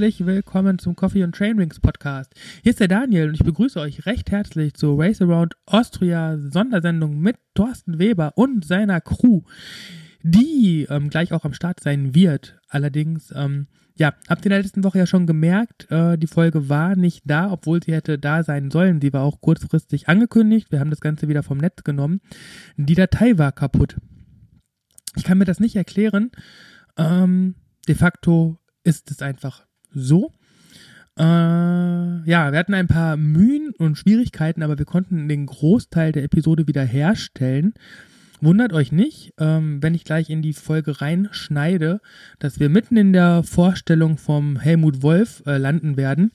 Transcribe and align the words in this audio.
herzlich 0.00 0.24
willkommen 0.24 0.78
zum 0.78 0.96
Coffee 0.96 1.22
und 1.24 1.34
Trainwings 1.34 1.78
Podcast. 1.78 2.32
Hier 2.62 2.70
ist 2.70 2.80
der 2.80 2.88
Daniel 2.88 3.28
und 3.28 3.34
ich 3.34 3.44
begrüße 3.44 3.78
euch 3.78 4.06
recht 4.06 4.30
herzlich 4.30 4.72
zur 4.72 4.98
Race 4.98 5.20
Around 5.20 5.56
Austria 5.66 6.38
Sondersendung 6.38 7.20
mit 7.20 7.36
Thorsten 7.52 7.98
Weber 7.98 8.32
und 8.34 8.64
seiner 8.64 9.02
Crew, 9.02 9.42
die 10.22 10.86
ähm, 10.88 11.10
gleich 11.10 11.34
auch 11.34 11.44
am 11.44 11.52
Start 11.52 11.80
sein 11.80 12.14
wird. 12.14 12.58
Allerdings, 12.70 13.30
ähm, 13.36 13.66
ja, 13.94 14.14
habt 14.26 14.40
ihr 14.40 14.46
in 14.46 14.52
der 14.52 14.62
letzten 14.62 14.84
Woche 14.84 15.00
ja 15.00 15.04
schon 15.04 15.26
gemerkt, 15.26 15.90
äh, 15.90 16.16
die 16.16 16.28
Folge 16.28 16.70
war 16.70 16.96
nicht 16.96 17.24
da, 17.26 17.52
obwohl 17.52 17.82
sie 17.82 17.92
hätte 17.92 18.18
da 18.18 18.42
sein 18.42 18.70
sollen. 18.70 19.02
Sie 19.02 19.12
war 19.12 19.22
auch 19.22 19.42
kurzfristig 19.42 20.08
angekündigt. 20.08 20.72
Wir 20.72 20.80
haben 20.80 20.88
das 20.88 21.02
Ganze 21.02 21.28
wieder 21.28 21.42
vom 21.42 21.58
Netz 21.58 21.84
genommen. 21.84 22.22
Die 22.78 22.94
Datei 22.94 23.36
war 23.36 23.52
kaputt. 23.52 23.98
Ich 25.16 25.24
kann 25.24 25.36
mir 25.36 25.44
das 25.44 25.60
nicht 25.60 25.76
erklären. 25.76 26.30
Ähm, 26.96 27.56
de 27.86 27.94
facto 27.94 28.56
ist 28.82 29.10
es 29.10 29.20
einfach 29.20 29.66
so. 29.92 30.32
Äh, 31.18 31.22
ja, 31.22 32.52
wir 32.52 32.58
hatten 32.58 32.74
ein 32.74 32.86
paar 32.86 33.16
Mühen 33.16 33.72
und 33.78 33.98
Schwierigkeiten, 33.98 34.62
aber 34.62 34.78
wir 34.78 34.86
konnten 34.86 35.28
den 35.28 35.46
Großteil 35.46 36.12
der 36.12 36.24
Episode 36.24 36.66
wieder 36.66 36.84
herstellen. 36.84 37.74
Wundert 38.40 38.72
euch 38.72 38.90
nicht, 38.90 39.34
ähm, 39.38 39.82
wenn 39.82 39.94
ich 39.94 40.04
gleich 40.04 40.30
in 40.30 40.40
die 40.40 40.54
Folge 40.54 41.02
reinschneide, 41.02 42.00
dass 42.38 42.58
wir 42.58 42.70
mitten 42.70 42.96
in 42.96 43.12
der 43.12 43.42
Vorstellung 43.42 44.16
vom 44.16 44.58
Helmut 44.58 45.02
Wolf 45.02 45.42
äh, 45.44 45.58
landen 45.58 45.98
werden. 45.98 46.32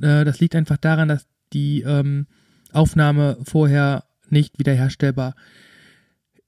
Äh, 0.00 0.24
das 0.24 0.40
liegt 0.40 0.56
einfach 0.56 0.78
daran, 0.78 1.08
dass 1.08 1.26
die 1.52 1.82
ähm, 1.82 2.26
Aufnahme 2.72 3.36
vorher 3.44 4.04
nicht 4.30 4.58
wiederherstellbar 4.58 5.34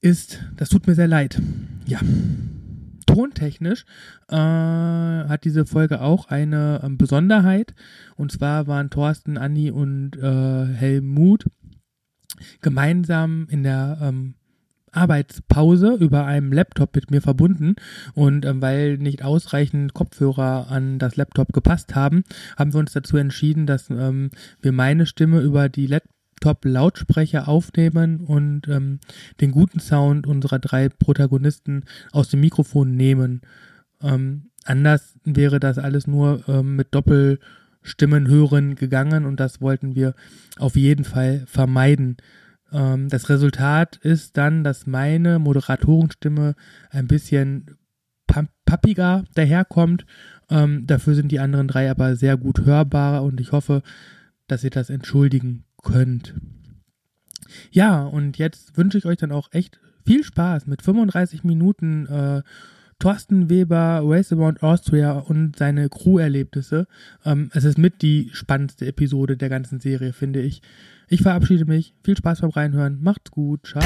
ist. 0.01 0.43
Das 0.57 0.69
tut 0.69 0.87
mir 0.87 0.95
sehr 0.95 1.07
leid. 1.07 1.39
Ja 1.85 1.99
tontechnisch 3.07 3.85
äh, 4.29 4.35
hat 4.35 5.43
diese 5.43 5.65
Folge 5.65 6.01
auch 6.01 6.27
eine 6.27 6.81
ähm, 6.83 6.97
Besonderheit. 6.99 7.73
Und 8.15 8.31
zwar 8.31 8.67
waren 8.67 8.91
Thorsten, 8.91 9.37
Andi 9.37 9.71
und 9.71 10.15
äh, 10.17 10.65
Helmut 10.65 11.45
gemeinsam 12.61 13.47
in 13.49 13.63
der 13.63 13.97
ähm, 14.01 14.35
Arbeitspause 14.91 15.93
über 15.99 16.25
einem 16.25 16.51
Laptop 16.51 16.95
mit 16.95 17.11
mir 17.11 17.21
verbunden 17.21 17.75
und 18.13 18.45
ähm, 18.45 18.61
weil 18.61 18.97
nicht 18.97 19.23
ausreichend 19.23 19.93
Kopfhörer 19.93 20.67
an 20.69 20.97
das 20.97 21.15
Laptop 21.15 21.53
gepasst 21.53 21.95
haben, 21.95 22.23
haben 22.57 22.73
wir 22.73 22.79
uns 22.79 22.93
dazu 22.93 23.17
entschieden, 23.17 23.65
dass 23.67 23.89
ähm, 23.89 24.31
wir 24.61 24.71
meine 24.71 25.05
Stimme 25.05 25.41
über 25.41 25.69
die 25.69 25.87
Laptop 25.87 26.16
Top-Lautsprecher 26.39 27.47
aufnehmen 27.47 28.21
und 28.21 28.67
ähm, 28.67 28.99
den 29.41 29.51
guten 29.51 29.79
Sound 29.79 30.27
unserer 30.27 30.59
drei 30.59 30.89
Protagonisten 30.89 31.83
aus 32.11 32.29
dem 32.29 32.41
Mikrofon 32.41 32.95
nehmen. 32.95 33.41
Ähm, 34.01 34.49
anders 34.65 35.15
wäre 35.23 35.59
das 35.59 35.77
alles 35.77 36.07
nur 36.07 36.47
ähm, 36.47 36.75
mit 36.75 36.93
Doppelstimmen 36.93 38.27
hören 38.27 38.75
gegangen 38.75 39.25
und 39.25 39.39
das 39.39 39.61
wollten 39.61 39.95
wir 39.95 40.13
auf 40.57 40.75
jeden 40.75 41.05
Fall 41.05 41.43
vermeiden. 41.47 42.17
Ähm, 42.71 43.09
das 43.09 43.29
Resultat 43.29 43.97
ist 43.97 44.37
dann, 44.37 44.63
dass 44.63 44.87
meine 44.87 45.39
Moderatorenstimme 45.39 46.55
ein 46.89 47.07
bisschen 47.07 47.77
pappiger 48.65 49.23
daherkommt. 49.33 50.05
Ähm, 50.49 50.85
dafür 50.85 51.15
sind 51.15 51.31
die 51.31 51.39
anderen 51.39 51.67
drei 51.67 51.89
aber 51.89 52.15
sehr 52.15 52.37
gut 52.37 52.65
hörbar 52.65 53.23
und 53.23 53.39
ich 53.39 53.51
hoffe, 53.51 53.81
dass 54.47 54.63
ihr 54.63 54.69
das 54.69 54.89
entschuldigen 54.89 55.63
könnt. 55.87 56.35
Ja, 57.71 58.03
und 58.03 58.37
jetzt 58.37 58.77
wünsche 58.77 58.97
ich 58.97 59.05
euch 59.05 59.17
dann 59.17 59.31
auch 59.31 59.49
echt 59.51 59.79
viel 60.05 60.23
Spaß 60.23 60.67
mit 60.67 60.81
35 60.81 61.43
Minuten 61.43 62.05
äh, 62.07 62.41
Thorsten 62.99 63.49
Weber, 63.49 64.01
Race 64.03 64.33
Around 64.33 64.63
Austria 64.63 65.11
und 65.11 65.55
seine 65.55 65.87
Crew-Erlebnisse. 65.87 66.87
Ähm, 67.23 67.49
es 67.53 67.63
ist 67.63 67.77
mit 67.77 68.01
die 68.01 68.29
spannendste 68.33 68.87
Episode 68.87 69.37
der 69.37 69.49
ganzen 69.49 69.79
Serie, 69.79 70.13
finde 70.13 70.41
ich. 70.41 70.61
Ich 71.07 71.21
verabschiede 71.21 71.65
mich. 71.65 71.93
Viel 72.03 72.17
Spaß 72.17 72.41
beim 72.41 72.49
Reinhören. 72.49 72.99
Macht's 73.01 73.31
gut. 73.31 73.67
Ciao. 73.67 73.83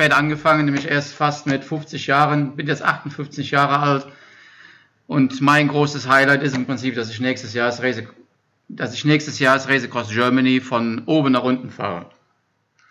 Spät 0.00 0.12
angefangen, 0.14 0.64
nämlich 0.64 0.88
erst 0.88 1.14
fast 1.14 1.46
mit 1.46 1.62
50 1.62 2.06
Jahren, 2.06 2.56
bin 2.56 2.66
jetzt 2.66 2.82
58 2.82 3.50
Jahre 3.50 3.80
alt. 3.80 4.06
Und 5.06 5.42
mein 5.42 5.68
großes 5.68 6.08
Highlight 6.08 6.42
ist 6.42 6.56
im 6.56 6.64
Prinzip, 6.64 6.94
dass 6.94 7.10
ich 7.10 7.20
nächstes 7.20 7.52
Jahr 7.52 7.66
das 7.66 7.82
Race, 7.82 8.02
dass 8.68 8.94
ich 8.94 9.04
nächstes 9.04 9.38
Jahr 9.38 9.56
das 9.56 9.68
Race 9.68 9.84
Across 9.84 10.08
Germany 10.08 10.62
von 10.62 11.02
oben 11.04 11.32
nach 11.32 11.42
unten 11.42 11.70
fahre. 11.70 12.08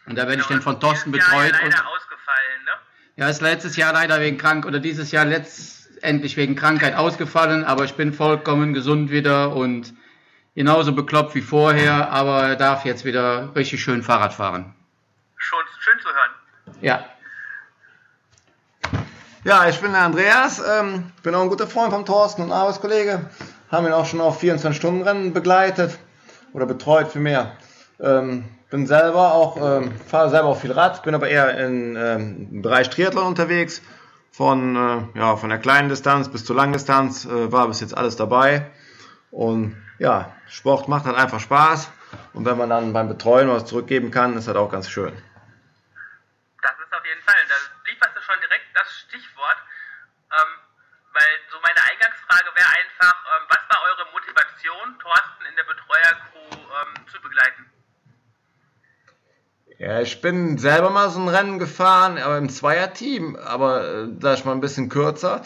Und 0.06 0.20
da 0.20 0.28
werde 0.28 0.42
ich 0.42 0.48
dann 0.48 0.62
von 0.62 0.80
Thorsten 0.80 1.12
betreut. 1.12 1.52
Jahr 1.52 1.62
leider 1.64 1.88
ausgefallen, 1.88 2.64
ne? 2.66 2.72
Ja, 3.16 3.28
ist 3.28 3.42
letztes 3.42 3.76
Jahr 3.76 3.94
leider 3.94 4.22
wegen 4.22 4.38
krank 4.38 4.68
oder 4.68 4.80
dieses 4.80 5.12
Jahr 5.12 5.26
letztendlich 5.26 6.38
wegen 6.38 6.56
Krankheit 6.56 6.94
ausgefallen, 6.94 7.64
aber 7.64 7.86
ich 7.86 7.96
bin 7.96 8.14
vollkommen 8.14 8.76
gesund 8.76 9.10
wieder 9.10 9.56
und 9.56 9.96
genauso 10.54 10.94
bekloppt 10.94 11.34
wie 11.34 11.42
vorher, 11.42 12.12
aber 12.12 12.56
darf 12.56 12.86
jetzt 12.86 13.04
wieder 13.04 13.56
richtig 13.56 13.82
schön 13.82 14.04
Fahrrad 14.04 14.34
fahren. 14.34 14.76
Schon 15.38 15.64
schön 15.80 16.00
zu 16.02 16.10
hören. 16.10 16.29
Ja. 16.82 17.06
Ja, 19.44 19.68
ich 19.68 19.80
bin 19.82 19.92
der 19.92 20.02
Andreas, 20.02 20.62
ähm, 20.66 21.12
bin 21.24 21.36
auch 21.36 21.42
ein 21.42 21.50
guter 21.50 21.68
Freund 21.68 21.94
vom 21.94 22.06
Thorsten 22.06 22.42
und 22.42 22.52
Arbeitskollege. 22.52 23.30
Haben 23.72 23.88
ihn 23.88 23.94
auch 23.94 24.06
schon 24.06 24.22
auf 24.22 24.42
24-Stunden-Rennen 24.42 25.34
begleitet 25.34 25.98
oder 26.54 26.66
betreut 26.66 27.10
für 27.10 27.20
mehr. 27.20 27.54
Ähm, 28.00 28.46
bin 28.70 28.88
selber 28.88 29.34
auch, 29.34 29.58
ähm, 29.58 29.92
fahre 30.00 30.30
selber 30.30 30.50
auch 30.50 30.60
viel 30.60 30.72
Rad, 30.72 31.04
bin 31.04 31.16
aber 31.16 31.28
eher 31.28 31.58
in, 31.66 31.96
ähm, 31.96 32.48
im 32.52 32.62
Bereich 32.62 32.90
Triathlon 32.90 33.28
unterwegs. 33.28 33.82
Von, 34.32 34.76
äh, 34.76 35.20
ja, 35.20 35.36
von 35.36 35.50
der 35.50 35.60
kleinen 35.60 35.90
Distanz 35.90 36.30
bis 36.30 36.46
zur 36.46 36.56
langen 36.56 36.74
Distanz 36.74 37.26
äh, 37.26 37.52
war 37.52 37.68
bis 37.68 37.82
jetzt 37.82 37.98
alles 37.98 38.16
dabei. 38.16 38.70
Und 39.32 39.76
ja, 39.98 40.34
Sport 40.48 40.88
macht 40.88 41.06
halt 41.06 41.18
einfach 41.18 41.40
Spaß. 41.40 41.92
Und 42.34 42.46
wenn 42.46 42.58
man 42.58 42.70
dann 42.70 42.94
beim 42.94 43.08
Betreuen 43.08 43.50
was 43.50 43.66
zurückgeben 43.66 44.12
kann, 44.12 44.38
ist 44.38 44.48
halt 44.48 44.58
auch 44.58 44.72
ganz 44.72 44.90
schön. 44.90 45.14
Fall. 47.30 47.46
Da 47.48 47.56
lieferst 47.86 48.16
du 48.18 48.22
schon 48.22 48.40
direkt 48.42 48.66
das 48.74 48.90
Stichwort. 49.06 49.60
Ähm, 50.34 50.52
weil 51.14 51.32
so 51.52 51.58
meine 51.62 51.82
Eingangsfrage 51.86 52.49
wäre 52.60 52.68
einfach, 52.68 53.16
ähm, 53.32 53.46
was 53.48 53.64
war 53.72 53.80
eure 53.88 54.06
Motivation, 54.12 55.00
Thorsten 55.00 55.44
in 55.50 55.56
der 55.56 55.64
Betreuercrew 55.64 56.60
ähm, 56.60 57.08
zu 57.08 57.22
begleiten? 57.22 57.66
Ja, 59.78 60.02
ich 60.02 60.20
bin 60.20 60.58
selber 60.58 60.90
mal 60.90 61.10
so 61.10 61.22
ein 61.22 61.30
Rennen 61.30 61.58
gefahren, 61.58 62.18
aber 62.18 62.38
im 62.38 62.50
Zweierteam, 62.50 63.38
aber 63.38 63.88
äh, 63.88 64.08
da 64.20 64.34
ist 64.34 64.46
mal 64.46 64.52
ein 64.52 64.60
bisschen 64.60 64.90
kürzer 64.90 65.42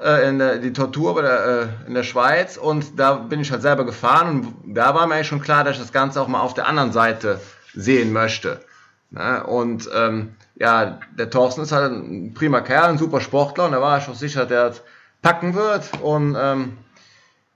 äh, 0.00 0.28
in 0.28 0.38
der, 0.38 0.58
die 0.58 0.72
Tortur 0.72 1.16
bei 1.16 1.22
der, 1.22 1.46
äh, 1.46 1.86
in 1.88 1.94
der 1.94 2.04
Schweiz 2.04 2.56
und 2.56 2.98
da 2.98 3.14
bin 3.14 3.40
ich 3.40 3.50
halt 3.50 3.62
selber 3.62 3.84
gefahren 3.84 4.28
und 4.28 4.74
da 4.76 4.94
war 4.94 5.06
mir 5.08 5.14
eigentlich 5.16 5.26
schon 5.26 5.42
klar, 5.42 5.64
dass 5.64 5.76
ich 5.76 5.82
das 5.82 5.92
Ganze 5.92 6.20
auch 6.20 6.28
mal 6.28 6.40
auf 6.40 6.54
der 6.54 6.66
anderen 6.68 6.92
Seite 6.92 7.40
sehen 7.74 8.12
möchte. 8.12 8.64
Ne? 9.10 9.44
Und 9.44 9.90
ähm, 9.92 10.36
ja, 10.54 11.00
der 11.18 11.28
Thorsten 11.28 11.62
ist 11.62 11.72
halt 11.72 11.92
ein 11.92 12.34
prima 12.34 12.60
Kerl, 12.60 12.90
ein 12.90 12.98
super 12.98 13.20
Sportler 13.20 13.64
und 13.64 13.72
da 13.72 13.80
war 13.80 13.98
ich 13.98 14.08
auch 14.08 14.14
sicher, 14.14 14.46
der 14.46 14.68
das 14.68 14.82
packen 15.22 15.54
wird. 15.54 15.90
Und 16.02 16.36
ähm, 16.38 16.76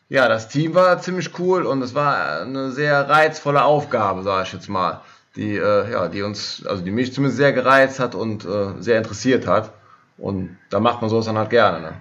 ja, 0.08 0.28
das 0.28 0.48
Team 0.48 0.74
war 0.74 1.00
ziemlich 1.00 1.38
cool 1.38 1.66
und 1.66 1.82
es 1.82 1.94
war 1.94 2.40
eine 2.40 2.70
sehr 2.70 3.08
reizvolle 3.08 3.64
Aufgabe, 3.64 4.22
sage 4.22 4.44
ich 4.46 4.52
jetzt 4.52 4.68
mal, 4.68 5.02
die 5.34 5.56
äh, 5.56 5.90
ja, 5.90 6.08
die 6.08 6.22
uns, 6.22 6.64
also 6.66 6.82
die 6.82 6.90
mich 6.90 7.12
zumindest 7.12 7.36
sehr 7.36 7.52
gereizt 7.52 7.98
hat 8.00 8.14
und 8.14 8.44
äh, 8.44 8.80
sehr 8.80 8.98
interessiert 8.98 9.46
hat. 9.46 9.72
Und 10.16 10.56
da 10.70 10.80
macht 10.80 11.02
man 11.02 11.10
sowas 11.10 11.26
dann 11.26 11.36
halt 11.36 11.50
gerne. 11.50 11.80
Ne? 11.80 11.92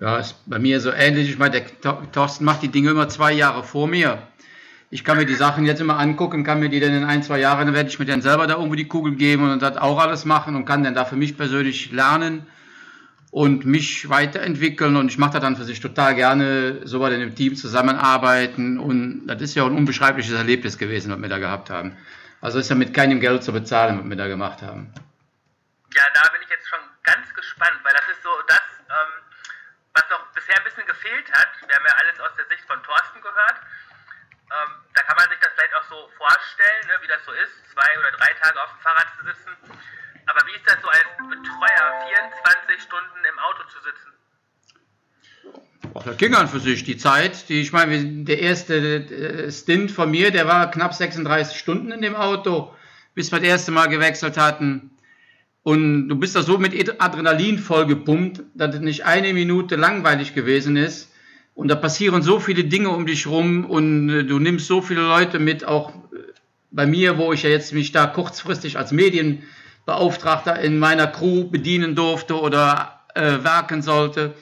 Ja, 0.00 0.18
ist 0.18 0.34
bei 0.44 0.58
mir 0.58 0.80
so 0.80 0.90
ähnlich. 0.90 1.30
Ich 1.30 1.38
meine, 1.38 1.62
der 1.62 2.12
Thorsten 2.12 2.44
macht 2.44 2.62
die 2.62 2.68
Dinge 2.68 2.90
immer 2.90 3.08
zwei 3.08 3.32
Jahre 3.32 3.64
vor 3.64 3.86
mir 3.86 4.18
ich 4.90 5.04
kann 5.04 5.16
mir 5.16 5.26
die 5.26 5.34
Sachen 5.34 5.66
jetzt 5.66 5.80
immer 5.80 5.98
angucken, 5.98 6.44
kann 6.44 6.60
mir 6.60 6.68
die 6.68 6.80
dann 6.80 6.94
in 6.94 7.04
ein, 7.04 7.22
zwei 7.22 7.40
Jahren, 7.40 7.66
dann 7.66 7.74
werde 7.74 7.88
ich 7.88 7.98
mir 7.98 8.04
dann 8.04 8.22
selber 8.22 8.46
da 8.46 8.54
irgendwo 8.54 8.76
die 8.76 8.86
Kugel 8.86 9.16
geben 9.16 9.50
und 9.50 9.60
das 9.60 9.76
auch 9.76 9.98
alles 9.98 10.24
machen 10.24 10.54
und 10.54 10.64
kann 10.64 10.84
dann 10.84 10.94
da 10.94 11.04
für 11.04 11.16
mich 11.16 11.36
persönlich 11.36 11.90
lernen 11.92 12.46
und 13.36 13.66
mich 13.66 14.08
weiterentwickeln 14.08 14.96
und 14.96 15.10
ich 15.10 15.18
mache 15.18 15.32
das 15.32 15.42
dann 15.42 15.56
für 15.56 15.64
sich 15.64 15.80
total 15.80 16.14
gerne, 16.14 16.80
so 16.86 17.00
bei 17.00 17.10
dem 17.10 17.34
Team 17.34 17.54
zusammenarbeiten 17.54 18.80
und 18.80 19.26
das 19.26 19.42
ist 19.42 19.54
ja 19.54 19.62
auch 19.62 19.66
ein 19.66 19.76
unbeschreibliches 19.76 20.32
Erlebnis 20.32 20.78
gewesen, 20.78 21.12
was 21.12 21.20
wir 21.20 21.28
da 21.28 21.36
gehabt 21.36 21.68
haben. 21.68 21.98
Also 22.40 22.58
ist 22.58 22.70
ja 22.70 22.76
mit 22.76 22.94
keinem 22.94 23.20
Geld 23.20 23.44
zu 23.44 23.52
bezahlen, 23.52 24.00
was 24.00 24.08
wir 24.08 24.16
da 24.16 24.26
gemacht 24.26 24.62
haben. 24.62 24.88
Ja, 25.92 26.04
da 26.14 26.32
bin 26.32 26.40
ich 26.40 26.48
jetzt 26.48 26.66
schon 26.66 26.80
ganz 27.02 27.28
gespannt, 27.34 27.76
weil 27.84 27.92
das 27.92 28.08
ist 28.08 28.22
so 28.22 28.32
das, 28.48 28.64
ähm, 28.88 29.12
was 29.92 30.04
noch 30.08 30.32
bisher 30.32 30.56
ein 30.56 30.64
bisschen 30.64 30.86
gefehlt 30.86 31.28
hat. 31.30 31.52
Wir 31.60 31.76
haben 31.76 31.84
ja 31.84 31.92
alles 31.92 32.16
aus 32.24 32.32
der 32.40 32.46
Sicht 32.48 32.64
von 32.64 32.82
Thorsten 32.88 33.20
gehört 33.20 33.60
ähm, 34.46 34.72
da 34.94 35.02
kann 35.02 35.16
man 35.16 35.28
sich 35.28 35.38
das 35.40 35.52
vielleicht 35.54 35.74
auch 35.74 35.88
so 35.90 36.08
vorstellen, 36.16 36.86
ne, 36.86 36.94
wie 37.02 37.08
das 37.08 37.24
so 37.24 37.32
ist, 37.32 37.52
zwei 37.72 37.98
oder 37.98 38.12
drei 38.12 38.32
Tage 38.40 38.62
auf 38.62 38.70
dem 38.70 38.80
Fahrrad 38.80 39.08
zu 39.18 39.24
sitzen. 39.26 39.50
Aber 40.26 40.40
wie 40.46 40.56
ist 40.56 40.66
das 40.66 40.76
so 40.82 40.88
als 40.88 41.06
Betreuer, 41.18 41.86
24 42.10 42.82
Stunden 42.82 43.18
im 43.30 43.38
Auto 43.38 43.62
zu 43.68 43.78
sitzen? 43.82 44.12
das 46.04 46.16
ging 46.18 46.34
an 46.34 46.48
für 46.48 46.60
sich. 46.60 46.84
Die 46.84 46.96
Zeit, 46.96 47.48
die, 47.48 47.60
ich 47.60 47.72
meine, 47.72 48.24
der 48.24 48.40
erste 48.40 48.76
äh, 48.76 49.50
Stint 49.50 49.90
von 49.90 50.10
mir, 50.10 50.30
der 50.30 50.46
war 50.46 50.70
knapp 50.70 50.94
36 50.94 51.58
Stunden 51.58 51.90
in 51.90 52.02
dem 52.02 52.14
Auto, 52.14 52.74
bis 53.14 53.32
wir 53.32 53.38
das 53.38 53.48
erste 53.48 53.72
Mal 53.72 53.86
gewechselt 53.86 54.36
hatten. 54.36 54.90
Und 55.62 56.08
du 56.08 56.16
bist 56.16 56.36
da 56.36 56.42
so 56.42 56.58
mit 56.58 57.00
Adrenalin 57.00 57.58
vollgepumpt, 57.58 58.42
dass 58.54 58.74
es 58.74 58.80
nicht 58.80 59.04
eine 59.04 59.32
Minute 59.32 59.76
langweilig 59.76 60.34
gewesen 60.34 60.76
ist. 60.76 61.12
Und 61.54 61.68
da 61.68 61.74
passieren 61.74 62.22
so 62.22 62.38
viele 62.38 62.64
Dinge 62.64 62.90
um 62.90 63.06
dich 63.06 63.26
rum 63.26 63.64
und 63.64 64.10
äh, 64.10 64.24
du 64.24 64.38
nimmst 64.38 64.66
so 64.66 64.82
viele 64.82 65.02
Leute 65.02 65.38
mit, 65.38 65.64
auch 65.64 65.92
bei 66.70 66.86
mir, 66.86 67.16
wo 67.16 67.32
ich 67.32 67.42
ja 67.42 67.50
jetzt 67.50 67.72
mich 67.72 67.92
da 67.92 68.06
kurzfristig 68.06 68.76
als 68.76 68.92
Medienbeauftragter 69.86 70.58
in 70.58 70.78
meiner 70.78 71.06
Crew 71.06 71.44
bedienen 71.44 71.94
durfte 71.94 72.40
oder 72.40 73.00
äh, 73.14 73.44
werken 73.44 73.82
sollte. 73.82 74.34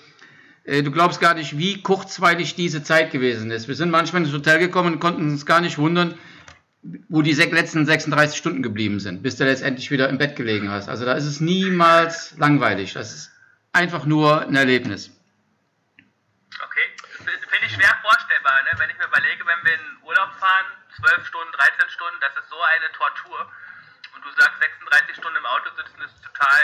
Äh, 0.65 0.83
du 0.83 0.91
glaubst 0.91 1.21
gar 1.21 1.35
nicht, 1.35 1.59
wie 1.59 1.83
kurzweilig 1.83 2.55
diese 2.55 2.83
Zeit 2.83 3.11
gewesen 3.11 3.51
ist. 3.51 3.69
Wir 3.69 3.75
sind 3.75 3.91
manchmal 3.91 4.23
ins 4.23 4.33
Hotel 4.33 4.59
gekommen 4.59 4.95
und 4.95 5.01
konnten 5.01 5.31
uns 5.31 5.45
gar 5.45 5.61
nicht 5.61 5.79
wundern, 5.79 6.19
wo 7.09 7.23
die 7.23 7.33
letzten 7.33 7.87
36 7.87 8.39
Stunden 8.39 8.63
geblieben 8.63 9.01
sind, 9.01 9.23
bis 9.23 9.37
du 9.37 9.45
letztendlich 9.45 9.91
wieder 9.91 10.09
im 10.09 10.19
Bett 10.19 10.37
gelegen 10.37 10.71
hast. 10.71 10.89
Also 10.89 11.05
da 11.05 11.13
ist 11.13 11.27
es 11.27 11.41
niemals 11.41 12.37
langweilig. 12.39 12.95
Das 12.95 13.15
ist 13.15 13.33
einfach 13.73 14.07
nur 14.07 14.43
ein 14.43 14.57
Erlebnis. 14.57 15.11
Okay, 16.63 16.87
finde 17.17 17.67
ich 17.67 17.73
schwer 17.73 17.95
vorstellbar, 18.03 18.63
ne? 18.65 18.79
wenn 18.79 18.91
ich 18.91 18.99
mir 18.99 19.07
überlege, 19.07 19.45
wenn 19.47 19.65
wir 19.65 19.75
in 19.75 20.07
Urlaub 20.07 20.33
fahren, 20.39 20.67
12 20.97 21.27
Stunden, 21.27 21.53
13 21.53 21.89
Stunden, 21.91 22.17
das 22.21 22.33
ist 22.43 22.49
so 22.49 22.57
eine 22.61 22.93
Tortur. 22.93 23.51
Du 24.25 24.31
sagst, 24.31 24.59
36 24.59 25.17
Stunden 25.17 25.37
im 25.37 25.45
Auto 25.45 25.69
sitzen 25.77 26.01
ist 26.03 26.25
total 26.25 26.61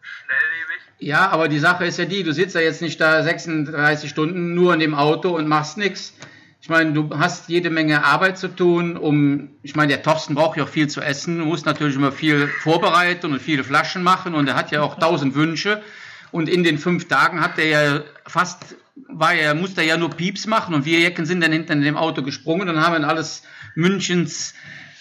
schnelllebig. 0.00 0.80
Ja, 0.98 1.28
aber 1.28 1.48
die 1.48 1.58
Sache 1.58 1.84
ist 1.84 1.98
ja 1.98 2.06
die, 2.06 2.22
du 2.22 2.32
sitzt 2.32 2.54
ja 2.54 2.62
jetzt 2.62 2.80
nicht 2.80 2.98
da 3.00 3.22
36 3.22 4.08
Stunden 4.08 4.54
nur 4.54 4.72
in 4.72 4.80
dem 4.80 4.94
Auto 4.94 5.36
und 5.36 5.46
machst 5.46 5.76
nichts. 5.76 6.14
Ich 6.62 6.68
meine, 6.68 6.92
du 6.92 7.10
hast 7.18 7.48
jede 7.48 7.70
Menge 7.70 8.04
Arbeit 8.04 8.38
zu 8.38 8.48
tun, 8.48 8.96
um, 8.96 9.50
ich 9.62 9.74
meine, 9.74 9.88
der 9.88 10.02
Thorsten 10.02 10.34
braucht 10.34 10.56
ja 10.56 10.64
auch 10.64 10.68
viel 10.68 10.88
zu 10.88 11.00
essen, 11.00 11.38
du 11.38 11.44
musst 11.44 11.66
natürlich 11.66 11.96
immer 11.96 12.12
viel 12.12 12.46
vorbereiten 12.48 13.32
und 13.32 13.42
viele 13.42 13.64
Flaschen 13.64 14.02
machen 14.02 14.34
und 14.34 14.48
er 14.48 14.54
hat 14.54 14.70
ja 14.70 14.80
auch 14.80 14.98
tausend 14.98 15.34
Wünsche. 15.34 15.82
Und 16.30 16.48
in 16.48 16.64
den 16.64 16.78
fünf 16.78 17.08
Tagen 17.08 17.42
hat 17.42 17.58
er 17.58 17.66
ja 17.66 18.00
fast, 18.26 18.76
war 19.08 19.34
er, 19.34 19.54
musste 19.54 19.82
er 19.82 19.88
ja 19.88 19.96
nur 19.98 20.10
Pieps 20.10 20.46
machen 20.46 20.74
und 20.74 20.86
wir 20.86 21.00
Jecken 21.00 21.26
sind 21.26 21.42
dann 21.42 21.52
hinter 21.52 21.74
dem 21.74 21.96
Auto 21.96 22.22
gesprungen 22.22 22.70
und 22.70 22.80
haben 22.80 23.04
alles 23.04 23.42
Münchens 23.74 24.54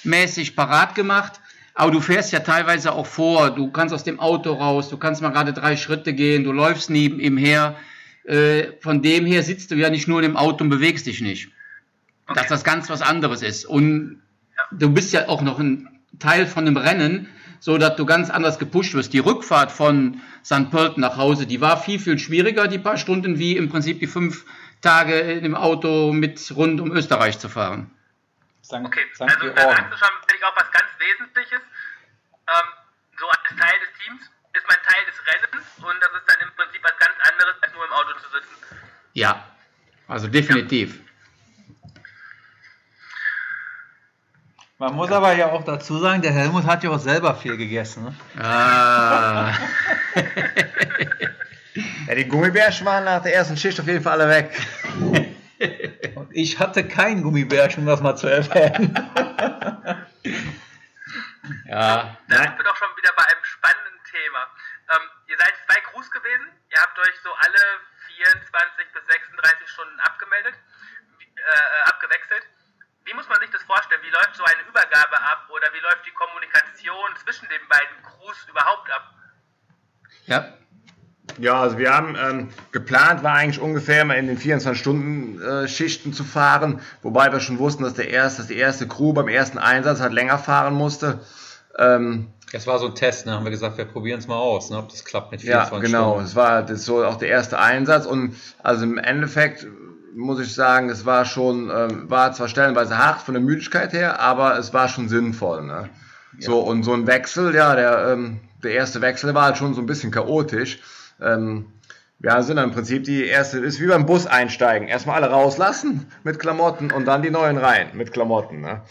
mäßig 0.04 0.56
parat 0.56 0.96
gemacht. 0.96 1.41
Aber 1.74 1.92
du 1.92 2.02
fährst 2.02 2.32
ja 2.34 2.40
teilweise 2.40 2.92
auch 2.92 3.06
vor, 3.06 3.52
du 3.52 3.72
kannst 3.72 3.94
aus 3.94 4.04
dem 4.04 4.20
Auto 4.20 4.54
raus, 4.54 4.90
du 4.90 4.98
kannst 4.98 5.22
mal 5.22 5.30
gerade 5.30 5.54
drei 5.54 5.78
Schritte 5.78 6.14
gehen, 6.14 6.44
du 6.44 6.52
läufst 6.52 6.90
neben 6.90 7.20
ihm 7.20 7.38
her. 7.38 7.76
Äh, 8.26 8.74
von 8.82 9.02
dem 9.02 9.26
her 9.26 9.42
sitzt 9.42 9.72
du 9.72 9.76
ja 9.76 9.90
nicht 9.90 10.08
nur 10.08 10.22
im 10.22 10.38
Auto 10.38 10.64
und 10.64 10.70
bewegst 10.70 11.06
dich 11.06 11.22
nicht. 11.22 11.50
Okay. 12.28 12.40
Dass 12.40 12.48
das 12.50 12.64
ganz 12.64 12.90
was 12.90 13.02
anderes 13.02 13.42
ist. 13.42 13.66
Und 13.66 14.22
du 14.72 14.90
bist 14.90 15.14
ja 15.14 15.28
auch 15.28 15.42
noch 15.42 15.60
ein 15.60 15.88
Teil 16.20 16.46
von 16.46 16.68
einem 16.68 16.78
Rennen, 16.78 17.28
so 17.60 17.78
dass 17.78 17.96
du 17.96 18.06
ganz 18.06 18.30
anders 18.30 18.60
gepusht 18.60 18.94
wirst. 18.94 19.14
Die 19.14 19.20
Rückfahrt 19.20 19.72
von 19.72 20.22
St. 20.44 20.70
Pölten 20.72 21.02
nach 21.02 21.18
Hause, 21.18 21.46
die 21.46 21.62
war 21.62 21.82
viel, 21.82 22.00
viel 22.00 22.20
schwieriger, 22.20 22.68
die 22.68 22.80
paar 22.80 22.98
Stunden, 22.98 23.40
wie 23.40 23.56
im 23.56 23.70
Prinzip 23.70 24.00
die 24.00 24.08
fünf 24.08 24.46
Tage 24.82 25.14
in 25.14 25.44
dem 25.44 25.56
Auto 25.56 26.12
mit 26.12 26.54
rund 26.56 26.82
um 26.82 26.92
Österreich 26.92 27.40
zu 27.40 27.50
fahren. 27.50 27.92
Sankt, 28.62 28.88
okay, 28.88 29.06
Sankt 29.14 29.36
also 29.36 29.50
da 29.50 29.62
sagst 29.62 29.92
du 29.92 29.98
schon 29.98 30.10
ich, 30.36 30.44
auch 30.46 30.56
was 30.56 30.72
ganz 30.72 30.88
Wesentliches. 30.98 31.62
Ähm, 31.62 32.68
so 33.18 33.28
als 33.28 33.60
Teil 33.60 33.80
des 33.80 33.90
Teams 34.00 34.22
ist 34.54 34.68
man 34.68 34.78
Teil 34.84 35.06
des 35.06 35.18
Rennens 35.26 35.68
und 35.78 36.00
das 36.02 36.12
ist 36.14 36.28
dann 36.28 36.48
im 36.48 36.56
Prinzip 36.56 36.84
was 36.84 36.98
ganz 37.00 37.16
anderes, 37.32 37.56
als 37.62 37.74
nur 37.74 37.86
im 37.86 37.92
Auto 37.92 38.14
zu 38.20 38.30
sitzen. 38.30 38.56
Ja, 39.14 39.46
also 40.08 40.28
definitiv. 40.28 40.96
Ja. 40.96 41.02
Man 44.82 44.96
muss 44.96 45.12
aber 45.12 45.34
ja 45.34 45.52
auch 45.52 45.64
dazu 45.64 46.00
sagen, 46.00 46.24
der 46.24 46.32
Helmut 46.32 46.66
hat 46.66 46.84
ja 46.84 46.90
auch 46.90 47.00
selber 47.00 47.36
viel 47.36 47.56
gegessen. 47.56 48.04
Ne? 48.06 48.16
Ah. 48.44 49.54
ja, 52.08 52.16
die 52.16 52.28
Gummibärchen 52.28 52.86
waren 52.88 53.04
nach 53.04 53.22
der 53.22 53.36
ersten 53.36 53.56
Schicht 53.56 53.80
auf 53.80 53.86
jeden 53.86 54.02
Fall 54.02 54.20
alle 54.20 54.28
weg. 54.28 54.60
Ich 56.34 56.60
hatte 56.60 56.88
kein 56.88 57.24
Gummibärchen, 57.24 57.84
um 57.84 57.88
das 57.88 58.02
mal 58.02 58.16
zu 58.16 58.28
erwähnen. 58.28 58.94
ja. 61.66 62.18
Da 62.28 62.38
sind 62.38 62.58
wir 62.58 62.64
doch 62.64 62.78
schon 62.78 62.96
wieder 62.98 63.12
bei 63.16 63.24
einem 63.24 63.44
spannenden 63.44 64.00
Thema. 64.10 64.48
Ähm, 64.94 65.10
ihr 65.28 65.38
seid 65.38 65.54
zwei 65.68 65.82
Crews 65.82 66.10
gewesen. 66.12 66.48
Ihr 66.70 66.82
habt 66.82 66.98
euch 67.00 67.16
so 67.24 67.34
alle 67.34 67.60
24 68.16 68.94
bis 68.94 69.06
36 69.08 69.70
Stunden 69.70 70.00
abgemeldet, 70.00 70.56
äh, 71.36 71.90
abgewechselt. 71.90 72.44
Wie 73.06 73.14
muss 73.14 73.28
man 73.28 73.40
sich 73.42 73.50
das 73.50 73.64
vorstellen? 73.64 74.02
Wie 74.04 74.10
läuft 74.10 74.36
so 74.36 74.44
eine 74.44 74.62
Übergabe 74.68 75.20
ab 75.22 75.50
oder 75.50 75.74
wie 75.74 75.80
läuft 75.80 76.06
die 76.06 76.12
Kommunikation 76.12 77.16
zwischen 77.24 77.50
den 77.50 77.68
beiden 77.68 78.04
Crews 78.04 78.48
überhaupt 78.48 78.90
ab? 78.92 79.16
Ja, 80.28 80.54
ja, 81.40 81.60
also 81.60 81.78
wir 81.78 81.94
haben 81.94 82.16
ähm, 82.16 82.50
geplant, 82.72 83.24
war 83.24 83.34
eigentlich 83.34 83.62
ungefähr 83.62 84.06
mal 84.06 84.16
in 84.16 84.28
den 84.28 84.38
24-Stunden-Schichten 84.38 86.10
äh, 86.10 86.14
zu 86.14 86.24
fahren, 86.24 86.80
wobei 87.02 87.32
wir 87.32 87.40
schon 87.40 87.60
wussten, 87.60 87.84
dass, 87.84 87.94
der 87.94 88.10
erste, 88.10 88.42
dass 88.42 88.48
die 88.48 88.58
erste 88.58 88.88
Crew 88.88 89.14
beim 89.14 89.28
ersten 89.28 89.58
Einsatz 89.58 90.00
halt 90.00 90.14
länger 90.14 90.38
fahren 90.38 90.74
musste. 90.74 91.20
Ähm, 91.78 92.28
das 92.52 92.68
war 92.68 92.80
so 92.80 92.88
ein 92.88 92.96
Test, 92.96 93.26
ne? 93.26 93.34
haben 93.34 93.46
wir 93.46 93.52
gesagt, 93.52 93.78
wir 93.78 93.86
probieren 93.86 94.20
es 94.20 94.28
mal 94.28 94.38
aus, 94.38 94.70
ne? 94.70 94.78
ob 94.78 94.90
das 94.90 95.06
klappt 95.06 95.32
mit 95.32 95.42
24 95.42 95.68
Stunden. 95.68 95.86
Ja, 95.86 95.90
genau, 95.90 96.12
Stunden. 96.12 96.26
es 96.26 96.36
war 96.36 96.64
das 96.64 96.86
so 96.86 97.06
auch 97.06 97.18
der 97.18 97.30
erste 97.30 97.60
Einsatz 97.60 98.06
und 98.06 98.36
also 98.62 98.84
im 98.84 98.98
Endeffekt 98.98 99.66
muss 100.14 100.40
ich 100.40 100.54
sagen, 100.54 100.90
es 100.90 101.06
war 101.06 101.26
schon, 101.26 101.72
ähm, 101.74 102.10
war 102.10 102.34
zwar 102.34 102.50
stellenweise 102.50 102.98
hart 102.98 103.22
von 103.22 103.34
der 103.34 103.42
Müdigkeit 103.42 103.94
her, 103.94 104.20
aber 104.20 104.58
es 104.58 104.74
war 104.74 104.90
schon 104.90 105.08
sinnvoll. 105.08 105.64
Ne? 105.64 105.90
Ja. 106.40 106.48
So, 106.48 106.60
und 106.60 106.84
so 106.84 106.94
ein 106.94 107.08
Wechsel, 107.08 107.56
ja, 107.56 107.76
der, 107.76 108.10
ähm, 108.10 108.42
der 108.64 108.74
erste 108.74 109.02
Wechsel 109.02 109.34
war 109.34 109.46
halt 109.46 109.58
schon 109.58 109.74
so 109.74 109.82
ein 109.82 109.86
bisschen 109.86 110.12
chaotisch. 110.12 110.80
Ähm, 111.22 111.68
ja, 112.24 112.42
sind 112.44 112.58
dann 112.58 112.70
im 112.70 112.76
Prinzip 112.76 113.04
die 113.04 113.26
erste, 113.26 113.60
ist 113.60 113.80
wie 113.80 113.88
beim 113.88 114.06
Bus 114.06 114.28
einsteigen. 114.28 114.88
Erstmal 114.88 115.24
alle 115.24 115.32
rauslassen 115.32 116.06
mit 116.24 116.40
Klamotten 116.40 116.92
und 116.92 117.06
dann 117.06 117.24
die 117.24 117.32
neuen 117.32 117.58
rein 117.58 117.90
mit 117.94 118.14
Klamotten. 118.14 118.62
Ne? 118.62 118.82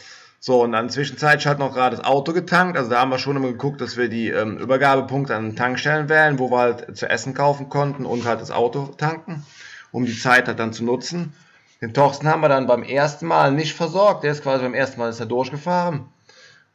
So, 0.40 0.62
und 0.62 0.72
dann 0.72 0.90
zwischenzeitlich 0.90 1.46
hat 1.46 1.58
noch 1.58 1.74
gerade 1.74 1.94
das 1.94 2.04
Auto 2.04 2.32
getankt. 2.32 2.76
Also 2.76 2.90
da 2.90 3.00
haben 3.00 3.10
wir 3.10 3.18
schon 3.18 3.36
immer 3.36 3.48
geguckt, 3.48 3.80
dass 3.80 3.96
wir 3.96 4.08
die 4.08 4.30
ähm, 4.30 4.56
Übergabepunkte 4.58 5.36
an 5.36 5.54
Tankstellen 5.54 6.08
wählen, 6.08 6.38
wo 6.38 6.50
wir 6.50 6.58
halt 6.58 6.96
zu 6.96 7.08
essen 7.08 7.34
kaufen 7.34 7.68
konnten 7.68 8.06
und 8.06 8.24
halt 8.24 8.40
das 8.40 8.50
Auto 8.50 8.86
tanken, 8.96 9.44
um 9.92 10.06
die 10.06 10.18
Zeit 10.18 10.48
halt 10.48 10.58
dann 10.58 10.72
zu 10.72 10.82
nutzen. 10.82 11.34
Den 11.80 11.94
Torsten 11.94 12.28
haben 12.28 12.40
wir 12.40 12.48
dann 12.48 12.66
beim 12.66 12.82
ersten 12.82 13.26
Mal 13.26 13.52
nicht 13.52 13.74
versorgt. 13.74 14.24
Der 14.24 14.32
ist 14.32 14.42
quasi 14.42 14.64
beim 14.64 14.74
ersten 14.74 14.98
Mal 14.98 15.10
ist 15.10 15.20
er 15.20 15.26
durchgefahren. 15.26 16.06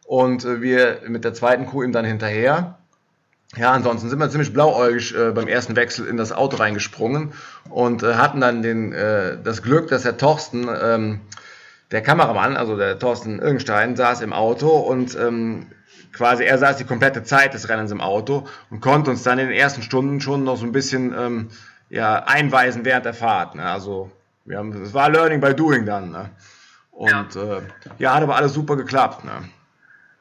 Und 0.06 0.46
äh, 0.46 0.62
wir 0.62 1.02
mit 1.08 1.26
der 1.26 1.34
zweiten 1.34 1.66
Kuh 1.66 1.84
ihm 1.84 1.92
dann 1.92 2.06
hinterher. 2.06 2.78
Ja, 3.58 3.72
ansonsten 3.72 4.10
sind 4.10 4.20
wir 4.20 4.30
ziemlich 4.30 4.52
blauäugig 4.52 5.16
äh, 5.16 5.32
beim 5.32 5.48
ersten 5.48 5.76
Wechsel 5.76 6.08
in 6.08 6.18
das 6.18 6.32
Auto 6.32 6.58
reingesprungen 6.58 7.34
und 7.70 8.04
äh, 8.04 8.16
hatten 8.16 8.42
dann 8.42 8.62
den, 8.62 8.92
äh, 8.92 9.38
das 9.42 9.64
Glück, 9.64 9.88
dass 9.88 10.04
der 10.04 10.18
Thorsten, 10.18 10.68
ähm, 10.82 11.22
der 11.92 12.02
Kameramann, 12.02 12.58
also 12.58 12.76
der 12.76 13.00
Thorsten 13.00 13.40
Irgenstein, 13.40 13.96
saß 13.96 14.22
im 14.22 14.34
Auto 14.34 14.70
und 14.70 15.16
ähm, 15.18 15.68
quasi 16.12 16.44
er 16.44 16.58
saß 16.58 16.78
die 16.78 16.84
komplette 16.84 17.24
Zeit 17.24 17.54
des 17.54 17.70
Rennens 17.70 17.92
im 17.92 18.02
Auto 18.02 18.48
und 18.70 18.82
konnte 18.82 19.12
uns 19.12 19.24
dann 19.24 19.40
in 19.40 19.48
den 19.48 19.58
ersten 19.58 19.82
Stunden 19.82 20.20
schon 20.20 20.44
noch 20.44 20.58
so 20.58 20.66
ein 20.66 20.72
bisschen 20.72 21.14
ähm, 21.18 21.50
ja, 21.90 22.24
einweisen 22.24 22.84
während 22.84 23.06
der 23.06 23.14
Fahrt. 23.14 23.56
Ne? 23.56 23.64
Also 23.64 24.12
wir 24.44 24.58
haben, 24.58 24.72
es 24.82 24.94
war 24.94 25.10
Learning 25.10 25.40
by 25.40 25.54
Doing 25.54 25.86
dann. 25.86 26.12
Ne? 26.12 26.30
Und 26.92 27.36
ja. 27.36 27.58
Äh, 27.58 27.62
ja, 28.00 28.16
hat 28.16 28.24
aber 28.24 28.36
alles 28.36 28.54
super 28.54 28.76
geklappt. 28.76 29.24
Ne? 29.24 29.32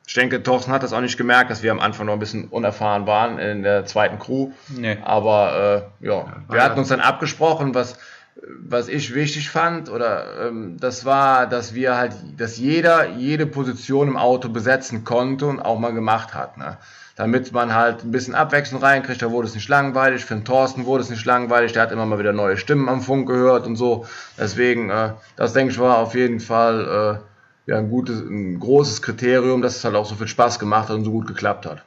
Ich 0.06 0.14
denke, 0.14 0.42
Thorsten 0.42 0.70
hat 0.70 0.82
das 0.82 0.92
auch 0.92 1.00
nicht 1.00 1.16
gemerkt, 1.16 1.50
dass 1.50 1.62
wir 1.62 1.72
am 1.72 1.80
Anfang 1.80 2.06
noch 2.06 2.12
ein 2.12 2.18
bisschen 2.18 2.48
unerfahren 2.48 3.06
waren 3.06 3.38
in 3.38 3.62
der 3.62 3.86
zweiten 3.86 4.18
Crew. 4.18 4.50
Nee. 4.68 4.98
Aber 5.02 5.88
äh, 6.00 6.06
ja, 6.06 6.26
wir 6.50 6.62
hatten 6.62 6.78
uns 6.78 6.88
dann 6.88 7.00
abgesprochen, 7.00 7.74
was, 7.74 7.96
was 8.36 8.88
ich 8.88 9.14
wichtig 9.14 9.48
fand, 9.48 9.88
oder 9.88 10.48
ähm, 10.48 10.76
das 10.78 11.06
war, 11.06 11.46
dass 11.46 11.72
wir 11.74 11.96
halt, 11.96 12.12
dass 12.36 12.58
jeder 12.58 13.08
jede 13.08 13.46
Position 13.46 14.08
im 14.08 14.16
Auto 14.18 14.50
besetzen 14.50 15.04
konnte 15.04 15.46
und 15.46 15.60
auch 15.60 15.78
mal 15.78 15.94
gemacht 15.94 16.34
hat. 16.34 16.58
Ne? 16.58 16.76
Damit 17.16 17.52
man 17.52 17.74
halt 17.74 18.04
ein 18.04 18.10
bisschen 18.10 18.34
Abwechslung 18.34 18.82
reinkriegt, 18.82 19.22
da 19.22 19.30
wurde 19.30 19.48
es 19.48 19.54
nicht 19.54 19.68
langweilig. 19.68 20.26
Für 20.26 20.34
den 20.34 20.44
Thorsten 20.44 20.84
wurde 20.84 21.02
es 21.02 21.10
nicht 21.10 21.24
langweilig, 21.24 21.72
der 21.72 21.80
hat 21.80 21.92
immer 21.92 22.04
mal 22.04 22.18
wieder 22.18 22.34
neue 22.34 22.58
Stimmen 22.58 22.90
am 22.90 23.00
Funk 23.00 23.26
gehört 23.26 23.66
und 23.66 23.76
so. 23.76 24.04
Deswegen, 24.38 24.90
äh, 24.90 25.12
das 25.36 25.54
denke 25.54 25.72
ich 25.72 25.78
war 25.78 25.96
auf 25.96 26.14
jeden 26.14 26.40
Fall. 26.40 27.20
Äh, 27.22 27.33
ja, 27.66 27.78
ein 27.78 27.88
gutes, 27.88 28.20
ein 28.20 28.60
großes 28.60 29.02
Kriterium, 29.02 29.62
dass 29.62 29.76
es 29.76 29.84
halt 29.84 29.94
auch 29.94 30.06
so 30.06 30.14
viel 30.14 30.28
Spaß 30.28 30.58
gemacht 30.58 30.88
hat 30.88 30.96
und 30.96 31.04
so 31.04 31.10
gut 31.10 31.26
geklappt 31.26 31.66
hat. 31.66 31.82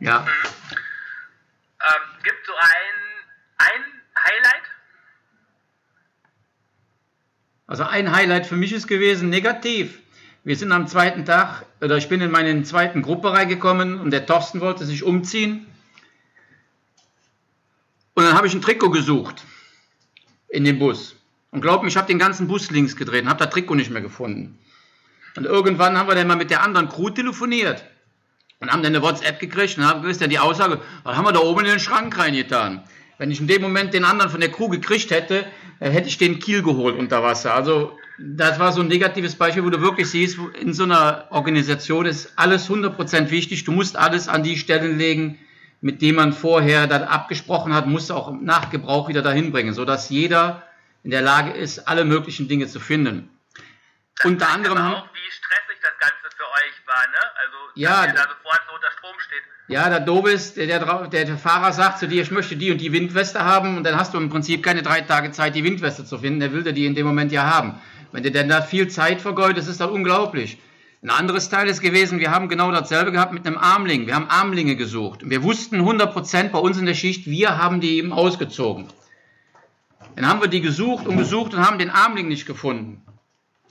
Ja. 0.00 0.26
Ähm, 1.80 2.02
gibt 2.22 2.46
so 2.46 2.52
ein, 2.52 2.94
ein 3.58 3.82
Highlight? 4.24 4.62
Also 7.66 7.84
ein 7.84 8.12
Highlight 8.12 8.46
für 8.46 8.56
mich 8.56 8.72
ist 8.72 8.86
gewesen 8.86 9.30
negativ. 9.30 9.98
Wir 10.44 10.56
sind 10.56 10.72
am 10.72 10.88
zweiten 10.88 11.24
Tag, 11.24 11.64
oder 11.80 11.96
ich 11.96 12.08
bin 12.08 12.20
in 12.20 12.30
meine 12.30 12.62
zweiten 12.64 13.00
Gruppe 13.00 13.32
reingekommen 13.32 14.00
und 14.00 14.10
der 14.10 14.26
Thorsten 14.26 14.60
wollte 14.60 14.84
sich 14.84 15.04
umziehen. 15.04 15.66
Und 18.14 18.24
dann 18.24 18.34
habe 18.34 18.46
ich 18.46 18.54
ein 18.54 18.60
Trikot 18.60 18.90
gesucht 18.90 19.44
in 20.48 20.64
den 20.64 20.78
Bus. 20.78 21.16
Und 21.50 21.60
glaub 21.60 21.82
mir, 21.82 21.88
ich 21.88 21.96
habe 21.96 22.08
den 22.08 22.18
ganzen 22.18 22.48
Bus 22.48 22.70
links 22.70 22.96
gedreht 22.96 23.22
und 23.22 23.30
habe 23.30 23.42
das 23.42 23.52
Trikot 23.52 23.76
nicht 23.76 23.90
mehr 23.90 24.02
gefunden. 24.02 24.58
Und 25.36 25.44
irgendwann 25.44 25.96
haben 25.96 26.08
wir 26.08 26.14
dann 26.14 26.26
mal 26.26 26.36
mit 26.36 26.50
der 26.50 26.62
anderen 26.62 26.88
Crew 26.88 27.10
telefoniert 27.10 27.84
und 28.60 28.70
haben 28.70 28.82
dann 28.82 28.94
eine 28.94 29.02
WhatsApp 29.02 29.40
gekriegt 29.40 29.78
und 29.78 29.86
haben 29.86 30.02
gewusst, 30.02 30.20
ja 30.20 30.26
die 30.26 30.38
Aussage, 30.38 30.80
was 31.02 31.16
haben 31.16 31.24
wir 31.24 31.32
da 31.32 31.40
oben 31.40 31.60
in 31.60 31.72
den 31.72 31.80
Schrank 31.80 32.18
reingetan? 32.18 32.82
Wenn 33.18 33.30
ich 33.30 33.40
in 33.40 33.46
dem 33.46 33.62
Moment 33.62 33.94
den 33.94 34.04
anderen 34.04 34.30
von 34.30 34.40
der 34.40 34.50
Crew 34.50 34.68
gekriegt 34.68 35.10
hätte, 35.10 35.46
äh, 35.80 35.90
hätte 35.90 36.08
ich 36.08 36.18
den 36.18 36.38
Kiel 36.38 36.62
geholt 36.62 36.96
unter 36.96 37.22
Wasser. 37.22 37.54
Also 37.54 37.98
das 38.18 38.58
war 38.58 38.72
so 38.72 38.80
ein 38.80 38.88
negatives 38.88 39.36
Beispiel, 39.36 39.64
wo 39.64 39.70
du 39.70 39.80
wirklich 39.80 40.10
siehst, 40.10 40.38
in 40.60 40.74
so 40.74 40.84
einer 40.84 41.26
Organisation 41.30 42.06
ist 42.06 42.32
alles 42.36 42.68
100% 42.68 43.30
wichtig. 43.30 43.64
Du 43.64 43.72
musst 43.72 43.96
alles 43.96 44.28
an 44.28 44.42
die 44.42 44.58
Stellen 44.58 44.98
legen, 44.98 45.38
mit 45.80 46.00
denen 46.00 46.16
man 46.16 46.32
vorher 46.32 46.86
dann 46.86 47.02
abgesprochen 47.02 47.74
hat, 47.74 47.86
musst 47.86 48.10
du 48.10 48.14
auch 48.14 48.32
nach 48.32 48.70
Gebrauch 48.70 49.08
wieder 49.08 49.22
dahin 49.22 49.50
bringen, 49.50 49.74
sodass 49.74 50.08
jeder 50.08 50.62
in 51.02 51.10
der 51.10 51.22
Lage 51.22 51.50
ist, 51.50 51.88
alle 51.88 52.04
möglichen 52.04 52.46
Dinge 52.46 52.68
zu 52.68 52.78
finden. 52.78 53.28
Das 54.16 54.26
Unter 54.26 54.50
anderem 54.50 54.78
aber 54.78 54.98
auch, 54.98 55.08
wie 55.14 55.30
stressig 55.30 55.80
das 55.82 55.98
Ganze 55.98 56.36
für 56.36 56.44
euch 56.44 56.86
war, 56.86 56.91
ne? 57.10 57.24
Also, 57.42 57.56
ja, 57.74 58.04
ihr 58.04 58.12
da 58.12 58.22
sofort 58.22 58.60
so 58.68 58.74
unter 58.74 58.90
Strom 58.90 59.14
steht. 59.18 59.42
Ja, 59.68 59.88
der 59.88 60.00
Dobe 60.00 60.30
ist, 60.30 60.56
der, 60.56 60.66
der, 60.66 61.08
der, 61.08 61.38
Fahrer 61.38 61.72
sagt 61.72 61.98
zu 61.98 62.08
dir, 62.08 62.22
ich 62.22 62.30
möchte 62.30 62.56
die 62.56 62.70
und 62.70 62.78
die 62.78 62.92
Windweste 62.92 63.44
haben 63.44 63.76
und 63.76 63.84
dann 63.84 63.96
hast 63.96 64.12
du 64.12 64.18
im 64.18 64.28
Prinzip 64.28 64.62
keine 64.62 64.82
drei 64.82 65.00
Tage 65.00 65.30
Zeit, 65.30 65.54
die 65.54 65.64
Windweste 65.64 66.04
zu 66.04 66.18
finden. 66.18 66.40
Der 66.40 66.52
will 66.52 66.62
dir 66.62 66.72
die 66.72 66.86
in 66.86 66.94
dem 66.94 67.06
Moment 67.06 67.32
ja 67.32 67.46
haben. 67.46 67.80
Wenn 68.10 68.22
du 68.22 68.30
denn 68.30 68.48
da 68.48 68.60
viel 68.60 68.88
Zeit 68.88 69.20
vergeudet, 69.20 69.58
das 69.58 69.68
ist 69.68 69.80
dann 69.80 69.90
unglaublich. 69.90 70.58
Ein 71.02 71.10
anderes 71.10 71.48
Teil 71.48 71.68
ist 71.68 71.80
gewesen, 71.80 72.20
wir 72.20 72.30
haben 72.30 72.48
genau 72.48 72.70
dasselbe 72.70 73.10
gehabt 73.10 73.32
mit 73.32 73.46
einem 73.46 73.58
Armling. 73.58 74.06
Wir 74.06 74.14
haben 74.14 74.28
Armlinge 74.28 74.76
gesucht. 74.76 75.20
Wir 75.24 75.42
wussten 75.42 75.80
100% 75.80 76.50
bei 76.50 76.58
uns 76.58 76.78
in 76.78 76.86
der 76.86 76.94
Schicht, 76.94 77.26
wir 77.26 77.58
haben 77.58 77.80
die 77.80 77.96
eben 77.96 78.12
ausgezogen. 78.12 78.86
Dann 80.14 80.28
haben 80.28 80.40
wir 80.40 80.48
die 80.48 80.60
gesucht 80.60 81.06
und 81.06 81.16
gesucht 81.16 81.54
und 81.54 81.66
haben 81.66 81.78
den 81.78 81.90
Armling 81.90 82.28
nicht 82.28 82.46
gefunden. 82.46 83.02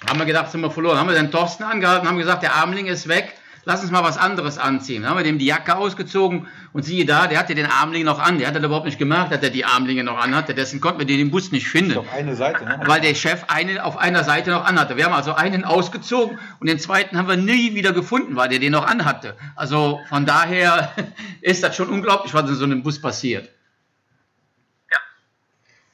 Haben 0.10 0.20
wir 0.20 0.26
gedacht, 0.26 0.52
sind 0.52 0.62
wir 0.62 0.72
verloren. 0.72 0.98
Haben 0.98 1.10
wir 1.10 1.16
den 1.16 1.32
Thorsten 1.32 1.64
angehalten, 1.64 2.08
haben 2.08 2.18
gesagt, 2.18 2.44
der 2.44 2.56
Armling 2.56 2.88
ist 2.88 3.08
weg, 3.08 3.34
lass 3.66 3.82
uns 3.82 3.92
mal 3.92 4.04
was 4.04 4.18
anderes 4.18 4.58
anziehen. 4.58 5.04
Dann 5.04 5.12
haben 5.12 5.18
wir 5.18 5.24
dem 5.24 5.38
die 5.38 5.46
Jacke 5.46 5.76
ausgezogen 5.76 6.48
und 6.74 6.84
siehe 6.84 7.06
da, 7.06 7.28
der 7.28 7.40
hatte 7.40 7.56
den 7.56 7.68
Armling 7.68 8.06
noch 8.06 8.20
an. 8.20 8.40
Der 8.40 8.48
hat 8.48 8.56
das 8.56 8.64
überhaupt 8.64 8.86
nicht 8.86 8.98
gemerkt, 8.98 9.32
dass 9.32 9.42
er 9.44 9.50
die 9.50 9.66
Armlinge 9.66 10.04
noch 10.04 10.18
anhatte. 10.18 10.54
Deswegen 10.54 10.82
konnten 10.82 11.00
wir 11.00 11.06
den 11.06 11.20
im 11.20 11.32
Bus 11.32 11.52
nicht 11.52 11.68
finden. 11.68 11.98
Auf 11.98 12.14
eine 12.14 12.36
Seite, 12.36 12.66
ne? 12.66 12.80
Weil 12.86 13.02
der 13.02 13.14
Chef 13.14 13.46
eine 13.48 13.84
auf 13.84 13.98
einer 13.98 14.24
Seite 14.24 14.50
noch 14.50 14.66
anhatte. 14.66 14.98
Wir 14.98 15.06
haben 15.06 15.14
also 15.14 15.34
einen 15.34 15.66
ausgezogen 15.66 16.40
und 16.60 16.68
den 16.68 16.80
zweiten 16.80 17.18
haben 17.18 17.28
wir 17.28 17.38
nie 17.38 17.76
wieder 17.76 17.94
gefunden, 17.94 18.36
weil 18.36 18.50
der 18.50 18.60
den 18.60 18.72
noch 18.72 18.88
anhatte. 18.88 19.36
Also 19.56 20.00
von 20.10 20.26
daher 20.26 20.92
ist 21.42 21.64
das 21.64 21.76
schon 21.76 21.90
unglaublich, 21.90 22.34
was 22.34 22.50
in 22.50 22.56
so 22.56 22.66
einem 22.66 22.84
Bus 22.84 23.00
passiert. 23.00 23.50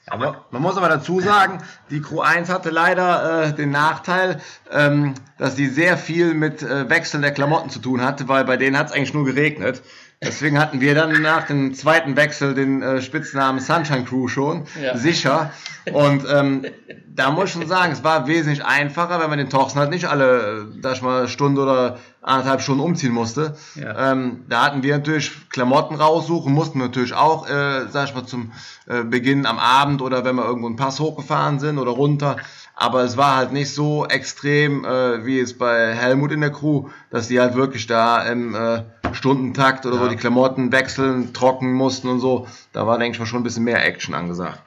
Aber 0.10 0.46
man 0.52 0.62
muss 0.62 0.78
aber 0.78 0.88
dazu 0.88 1.20
sagen, 1.20 1.60
die 1.90 2.02
Crew 2.02 2.22
1 2.22 2.50
hatte 2.50 2.70
leider 2.70 3.44
äh, 3.44 3.54
den 3.54 3.72
Nachteil, 3.72 4.40
ähm, 4.72 5.16
dass 5.38 5.56
sie 5.56 5.68
sehr 5.68 5.98
viel 5.98 6.34
mit 6.34 6.64
äh, 6.64 6.90
Wechseln 6.90 7.22
der 7.22 7.32
Klamotten 7.32 7.70
zu 7.70 7.80
tun 7.80 8.02
hatte, 8.02 8.28
weil 8.28 8.46
bei 8.46 8.58
denen 8.58 8.78
hat 8.78 8.88
es 8.88 8.94
eigentlich 8.94 9.14
nur 9.14 9.26
geregnet. 9.26 9.82
Deswegen 10.24 10.58
hatten 10.58 10.82
wir 10.82 10.96
dann 10.96 11.22
nach 11.22 11.46
dem 11.46 11.76
zweiten 11.76 12.16
Wechsel 12.16 12.56
den 12.56 12.82
äh, 12.82 13.02
Spitznamen 13.02 13.60
Sunshine 13.60 14.04
Crew 14.04 14.28
schon, 14.28 14.66
ja. 14.82 14.98
sicher. 14.98 15.52
Und 15.94 16.26
ähm, 16.28 16.66
da 17.08 17.30
muss 17.30 17.46
ich 17.46 17.52
schon 17.52 17.68
sagen, 17.68 17.92
es 17.92 18.04
war 18.04 18.26
wesentlich 18.26 18.66
einfacher, 18.66 19.20
wenn 19.20 19.30
man 19.30 19.38
den 19.38 19.50
Torsten 19.50 19.80
halt 19.80 19.92
nicht 19.92 20.06
alle, 20.06 20.68
äh, 20.76 20.82
sag 20.82 20.96
ich 20.96 21.02
mal, 21.04 21.28
Stunde 21.28 21.62
oder 21.62 22.00
anderthalb 22.28 22.62
Stunden 22.62 22.84
umziehen 22.84 23.14
musste. 23.14 23.56
Ja. 23.76 24.12
Ähm, 24.12 24.46
da 24.50 24.66
hatten 24.66 24.84
wir 24.84 24.98
natürlich 24.98 25.50
Klamotten 25.50 25.96
raussuchen, 25.96 26.54
mussten 26.54 26.80
natürlich 26.80 27.14
auch, 27.14 27.48
äh, 27.48 27.88
sag 27.90 28.10
ich 28.10 28.16
mal, 28.16 28.26
zum 28.26 28.52
äh, 28.88 29.04
Beginn 29.04 29.46
am 29.46 29.58
Abend 29.58 30.02
oder 30.02 30.26
wenn 30.26 30.36
wir 30.36 30.46
irgendwo 30.46 30.68
einen 30.68 30.76
Pass 30.76 31.00
hochgefahren 31.00 31.60
sind 31.60 31.78
oder 31.78 31.92
runter. 31.92 32.38
Aber 32.76 33.04
es 33.04 33.18
war 33.18 33.38
halt 33.38 33.54
nicht 33.54 33.74
so 33.74 34.06
extrem, 34.06 34.86
äh, 34.86 35.26
wie 35.26 35.40
es 35.40 35.58
bei 35.58 35.96
Helmut 35.96 36.32
in 36.32 36.42
der 36.42 36.52
Crew, 36.52 36.90
dass 37.10 37.28
die 37.30 37.40
halt 37.40 37.56
wirklich 37.56 37.88
da 37.88 38.22
im 38.24 38.54
äh, 38.54 38.84
Stundentakt 39.14 39.86
oder 39.86 39.96
ja. 39.96 40.04
so 40.04 40.10
die 40.10 40.18
Klamotten 40.18 40.72
wechseln, 40.72 41.34
trocken 41.34 41.74
mussten 41.74 42.10
und 42.10 42.20
so. 42.20 42.48
Da 42.74 42.86
war, 42.86 43.00
denke 43.00 43.16
ich 43.16 43.20
mal, 43.20 43.26
schon 43.26 43.40
ein 43.40 43.44
bisschen 43.44 43.64
mehr 43.64 43.84
Action 43.84 44.14
angesagt. 44.14 44.60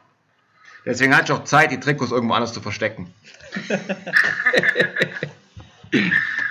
Deswegen 0.86 1.14
hatte 1.14 1.32
ich 1.32 1.38
auch 1.38 1.44
Zeit, 1.44 1.70
die 1.72 1.78
Trikots 1.78 2.10
irgendwo 2.10 2.34
anders 2.34 2.54
zu 2.54 2.60
verstecken. 2.60 3.12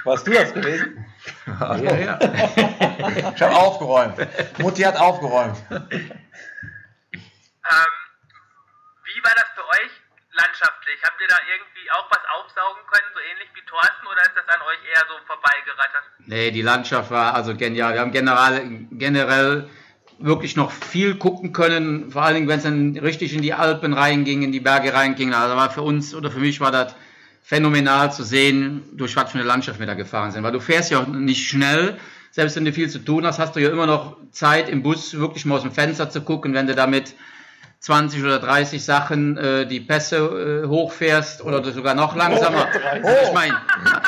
Warst 0.03 0.27
du 0.27 0.31
das 0.31 0.53
gewesen? 0.53 1.05
ja, 1.45 1.77
ja. 1.77 2.19
Ich 3.35 3.41
habe 3.41 3.55
aufgeräumt. 3.55 4.15
Mutti 4.59 4.81
hat 4.81 4.97
aufgeräumt. 4.97 5.57
Ähm, 5.69 5.83
wie 9.05 9.23
war 9.23 9.33
das 9.35 9.45
für 9.55 9.65
euch 9.65 9.91
landschaftlich? 10.31 10.99
Habt 11.03 11.21
ihr 11.21 11.27
da 11.27 11.37
irgendwie 11.47 11.91
auch 11.91 12.09
was 12.09 12.23
aufsaugen 12.37 12.81
können, 12.91 13.07
so 13.13 13.19
ähnlich 13.19 13.49
wie 13.53 13.65
Thorsten, 13.65 14.07
oder 14.07 14.21
ist 14.21 14.35
das 14.35 14.47
an 14.47 14.61
euch 14.61 14.79
eher 14.93 15.03
so 15.07 15.15
vorbeigerattert? 15.25 16.03
Nee, 16.25 16.51
die 16.51 16.61
Landschaft 16.61 17.11
war 17.11 17.35
also 17.35 17.55
genial. 17.55 17.93
Wir 17.93 18.01
haben 18.01 18.11
generell, 18.11 18.87
generell 18.91 19.69
wirklich 20.19 20.55
noch 20.55 20.71
viel 20.71 21.15
gucken 21.15 21.53
können, 21.53 22.11
vor 22.11 22.23
allen 22.23 22.35
Dingen, 22.35 22.47
wenn 22.47 22.57
es 22.57 22.63
dann 22.63 22.97
richtig 22.97 23.33
in 23.33 23.41
die 23.41 23.53
Alpen 23.53 23.93
reinging, 23.93 24.43
in 24.43 24.51
die 24.51 24.59
Berge 24.59 24.93
reinging. 24.93 25.33
Also 25.33 25.55
war 25.55 25.71
für 25.71 25.81
uns 25.81 26.13
oder 26.13 26.29
für 26.29 26.39
mich 26.39 26.59
war 26.59 26.71
das 26.71 26.95
phänomenal 27.49 28.13
zu 28.13 28.21
sehen, 28.21 28.83
durch 28.93 29.15
was 29.15 29.31
für 29.31 29.39
eine 29.39 29.47
Landschaft 29.47 29.79
wir 29.79 29.87
da 29.87 29.95
gefahren 29.95 30.31
sind. 30.31 30.43
Weil 30.43 30.51
du 30.51 30.59
fährst 30.59 30.91
ja 30.91 30.99
auch 30.99 31.07
nicht 31.07 31.49
schnell. 31.49 31.97
Selbst 32.29 32.55
wenn 32.55 32.63
du 32.63 32.71
viel 32.71 32.91
zu 32.91 32.99
tun 32.99 33.25
hast, 33.25 33.39
hast 33.39 33.55
du 33.55 33.59
ja 33.59 33.71
immer 33.71 33.87
noch 33.87 34.17
Zeit 34.29 34.69
im 34.69 34.83
Bus 34.83 35.15
wirklich 35.17 35.45
mal 35.45 35.55
aus 35.55 35.63
dem 35.63 35.71
Fenster 35.71 36.11
zu 36.11 36.21
gucken, 36.21 36.53
wenn 36.53 36.67
du 36.67 36.75
damit 36.75 37.15
20 37.79 38.23
oder 38.23 38.37
30 38.37 38.85
Sachen 38.85 39.35
äh, 39.37 39.65
die 39.65 39.79
Pässe 39.79 40.17
äh, 40.63 40.67
hochfährst 40.67 41.41
oder 41.41 41.63
sogar 41.71 41.95
noch 41.95 42.15
langsamer. 42.15 42.67
Ich 43.23 43.33
meine, 43.33 43.57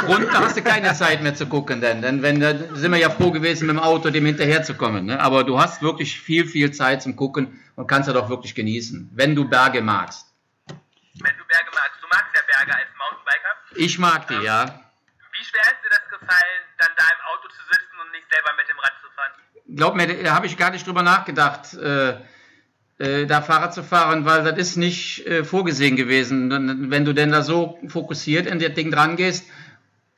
runter 0.08 0.40
hast 0.40 0.58
du 0.58 0.62
keine 0.62 0.94
Zeit 0.94 1.24
mehr 1.24 1.34
zu 1.34 1.48
gucken, 1.48 1.82
denn, 1.82 2.04
denn 2.04 2.22
wenn 2.22 2.40
da 2.40 2.54
sind 2.76 2.92
wir 2.92 3.00
ja 3.00 3.10
froh 3.10 3.32
gewesen, 3.32 3.66
mit 3.66 3.76
dem 3.76 3.82
Auto 3.82 4.12
dem 4.12 4.28
hinterherzukommen. 4.28 5.08
Ne? 5.08 5.20
Aber 5.20 5.44
du 5.44 5.60
hast 5.60 5.82
wirklich 5.82 6.22
viel, 6.22 6.46
viel 6.46 6.70
Zeit 6.70 7.02
zum 7.02 7.16
Gucken 7.16 7.60
und 7.76 7.88
kannst 7.88 8.08
ja 8.08 8.14
doch 8.14 8.30
wirklich 8.30 8.54
genießen, 8.54 9.10
wenn 9.16 9.34
du 9.34 9.50
Berge 9.50 9.82
magst. 9.82 10.28
Wenn 10.68 11.38
du 11.40 11.46
Berge 11.48 11.72
magst, 11.74 12.04
du 12.04 12.08
magst 12.08 12.36
ja 12.36 12.42
Berge 12.46 12.78
als 12.78 12.92
Mountainbiker. 13.32 13.86
Ich 13.86 14.00
mag 14.00 14.28
die, 14.28 14.34
ähm, 14.36 14.44
ja. 14.44 14.66
Wie 14.66 15.46
schwer 15.46 15.62
ist 15.64 15.84
dir 15.84 15.90
das 15.90 16.20
gefallen, 16.20 16.62
dann 16.78 16.90
da 16.98 17.04
im 17.04 17.22
Auto 17.34 17.48
zu 17.50 17.62
sitzen 17.68 18.00
und 18.04 18.12
nicht 18.12 18.26
selber 18.32 18.52
mit 18.58 18.68
dem 18.70 18.80
Rad 18.80 18.94
zu 19.02 19.10
fahren? 19.16 19.32
Glaub 19.76 19.96
mir, 19.96 20.24
da 20.24 20.36
habe 20.36 20.46
ich 20.48 20.58
gar 20.58 20.72
nicht 20.72 20.86
drüber 20.86 21.04
nachgedacht. 21.04 21.74
Äh, 21.74 22.18
äh, 23.00 23.26
da 23.26 23.42
Fahrrad 23.42 23.74
zu 23.74 23.84
fahren, 23.84 24.26
weil 24.26 24.44
das 24.44 24.58
ist 24.58 24.76
nicht 24.76 25.26
äh, 25.26 25.44
vorgesehen 25.44 25.96
gewesen. 25.96 26.92
Wenn 26.92 27.06
du 27.06 27.14
denn 27.14 27.32
da 27.32 27.42
so 27.42 27.80
fokussiert 27.88 28.46
in 28.46 28.60
das 28.60 28.74
Ding 28.74 28.92
dran 28.92 29.16
gehst, 29.16 29.46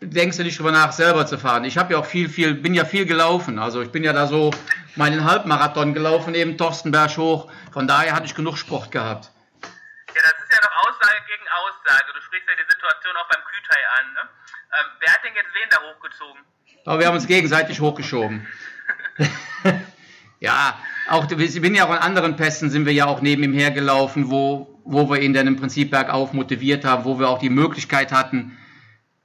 denkst 0.02 0.38
du 0.38 0.44
nicht 0.44 0.60
drüber 0.60 0.72
nach, 0.72 0.92
selber 0.92 1.26
zu 1.26 1.38
fahren. 1.38 1.64
Ich 1.64 1.78
habe 1.78 1.94
ja 1.94 2.00
auch 2.00 2.06
viel, 2.06 2.28
viel, 2.28 2.56
bin 2.56 2.74
ja 2.74 2.84
viel 2.84 3.06
gelaufen. 3.06 3.58
Also 3.58 3.82
ich 3.82 3.92
bin 3.92 4.04
ja 4.04 4.12
da 4.12 4.28
so 4.28 4.52
meinen 4.96 5.24
Halbmarathon 5.24 5.94
gelaufen, 5.94 6.36
eben 6.36 6.58
Torstenberg 6.58 7.16
hoch. 7.18 7.50
Von 7.72 7.88
daher 7.88 8.14
hatte 8.14 8.26
ich 8.26 8.36
genug 8.36 8.58
Sport 8.58 8.92
gehabt. 8.92 9.32
Ja, 9.62 10.22
das 10.22 10.34
ist 10.44 10.52
ja 10.52 10.60
doch 10.62 10.90
Aussage 10.90 11.22
gegen 11.28 11.48
Aussage. 11.84 12.12
Du 12.14 12.22
sprichst 12.22 12.48
ja 12.48 12.56
die 12.56 12.72
Situation 12.72 13.14
auch 13.18 13.30
beim 13.30 13.44
Kütai 13.44 13.82
an. 14.00 14.14
Ne? 14.14 14.22
Ähm, 14.22 14.92
wer 15.00 15.14
hat 15.14 15.20
denn 15.24 15.34
jetzt 15.36 15.54
wen 15.54 15.70
da 15.70 15.78
hochgezogen? 15.78 16.42
Aber 16.86 17.00
wir 17.00 17.08
haben 17.08 17.16
uns 17.16 17.28
gegenseitig 17.28 17.80
hochgeschoben. 17.80 18.48
ja, 20.40 20.78
auch, 21.10 21.30
wir 21.30 21.50
sind 21.50 21.76
ja 21.76 21.86
auch 21.86 21.90
an 21.90 22.00
anderen 22.00 22.36
Pässen 22.36 22.70
sind 22.70 22.86
wir 22.86 22.94
ja 22.94 23.06
auch 23.06 23.22
neben 23.22 23.44
ihm 23.44 23.54
hergelaufen, 23.54 24.30
wo, 24.30 24.82
wo 24.84 25.10
wir 25.10 25.22
ihn 25.22 25.34
dann 25.34 25.48
im 25.48 25.56
Prinzip 25.56 25.92
bergauf 25.92 26.34
motiviert 26.34 26.84
haben, 26.86 27.06
wo 27.06 27.20
wir 27.20 27.30
auch 27.30 27.40
die 27.40 27.50
Möglichkeit 27.50 28.12
hatten, 28.12 28.58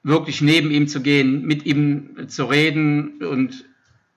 wirklich 0.03 0.41
neben 0.41 0.71
ihm 0.71 0.87
zu 0.89 1.01
gehen, 1.01 1.43
mit 1.43 1.67
ihm 1.67 2.29
zu 2.29 2.45
reden. 2.45 3.25
Und 3.25 3.65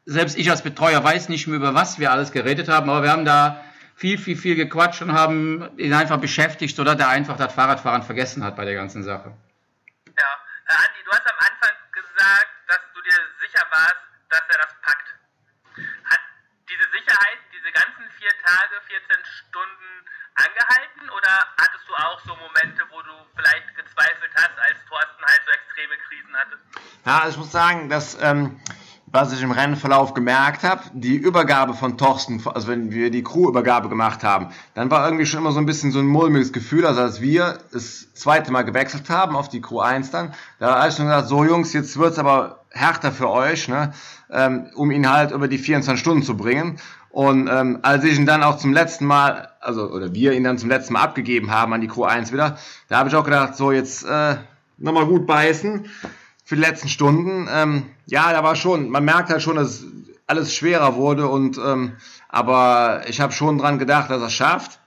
selbst 0.06 0.38
ich 0.38 0.52
als 0.52 0.62
Betreuer 0.62 1.04
weiß 1.04 1.30
nicht 1.30 1.48
mehr, 1.48 1.58
über 1.58 1.74
was 1.74 2.00
wir 2.00 2.12
alles 2.12 2.32
geredet 2.32 2.68
haben, 2.68 2.90
aber 2.90 3.04
wir 3.04 3.12
haben 3.12 3.26
da 3.26 3.64
viel, 4.02 4.18
viel, 4.18 4.36
viel 4.36 4.56
gequatscht 4.56 5.04
und 5.04 5.14
haben 5.14 5.78
ihn 5.78 5.94
einfach 5.94 6.18
beschäftigt, 6.18 6.76
sodass 6.76 6.98
er 6.98 7.10
einfach 7.10 7.38
das 7.38 7.54
Fahrradfahren 7.54 8.02
vergessen 8.02 8.44
hat 8.44 8.56
bei 8.56 8.66
der 8.66 8.74
ganzen 8.74 9.04
Sache. 9.04 9.30
Ja, 10.18 10.32
Herr 10.66 10.80
Andi, 10.82 11.02
du 11.06 11.12
hast 11.12 11.28
am 11.30 11.38
Anfang 11.38 11.76
gesagt, 11.94 12.50
dass 12.66 12.82
du 12.96 13.02
dir 13.06 13.20
sicher 13.46 13.64
warst, 13.70 14.02
dass 14.34 14.42
er 14.50 14.58
das 14.58 14.74
packt. 14.82 15.08
Hat 16.10 16.24
diese 16.66 16.90
Sicherheit 16.98 17.40
diese 17.54 17.72
ganzen 17.72 18.10
vier 18.18 18.34
Tage, 18.42 18.74
14 18.90 19.22
Stunden 19.22 19.90
angehalten 20.34 21.06
oder 21.12 21.34
hattest 21.62 21.86
du 21.86 21.94
auch 21.94 22.20
so 22.26 22.34
Momente, 22.42 22.82
wo 22.90 23.04
du 23.04 23.14
vielleicht 23.38 23.70
gezweifelt 23.78 24.34
hast, 24.34 24.58
als 24.66 24.82
Thorsten 24.90 25.24
halt 25.30 25.42
so 25.46 25.52
extreme 25.52 25.96
Krisen 26.10 26.34
hatte? 26.34 26.58
Ja, 27.06 27.20
also 27.22 27.30
ich 27.30 27.38
muss 27.38 27.52
sagen, 27.52 27.88
dass 27.88 28.18
ähm, 28.20 28.58
was 29.12 29.34
ich 29.34 29.42
im 29.42 29.52
Rennverlauf 29.52 30.14
gemerkt 30.14 30.64
habe, 30.64 30.84
die 30.94 31.16
Übergabe 31.16 31.74
von 31.74 31.98
Thorsten, 31.98 32.42
also 32.46 32.68
wenn 32.70 32.92
wir 32.92 33.12
die 33.12 33.24
Crewübergabe 33.24 33.90
gemacht 33.90 34.24
haben, 34.24 34.48
dann 34.74 34.90
war 34.90 35.06
irgendwie 35.06 35.26
schon 35.26 35.42
immer 35.42 35.52
so 35.52 35.60
ein 35.60 35.66
bisschen 35.66 35.92
so 35.92 36.00
ein 36.00 36.08
mulmiges 36.08 36.54
Gefühl, 36.54 36.86
also 36.86 37.02
als 37.02 37.20
wir 37.20 37.58
das 37.74 38.14
zweite 38.14 38.52
Mal 38.52 38.64
gewechselt 38.64 39.10
haben 39.10 39.36
auf 39.36 39.50
die 39.50 39.62
Crew 39.62 39.80
1 39.80 40.12
dann, 40.12 40.34
da 40.60 40.80
habe 40.80 40.90
ich 40.90 40.96
schon 40.96 41.08
gesagt, 41.08 41.28
so 41.28 41.44
Jungs, 41.44 41.74
jetzt 41.74 41.98
wird's 41.98 42.20
aber 42.20 42.64
härter 42.70 43.12
für 43.12 43.30
euch, 43.30 43.68
ne, 43.68 43.94
ähm, 44.30 44.68
um 44.76 44.92
ihn 44.92 45.12
halt 45.12 45.32
über 45.32 45.50
die 45.50 45.58
24 45.58 46.00
Stunden 46.00 46.24
zu 46.24 46.38
bringen. 46.38 46.80
Und 47.10 47.50
ähm, 47.50 47.80
als 47.82 48.06
ich 48.06 48.18
ihn 48.18 48.26
dann 48.26 48.42
auch 48.42 48.58
zum 48.58 48.72
letzten 48.72 49.06
Mal, 49.06 49.50
also 49.60 49.90
oder 49.90 50.14
wir 50.14 50.32
ihn 50.32 50.46
dann 50.46 50.58
zum 50.58 50.70
letzten 50.70 50.94
Mal 50.94 51.02
abgegeben 51.02 51.52
haben 51.52 51.74
an 51.74 51.82
die 51.82 51.90
Crew 51.90 52.06
1 52.06 52.32
wieder, 52.32 52.58
da 52.88 53.00
habe 53.00 53.10
ich 53.10 53.16
auch 53.16 53.26
gedacht, 53.26 53.58
so 53.58 53.74
jetzt 53.74 54.06
äh, 54.06 54.38
nochmal 54.78 55.06
gut 55.06 55.28
beißen 55.28 55.90
für 56.52 56.58
die 56.58 56.68
letzten 56.68 56.90
Stunden. 56.90 57.48
Ähm, 57.50 57.96
ja, 58.08 58.34
da 58.34 58.44
war 58.44 58.58
schon, 58.58 58.90
man 58.90 59.06
merkt 59.06 59.30
halt 59.30 59.42
schon, 59.42 59.56
dass 59.56 59.86
alles 60.28 60.54
schwerer 60.54 60.96
wurde 60.96 61.30
und 61.30 61.58
ähm, 61.58 61.96
aber 62.28 63.04
ich 63.08 63.22
habe 63.22 63.32
schon 63.32 63.58
dran 63.58 63.80
gedacht, 63.80 64.10
dass 64.10 64.20
er 64.20 64.28
es 64.28 64.34
schafft 64.34 64.82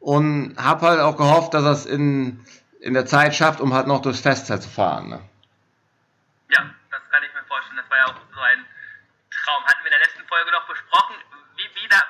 und 0.00 0.56
habe 0.58 0.82
halt 0.84 0.98
auch 0.98 1.16
gehofft, 1.16 1.54
dass 1.54 1.62
er 1.62 1.78
es 1.78 1.86
in, 1.86 2.42
in 2.80 2.92
der 2.92 3.06
Zeit 3.06 3.36
schafft, 3.36 3.60
um 3.60 3.72
halt 3.72 3.86
noch 3.86 4.02
durchs 4.02 4.18
Festzeit 4.18 4.64
zu 4.64 4.68
fahren. 4.68 5.10
Ne? 5.10 5.22
Ja, 6.50 6.74
das 6.90 7.02
kann 7.06 7.22
ich 7.22 7.30
mir 7.38 7.46
vorstellen. 7.46 7.78
Das 7.78 7.88
war 7.88 7.98
ja 7.98 8.06
auch 8.10 8.18
so 8.34 8.40
ein 8.42 8.66
Traum. 9.30 9.62
Hatten 9.62 9.86
wir 9.86 9.94
in 9.94 9.94
der 9.94 10.02
letzten 10.10 10.26
Folge 10.26 10.50
noch 10.50 10.66
besprochen. 10.66 11.14
Wie, 11.54 11.70
wie 11.70 11.86
da, 11.86 12.02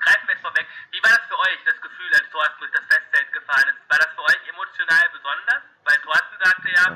greifen 0.00 0.24
wir 0.24 0.32
jetzt 0.32 0.40
vorweg, 0.40 0.64
wie 0.96 1.02
war 1.04 1.12
das 1.12 1.28
für 1.28 1.36
euch, 1.44 1.60
das 1.68 1.76
Gefühl, 1.76 2.08
als 2.16 2.24
Thorsten 2.32 2.60
durch 2.64 2.72
das 2.72 2.88
Festzelt 2.88 3.28
gefahren 3.36 3.68
ist? 3.68 3.84
War 3.92 4.00
das 4.00 4.08
für 4.16 4.24
euch 4.24 4.40
emotional 4.48 5.04
besonders? 5.12 5.60
Weil 5.84 5.96
Thorsten 6.08 6.36
sagte 6.40 6.68
ja, 6.72 6.86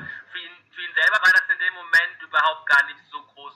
selber 0.95 1.19
war 1.21 1.31
das 1.31 1.43
in 1.51 1.59
dem 1.59 1.73
Moment 1.75 2.15
überhaupt 2.23 2.65
gar 2.67 2.85
nicht 2.87 2.99
so 3.11 3.19
groß. 3.33 3.53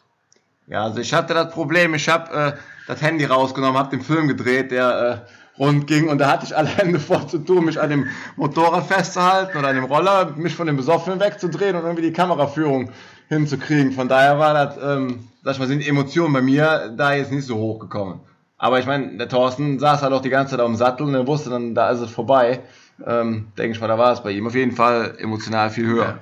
Ja, 0.68 0.84
also 0.84 1.00
ich 1.00 1.14
hatte 1.14 1.34
das 1.34 1.52
Problem, 1.52 1.94
ich 1.96 2.08
habe 2.10 2.32
äh, 2.32 2.54
das 2.88 3.02
Handy 3.02 3.26
rausgenommen, 3.26 3.78
habe 3.78 3.90
den 3.90 4.04
Film 4.04 4.28
gedreht, 4.28 4.72
der 4.72 5.26
äh, 5.28 5.60
rund 5.60 5.88
ging 5.88 6.10
und 6.10 6.20
da 6.20 6.30
hatte 6.30 6.46
ich 6.46 6.56
alle 6.56 6.70
Hände 6.70 7.00
vor 7.10 7.28
zu 7.28 7.40
tun, 7.40 7.66
mich 7.66 7.80
an 7.80 7.90
dem 7.90 8.10
Motorrad 8.36 8.86
festzuhalten 8.88 9.58
oder 9.58 9.70
an 9.70 9.76
dem 9.76 9.86
Roller, 9.86 10.34
mich 10.36 10.56
von 10.56 10.68
dem 10.68 10.78
Besoffenen 10.78 11.20
wegzudrehen 11.20 11.76
und 11.76 11.84
irgendwie 11.84 12.04
die 12.04 12.14
Kameraführung 12.14 12.92
hinzukriegen. 13.30 13.92
Von 13.92 14.10
daher 14.10 14.40
war 14.40 14.54
das, 14.54 14.78
ähm, 14.78 15.28
sag 15.44 15.54
ich 15.54 15.60
mal, 15.60 15.68
sind 15.68 15.80
die 15.84 15.90
Emotionen 15.90 16.34
bei 16.34 16.42
mir 16.42 16.94
da 16.96 17.14
jetzt 17.14 17.32
nicht 17.32 17.46
so 17.46 17.58
hochgekommen. 17.58 18.20
Aber 18.58 18.80
ich 18.80 18.86
meine, 18.86 19.18
der 19.18 19.30
Thorsten 19.30 19.80
saß 19.80 20.02
halt 20.02 20.12
auch 20.12 20.22
die 20.22 20.30
ganze 20.30 20.52
Zeit 20.52 20.60
auf 20.60 20.68
dem 20.68 20.76
Sattel 20.76 21.08
und 21.08 21.16
er 21.16 21.26
wusste 21.26 21.50
dann, 21.50 21.76
da 21.76 21.90
ist 21.92 22.02
es 22.02 22.12
vorbei. 22.12 22.60
Ähm, 23.06 23.48
denke 23.58 23.72
ich 23.72 23.82
mal, 23.82 23.88
da 23.88 23.98
war 23.98 24.12
es 24.12 24.22
bei 24.22 24.32
ihm 24.32 24.46
auf 24.48 24.56
jeden 24.56 24.74
Fall 24.74 25.16
emotional 25.18 25.70
viel 25.70 25.88
höher. 25.88 26.06
Ja. 26.06 26.20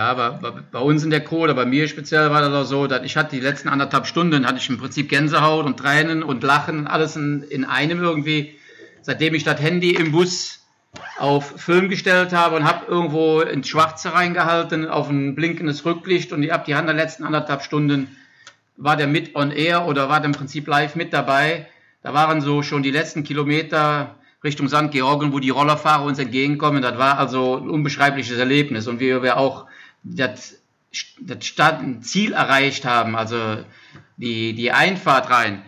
Aber 0.00 0.62
bei 0.72 0.78
uns 0.78 1.04
in 1.04 1.10
der 1.10 1.30
oder 1.32 1.54
bei 1.54 1.66
mir 1.66 1.86
speziell 1.86 2.30
war 2.30 2.40
das 2.40 2.52
auch 2.52 2.68
so, 2.68 2.86
dass 2.86 3.02
ich 3.04 3.16
hatte 3.16 3.36
die 3.36 3.42
letzten 3.42 3.68
anderthalb 3.68 4.06
Stunden, 4.06 4.46
hatte 4.46 4.58
ich 4.58 4.68
im 4.70 4.78
Prinzip 4.78 5.10
Gänsehaut 5.10 5.66
und 5.66 5.78
Tränen 5.78 6.22
und 6.22 6.42
Lachen, 6.42 6.86
alles 6.86 7.16
in, 7.16 7.42
in 7.42 7.64
einem 7.64 8.02
irgendwie. 8.02 8.54
Seitdem 9.02 9.34
ich 9.34 9.44
das 9.44 9.60
Handy 9.60 9.90
im 9.90 10.12
Bus 10.12 10.60
auf 11.18 11.60
Film 11.60 11.88
gestellt 11.88 12.32
habe 12.32 12.56
und 12.56 12.64
habe 12.64 12.86
irgendwo 12.86 13.40
ins 13.40 13.68
Schwarze 13.68 14.14
reingehalten, 14.14 14.88
auf 14.88 15.10
ein 15.10 15.34
blinkendes 15.34 15.84
Rücklicht 15.84 16.32
und 16.32 16.42
ich 16.42 16.52
habe 16.52 16.64
die 16.64 16.74
anderen 16.74 16.96
letzten 16.96 17.24
anderthalb 17.24 17.62
Stunden 17.62 18.16
war 18.76 18.96
der 18.96 19.06
mit 19.06 19.34
on 19.34 19.50
air 19.50 19.86
oder 19.86 20.08
war 20.08 20.20
der 20.20 20.26
im 20.26 20.32
Prinzip 20.32 20.66
live 20.66 20.94
mit 20.94 21.12
dabei. 21.12 21.66
Da 22.02 22.14
waren 22.14 22.40
so 22.40 22.62
schon 22.62 22.82
die 22.82 22.90
letzten 22.90 23.24
Kilometer 23.24 24.16
Richtung 24.42 24.68
St. 24.68 24.90
Georgen, 24.90 25.32
wo 25.32 25.38
die 25.38 25.50
Rollerfahrer 25.50 26.04
uns 26.04 26.18
entgegenkommen. 26.18 26.82
Das 26.82 26.98
war 26.98 27.18
also 27.18 27.58
ein 27.58 27.70
unbeschreibliches 27.70 28.38
Erlebnis 28.38 28.88
und 28.88 28.98
wie 28.98 29.22
wir 29.22 29.36
auch 29.36 29.66
das, 30.02 30.60
das 31.20 31.44
Start, 31.44 31.82
Ziel 32.04 32.32
erreicht 32.32 32.84
haben, 32.84 33.16
also 33.16 33.64
die, 34.16 34.54
die 34.54 34.72
Einfahrt 34.72 35.30
rein, 35.30 35.62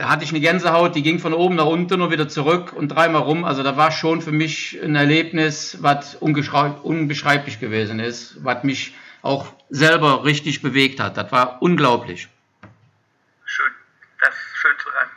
hatte 0.00 0.24
ich 0.24 0.30
eine 0.30 0.40
Gänsehaut, 0.40 0.94
die 0.94 1.02
ging 1.02 1.18
von 1.18 1.34
oben 1.34 1.56
nach 1.56 1.66
unten 1.66 2.00
und 2.00 2.10
wieder 2.10 2.28
zurück 2.28 2.72
und 2.72 2.88
dreimal 2.88 3.22
rum. 3.22 3.44
Also 3.44 3.62
da 3.62 3.76
war 3.76 3.90
schon 3.90 4.22
für 4.22 4.32
mich 4.32 4.78
ein 4.82 4.94
Erlebnis, 4.94 5.78
was 5.80 6.14
unbeschreiblich 6.14 7.58
gewesen 7.58 7.98
ist, 7.98 8.44
was 8.44 8.62
mich 8.62 8.94
auch 9.22 9.46
selber 9.70 10.24
richtig 10.24 10.62
bewegt 10.62 11.00
hat. 11.00 11.16
Das 11.16 11.32
war 11.32 11.62
unglaublich. 11.62 12.28
Schön, 13.44 13.72
das 14.20 14.30
ist 14.30 14.56
schön 14.56 14.72
zu 14.82 14.92
hören. 14.92 15.08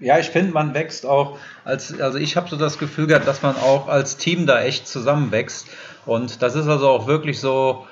Ja, 0.00 0.18
ich 0.18 0.30
finde, 0.30 0.52
man 0.52 0.74
wächst 0.74 1.06
auch 1.06 1.38
als, 1.64 1.98
also 2.00 2.18
ich 2.18 2.36
habe 2.36 2.48
so 2.48 2.56
das 2.56 2.78
Gefühl 2.78 3.06
gehabt, 3.06 3.26
dass 3.26 3.42
man 3.42 3.56
auch 3.56 3.88
als 3.88 4.16
Team 4.16 4.46
da 4.46 4.62
echt 4.62 4.86
zusammenwächst. 4.86 5.68
Und 6.06 6.42
das 6.42 6.54
ist 6.54 6.66
also 6.66 6.88
auch 6.88 7.06
wirklich 7.06 7.40
so, 7.40 7.86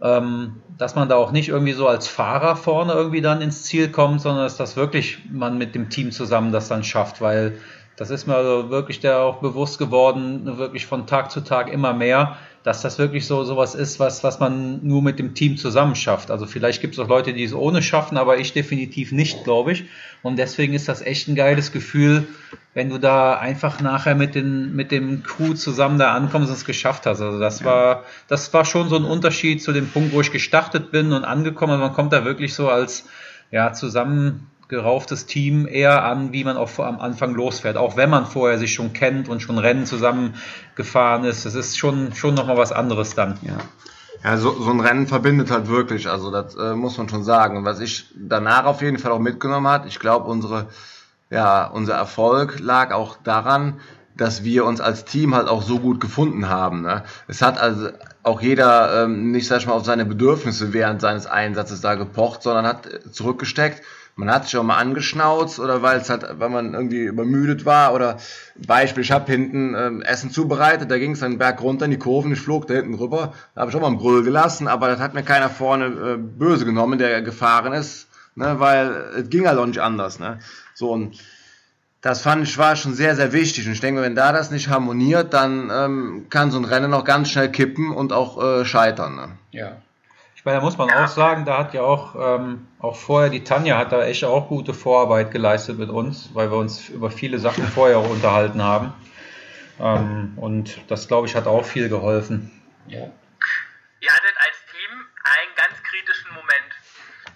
ähm, 0.00 0.62
dass 0.78 0.94
man 0.94 1.08
da 1.08 1.16
auch 1.16 1.32
nicht 1.32 1.48
irgendwie 1.48 1.72
so 1.72 1.86
als 1.86 2.08
Fahrer 2.08 2.56
vorne 2.56 2.92
irgendwie 2.92 3.20
dann 3.20 3.40
ins 3.40 3.64
Ziel 3.64 3.90
kommt, 3.90 4.20
sondern 4.20 4.44
dass 4.44 4.56
das 4.56 4.76
wirklich 4.76 5.18
man 5.30 5.58
mit 5.58 5.74
dem 5.74 5.90
Team 5.90 6.10
zusammen 6.10 6.52
das 6.52 6.68
dann 6.68 6.84
schafft, 6.84 7.20
weil 7.20 7.58
das 7.96 8.10
ist 8.10 8.26
mir 8.26 8.34
also 8.34 8.70
wirklich 8.70 9.00
der 9.00 9.20
auch 9.20 9.36
bewusst 9.36 9.78
geworden, 9.78 10.58
wirklich 10.58 10.86
von 10.86 11.06
Tag 11.06 11.30
zu 11.30 11.42
Tag 11.42 11.72
immer 11.72 11.92
mehr, 11.92 12.36
dass 12.64 12.80
das 12.80 12.98
wirklich 12.98 13.26
so 13.26 13.44
sowas 13.44 13.74
ist, 13.74 14.00
was, 14.00 14.24
was 14.24 14.40
man 14.40 14.80
nur 14.82 15.02
mit 15.02 15.18
dem 15.18 15.34
Team 15.34 15.58
zusammen 15.58 15.94
schafft. 15.94 16.30
Also 16.30 16.46
vielleicht 16.46 16.80
gibt 16.80 16.94
es 16.94 16.98
auch 16.98 17.08
Leute, 17.08 17.34
die 17.34 17.44
es 17.44 17.52
ohne 17.52 17.82
schaffen, 17.82 18.16
aber 18.16 18.38
ich 18.38 18.54
definitiv 18.54 19.12
nicht, 19.12 19.44
glaube 19.44 19.72
ich. 19.72 19.84
Und 20.22 20.38
deswegen 20.38 20.72
ist 20.72 20.88
das 20.88 21.02
echt 21.02 21.28
ein 21.28 21.34
geiles 21.34 21.72
Gefühl, 21.72 22.26
wenn 22.72 22.88
du 22.88 22.96
da 22.98 23.38
einfach 23.38 23.82
nachher 23.82 24.14
mit, 24.14 24.34
den, 24.34 24.74
mit 24.74 24.92
dem 24.92 25.22
Crew 25.22 25.52
zusammen 25.52 25.98
da 25.98 26.14
ankommst 26.14 26.48
und 26.48 26.56
es 26.56 26.64
geschafft 26.64 27.04
hast. 27.04 27.20
Also 27.20 27.38
das 27.38 27.64
war, 27.64 28.04
das 28.28 28.50
war 28.54 28.64
schon 28.64 28.88
so 28.88 28.96
ein 28.96 29.04
Unterschied 29.04 29.62
zu 29.62 29.72
dem 29.72 29.88
Punkt, 29.88 30.14
wo 30.14 30.22
ich 30.22 30.32
gestartet 30.32 30.90
bin 30.90 31.12
und 31.12 31.22
angekommen. 31.22 31.74
Also 31.74 31.84
man 31.84 31.92
kommt 31.92 32.14
da 32.14 32.24
wirklich 32.24 32.54
so 32.54 32.70
als 32.70 33.04
ja, 33.50 33.74
zusammen 33.74 34.50
gerauftes 34.74 35.26
Team 35.26 35.66
eher 35.66 36.04
an, 36.04 36.32
wie 36.32 36.44
man 36.44 36.56
auch 36.56 36.78
am 36.78 37.00
Anfang 37.00 37.34
losfährt. 37.34 37.76
Auch 37.76 37.96
wenn 37.96 38.10
man 38.10 38.26
vorher 38.26 38.58
sich 38.58 38.74
schon 38.74 38.92
kennt 38.92 39.28
und 39.28 39.40
schon 39.40 39.58
Rennen 39.58 39.86
zusammengefahren 39.86 41.24
ist. 41.24 41.46
Das 41.46 41.54
ist 41.54 41.78
schon, 41.78 42.14
schon 42.14 42.34
nochmal 42.34 42.56
was 42.56 42.72
anderes 42.72 43.14
dann. 43.14 43.38
Ja. 43.42 43.58
Ja, 44.24 44.38
so, 44.38 44.52
so 44.52 44.70
ein 44.70 44.80
Rennen 44.80 45.06
verbindet 45.06 45.50
halt 45.50 45.68
wirklich, 45.68 46.08
also 46.08 46.30
das 46.30 46.54
äh, 46.54 46.74
muss 46.74 46.96
man 46.96 47.10
schon 47.10 47.24
sagen. 47.24 47.58
Und 47.58 47.66
was 47.66 47.80
ich 47.80 48.06
danach 48.16 48.64
auf 48.64 48.80
jeden 48.80 48.98
Fall 48.98 49.12
auch 49.12 49.18
mitgenommen 49.18 49.68
hat, 49.68 49.84
ich 49.84 50.00
glaube, 50.00 50.30
unsere, 50.30 50.68
ja, 51.28 51.66
unser 51.66 51.94
Erfolg 51.94 52.58
lag 52.58 52.90
auch 52.92 53.18
daran, 53.22 53.80
dass 54.16 54.42
wir 54.42 54.64
uns 54.64 54.80
als 54.80 55.04
Team 55.04 55.34
halt 55.34 55.48
auch 55.48 55.62
so 55.62 55.78
gut 55.78 56.00
gefunden 56.00 56.48
haben. 56.48 56.82
Ne? 56.82 57.04
Es 57.28 57.42
hat 57.42 57.58
also 57.58 57.88
auch 58.22 58.40
jeder 58.40 59.04
ähm, 59.04 59.30
nicht, 59.30 59.46
sag 59.46 59.58
ich 59.58 59.66
mal, 59.66 59.74
auf 59.74 59.84
seine 59.84 60.06
Bedürfnisse 60.06 60.72
während 60.72 61.02
seines 61.02 61.26
Einsatzes 61.26 61.82
da 61.82 61.94
gepocht, 61.94 62.42
sondern 62.42 62.66
hat 62.66 62.88
zurückgesteckt 63.10 63.82
man 64.16 64.30
hat 64.30 64.44
sich 64.44 64.56
auch 64.56 64.62
mal 64.62 64.76
angeschnauzt 64.76 65.58
oder 65.58 65.82
weil 65.82 65.98
es 65.98 66.08
halt, 66.08 66.26
weil 66.38 66.48
man 66.48 66.74
irgendwie 66.74 67.02
übermüdet 67.02 67.64
war 67.64 67.94
oder 67.94 68.18
Beispiel, 68.56 69.02
ich 69.02 69.10
habe 69.10 69.30
hinten 69.30 69.74
ähm, 69.74 70.02
Essen 70.02 70.30
zubereitet, 70.30 70.90
da 70.90 70.98
ging 70.98 71.12
es 71.12 71.22
einen 71.22 71.38
Berg 71.38 71.60
runter 71.60 71.86
in 71.86 71.90
die 71.90 71.98
Kurven, 71.98 72.32
ich 72.32 72.40
flog 72.40 72.66
da 72.66 72.74
hinten 72.74 72.94
rüber, 72.94 73.32
da 73.54 73.62
habe 73.62 73.70
ich 73.70 73.76
auch 73.76 73.80
mal 73.80 73.88
einen 73.88 73.98
Brüll 73.98 74.22
gelassen, 74.22 74.68
aber 74.68 74.88
das 74.88 75.00
hat 75.00 75.14
mir 75.14 75.22
keiner 75.22 75.50
vorne 75.50 75.86
äh, 75.86 76.16
böse 76.16 76.64
genommen, 76.64 76.98
der 76.98 77.22
gefahren 77.22 77.72
ist, 77.72 78.08
ne, 78.34 78.60
weil 78.60 78.88
es 79.16 79.28
ging 79.30 79.46
halt 79.46 79.58
auch 79.58 79.66
nicht 79.66 79.80
anders. 79.80 80.18
Ne? 80.18 80.38
So 80.74 80.90
und 80.90 81.18
das 82.04 82.20
fand 82.20 82.46
ich 82.46 82.58
war 82.58 82.76
schon 82.76 82.92
sehr, 82.92 83.16
sehr 83.16 83.32
wichtig. 83.32 83.66
Und 83.66 83.72
ich 83.72 83.80
denke, 83.80 84.02
wenn 84.02 84.14
da 84.14 84.30
das 84.30 84.50
nicht 84.50 84.68
harmoniert, 84.68 85.32
dann 85.32 85.70
ähm, 85.72 86.26
kann 86.28 86.50
so 86.50 86.58
ein 86.58 86.66
Rennen 86.66 86.92
auch 86.92 87.04
ganz 87.04 87.30
schnell 87.30 87.50
kippen 87.50 87.90
und 87.90 88.12
auch 88.12 88.42
äh, 88.42 88.64
scheitern. 88.66 89.16
Ne? 89.16 89.28
Ja. 89.52 89.76
Ich 90.36 90.44
meine, 90.44 90.58
da 90.58 90.64
muss 90.64 90.76
man 90.76 90.90
auch 90.90 91.08
sagen, 91.08 91.46
da 91.46 91.56
hat 91.56 91.72
ja 91.72 91.80
auch, 91.80 92.14
ähm, 92.14 92.66
auch 92.84 92.96
vorher 92.96 93.30
die 93.30 93.42
Tanja 93.42 93.78
hat 93.78 93.92
da 93.92 94.04
echt 94.04 94.24
auch 94.24 94.48
gute 94.48 94.74
Vorarbeit 94.74 95.30
geleistet 95.30 95.78
mit 95.78 95.88
uns, 95.88 96.34
weil 96.34 96.50
wir 96.50 96.58
uns 96.58 96.90
über 96.90 97.10
viele 97.10 97.38
Sachen 97.38 97.66
vorher 97.66 97.98
auch 97.98 98.08
unterhalten 98.08 98.62
haben. 98.62 98.92
Ähm, 99.80 100.34
und 100.36 100.78
das, 100.90 101.08
glaube 101.08 101.26
ich, 101.26 101.34
hat 101.34 101.46
auch 101.46 101.64
viel 101.64 101.88
geholfen. 101.88 102.52
Ja. 102.86 103.00
Ihr 104.00 104.12
hattet 104.12 104.36
als 104.36 104.56
Team 104.70 104.92
einen 105.24 105.54
ganz 105.56 105.82
kritischen 105.82 106.30
Moment. 106.34 106.70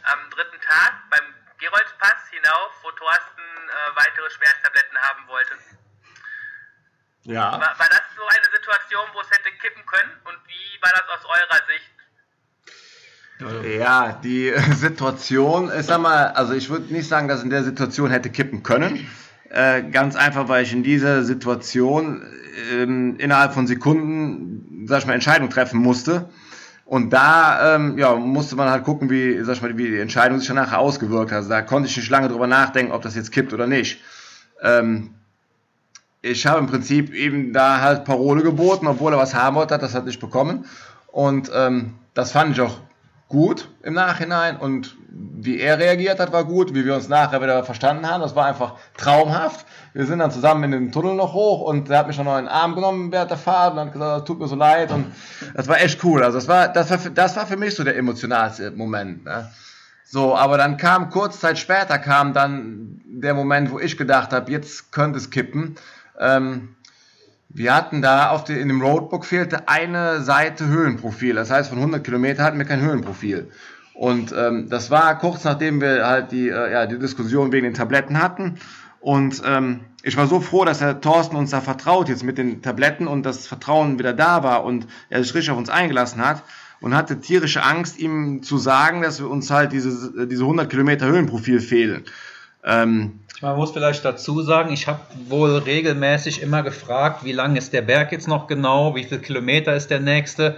Am 0.04 0.30
dritten 0.30 0.60
Tag 0.60 0.92
beim 1.10 1.24
Geroldspass 1.58 2.28
hinauf, 2.30 2.70
wo 2.82 2.90
Thorsten 2.92 3.40
äh, 3.40 3.96
weitere 3.96 4.30
Schmerztabletten 4.30 4.98
haben 4.98 5.26
wollte. 5.28 5.54
Ja. 7.24 7.52
War, 7.52 7.78
war 7.78 7.88
das 7.88 8.04
so 8.14 8.24
eine 8.26 8.48
Situation, 8.54 9.08
wo 9.14 9.20
es 9.20 9.30
hätte 9.30 9.50
kippen 9.52 9.84
können? 9.86 10.12
Und 10.24 10.38
wie 10.46 10.78
war 10.82 10.92
das 10.92 11.08
aus 11.08 11.24
eurer 11.24 11.66
Sicht? 11.66 11.97
Ja, 13.78 14.18
die 14.22 14.52
Situation, 14.74 15.70
ich 15.78 15.86
sag 15.86 16.00
mal, 16.00 16.28
also 16.28 16.54
ich 16.54 16.70
würde 16.70 16.92
nicht 16.92 17.08
sagen, 17.08 17.28
dass 17.28 17.42
in 17.42 17.50
der 17.50 17.64
Situation 17.64 18.10
hätte 18.10 18.30
kippen 18.30 18.62
können. 18.62 19.06
Äh, 19.50 19.84
ganz 19.90 20.16
einfach, 20.16 20.48
weil 20.48 20.64
ich 20.64 20.72
in 20.72 20.82
dieser 20.82 21.24
Situation 21.24 22.22
ähm, 22.72 23.16
innerhalb 23.18 23.54
von 23.54 23.66
Sekunden, 23.66 24.86
sag 24.86 25.00
ich 25.00 25.06
mal, 25.06 25.14
Entscheidung 25.14 25.50
treffen 25.50 25.80
musste. 25.80 26.28
Und 26.84 27.10
da 27.12 27.76
ähm, 27.76 27.98
ja, 27.98 28.14
musste 28.16 28.56
man 28.56 28.70
halt 28.70 28.84
gucken, 28.84 29.10
wie, 29.10 29.42
sag 29.44 29.56
ich 29.56 29.62
mal, 29.62 29.76
wie 29.76 29.90
die 29.90 29.98
Entscheidung 29.98 30.38
sich 30.38 30.48
danach 30.48 30.72
ausgewirkt 30.72 31.30
hat. 31.30 31.38
Also 31.38 31.50
da 31.50 31.62
konnte 31.62 31.88
ich 31.88 31.96
nicht 31.96 32.10
lange 32.10 32.28
drüber 32.28 32.46
nachdenken, 32.46 32.92
ob 32.92 33.02
das 33.02 33.14
jetzt 33.14 33.30
kippt 33.30 33.52
oder 33.52 33.66
nicht. 33.66 34.00
Ähm, 34.62 35.10
ich 36.22 36.46
habe 36.46 36.58
im 36.58 36.66
Prinzip 36.66 37.12
eben 37.14 37.52
da 37.52 37.80
halt 37.80 38.04
Parole 38.04 38.42
geboten, 38.42 38.86
obwohl 38.86 39.12
er 39.12 39.18
was 39.18 39.34
haben 39.34 39.56
wollte, 39.56 39.74
hat 39.74 39.82
das 39.82 39.94
halt 39.94 40.06
nicht 40.06 40.20
bekommen. 40.20 40.64
Und 41.08 41.50
ähm, 41.54 41.94
das 42.14 42.32
fand 42.32 42.52
ich 42.52 42.60
auch 42.60 42.80
gut 43.28 43.68
im 43.82 43.94
Nachhinein 43.94 44.56
und 44.56 44.96
wie 45.10 45.60
er 45.60 45.78
reagiert 45.78 46.18
hat, 46.18 46.32
war 46.32 46.44
gut, 46.44 46.74
wie 46.74 46.84
wir 46.84 46.94
uns 46.94 47.08
nachher 47.08 47.42
wieder 47.42 47.62
verstanden 47.62 48.08
haben, 48.08 48.22
das 48.22 48.34
war 48.34 48.46
einfach 48.46 48.74
traumhaft. 48.96 49.66
Wir 49.92 50.06
sind 50.06 50.18
dann 50.18 50.30
zusammen 50.30 50.64
in 50.64 50.70
den 50.70 50.92
Tunnel 50.92 51.14
noch 51.14 51.34
hoch 51.34 51.60
und 51.60 51.90
er 51.90 51.98
hat 51.98 52.06
mich 52.06 52.16
noch 52.18 52.38
in 52.38 52.44
den 52.44 52.48
Arm 52.48 52.74
genommen 52.74 53.12
während 53.12 53.30
der 53.30 53.38
Fahrt 53.38 53.74
und 53.74 53.80
hat 53.80 53.92
gesagt, 53.92 54.26
tut 54.26 54.38
mir 54.38 54.48
so 54.48 54.56
leid 54.56 54.90
und 54.92 55.12
das 55.54 55.68
war 55.68 55.80
echt 55.80 56.02
cool. 56.04 56.22
Also 56.22 56.38
das 56.38 56.48
war, 56.48 56.68
das 56.68 56.90
war, 56.90 56.98
das 57.10 57.36
war 57.36 57.46
für 57.46 57.56
mich 57.56 57.74
so 57.74 57.84
der 57.84 57.96
emotionalste 57.96 58.70
Moment. 58.70 59.24
Ne? 59.24 59.50
So, 60.04 60.34
aber 60.34 60.56
dann 60.56 60.78
kam 60.78 61.10
kurz 61.10 61.40
Zeit 61.40 61.58
später 61.58 61.98
kam 61.98 62.32
dann 62.32 63.02
der 63.04 63.34
Moment, 63.34 63.70
wo 63.70 63.78
ich 63.78 63.98
gedacht 63.98 64.32
habe, 64.32 64.50
jetzt 64.50 64.90
könnte 64.90 65.18
es 65.18 65.30
kippen. 65.30 65.76
Ähm, 66.18 66.76
wir 67.48 67.74
hatten 67.74 68.02
da 68.02 68.30
auf 68.30 68.44
die, 68.44 68.54
in 68.54 68.68
dem 68.68 68.82
Roadbook 68.82 69.24
fehlte 69.24 69.68
eine 69.68 70.22
Seite 70.22 70.66
Höhenprofil. 70.66 71.34
Das 71.34 71.50
heißt, 71.50 71.70
von 71.70 71.78
100 71.78 72.04
Kilometer 72.04 72.44
hatten 72.44 72.58
wir 72.58 72.66
kein 72.66 72.80
Höhenprofil. 72.80 73.50
Und 73.94 74.32
ähm, 74.36 74.68
das 74.68 74.90
war 74.90 75.18
kurz 75.18 75.44
nachdem 75.44 75.80
wir 75.80 76.06
halt 76.06 76.30
die, 76.30 76.48
äh, 76.48 76.72
ja, 76.72 76.86
die 76.86 76.98
Diskussion 76.98 77.50
wegen 77.50 77.64
den 77.64 77.74
Tabletten 77.74 78.22
hatten. 78.22 78.58
Und 79.00 79.42
ähm, 79.44 79.80
ich 80.02 80.16
war 80.16 80.26
so 80.26 80.40
froh, 80.40 80.64
dass 80.64 80.80
Herr 80.80 81.00
Thorsten 81.00 81.36
uns 81.36 81.50
da 81.50 81.60
vertraut 81.60 82.08
jetzt 82.08 82.22
mit 82.22 82.38
den 82.38 82.62
Tabletten 82.62 83.08
und 83.08 83.24
das 83.24 83.46
Vertrauen 83.46 83.98
wieder 83.98 84.12
da 84.12 84.42
war 84.42 84.64
und 84.64 84.86
er 85.08 85.22
sich 85.22 85.34
richtig 85.34 85.50
auf 85.50 85.58
uns 85.58 85.70
eingelassen 85.70 86.24
hat 86.24 86.42
und 86.80 86.94
hatte 86.94 87.20
tierische 87.20 87.62
Angst, 87.62 87.98
ihm 87.98 88.42
zu 88.42 88.58
sagen, 88.58 89.02
dass 89.02 89.20
wir 89.20 89.28
uns 89.28 89.50
halt 89.50 89.72
diese, 89.72 90.26
diese 90.26 90.42
100 90.42 90.70
Kilometer 90.70 91.06
Höhenprofil 91.06 91.60
fehlen. 91.60 92.04
Ähm, 92.64 93.20
man 93.42 93.56
muss 93.56 93.72
vielleicht 93.72 94.04
dazu 94.04 94.42
sagen, 94.42 94.72
ich 94.72 94.86
habe 94.86 95.00
wohl 95.28 95.58
regelmäßig 95.58 96.42
immer 96.42 96.62
gefragt, 96.62 97.24
wie 97.24 97.32
lang 97.32 97.56
ist 97.56 97.72
der 97.72 97.82
Berg 97.82 98.12
jetzt 98.12 98.28
noch 98.28 98.46
genau, 98.46 98.94
wie 98.94 99.04
viele 99.04 99.20
Kilometer 99.20 99.74
ist 99.74 99.90
der 99.90 100.00
nächste 100.00 100.56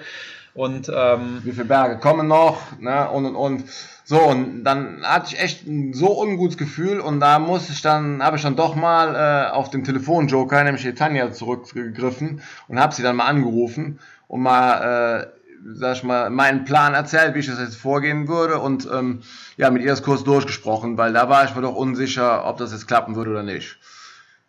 und 0.54 0.90
ähm, 0.94 1.40
wie 1.44 1.52
viele 1.52 1.66
Berge 1.66 1.98
kommen 1.98 2.26
noch 2.26 2.58
ne? 2.80 3.08
und 3.10 3.26
und 3.26 3.36
und 3.36 3.64
so 4.04 4.20
und 4.20 4.64
dann 4.64 5.02
hatte 5.04 5.34
ich 5.34 5.40
echt 5.40 5.66
ein 5.66 5.92
so 5.92 6.20
ungutes 6.20 6.58
Gefühl 6.58 7.00
und 7.00 7.20
da 7.20 7.38
musste 7.38 7.72
ich 7.72 7.82
dann 7.82 8.22
habe 8.22 8.36
ich 8.36 8.42
dann 8.42 8.56
doch 8.56 8.74
mal 8.74 9.14
äh, 9.14 9.50
auf 9.52 9.70
den 9.70 9.84
Telefonjoker 9.84 10.64
nämlich 10.64 10.82
die 10.82 10.94
Tanja 10.94 11.30
zurückgegriffen 11.30 12.42
und 12.66 12.80
habe 12.80 12.94
sie 12.94 13.02
dann 13.02 13.16
mal 13.16 13.26
angerufen 13.26 14.00
und 14.26 14.42
mal 14.42 15.22
äh, 15.22 15.39
sag 15.74 15.96
ich 15.96 16.02
mal, 16.02 16.30
meinen 16.30 16.64
Plan 16.64 16.94
erzählt, 16.94 17.34
wie 17.34 17.40
ich 17.40 17.46
das 17.46 17.58
jetzt 17.58 17.76
vorgehen 17.76 18.28
würde 18.28 18.58
und 18.58 18.88
ähm, 18.92 19.22
ja, 19.56 19.70
mit 19.70 19.82
ihr 19.82 19.90
das 19.90 20.02
kurz 20.02 20.24
durchgesprochen, 20.24 20.98
weil 20.98 21.12
da 21.12 21.28
war 21.28 21.44
ich 21.44 21.54
mir 21.54 21.62
doch 21.62 21.74
unsicher, 21.74 22.46
ob 22.46 22.58
das 22.58 22.72
jetzt 22.72 22.86
klappen 22.86 23.16
würde 23.16 23.30
oder 23.30 23.42
nicht. 23.42 23.78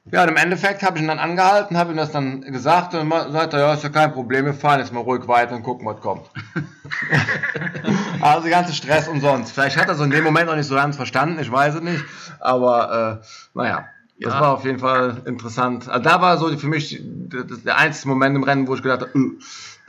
Ja, 0.05 0.23
und 0.23 0.29
im 0.29 0.37
Endeffekt 0.37 0.81
habe 0.81 0.97
ich 0.97 1.03
ihn 1.03 1.07
dann 1.07 1.19
angehalten, 1.19 1.77
habe 1.77 1.91
ihm 1.91 1.97
das 1.97 2.11
dann 2.11 2.41
gesagt 2.41 2.95
und 2.95 3.11
sagte, 3.31 3.57
ja, 3.57 3.73
ist 3.73 3.83
ja 3.83 3.89
kein 3.89 4.11
Problem, 4.11 4.45
wir 4.45 4.55
fahren 4.55 4.79
jetzt 4.79 4.91
mal 4.91 5.01
ruhig 5.01 5.27
weiter 5.27 5.55
und 5.55 5.61
gucken, 5.61 5.85
was 5.85 6.01
kommt. 6.01 6.25
also 8.21 8.49
ganze 8.49 8.73
Stress 8.73 9.07
umsonst. 9.07 9.51
Vielleicht 9.51 9.77
hat 9.77 9.87
er 9.89 9.95
so 9.95 10.03
in 10.03 10.09
dem 10.09 10.23
Moment 10.23 10.47
noch 10.47 10.55
nicht 10.55 10.65
so 10.65 10.73
ganz 10.73 10.95
verstanden, 10.95 11.39
ich 11.39 11.51
weiß 11.51 11.75
es 11.75 11.81
nicht, 11.81 12.03
aber 12.39 13.21
äh, 13.21 13.25
naja. 13.53 13.85
Das 14.23 14.33
war 14.33 14.53
auf 14.53 14.65
jeden 14.65 14.77
Fall 14.77 15.23
interessant. 15.25 15.89
Also 15.89 16.03
da 16.03 16.21
war 16.21 16.37
so 16.37 16.55
für 16.55 16.67
mich 16.67 17.01
der 17.01 17.77
einzige 17.77 18.07
Moment 18.07 18.35
im 18.35 18.43
Rennen, 18.43 18.67
wo 18.67 18.75
ich 18.75 18.83
gedacht 18.83 19.01
habe, 19.01 19.17
uh, 19.17 19.31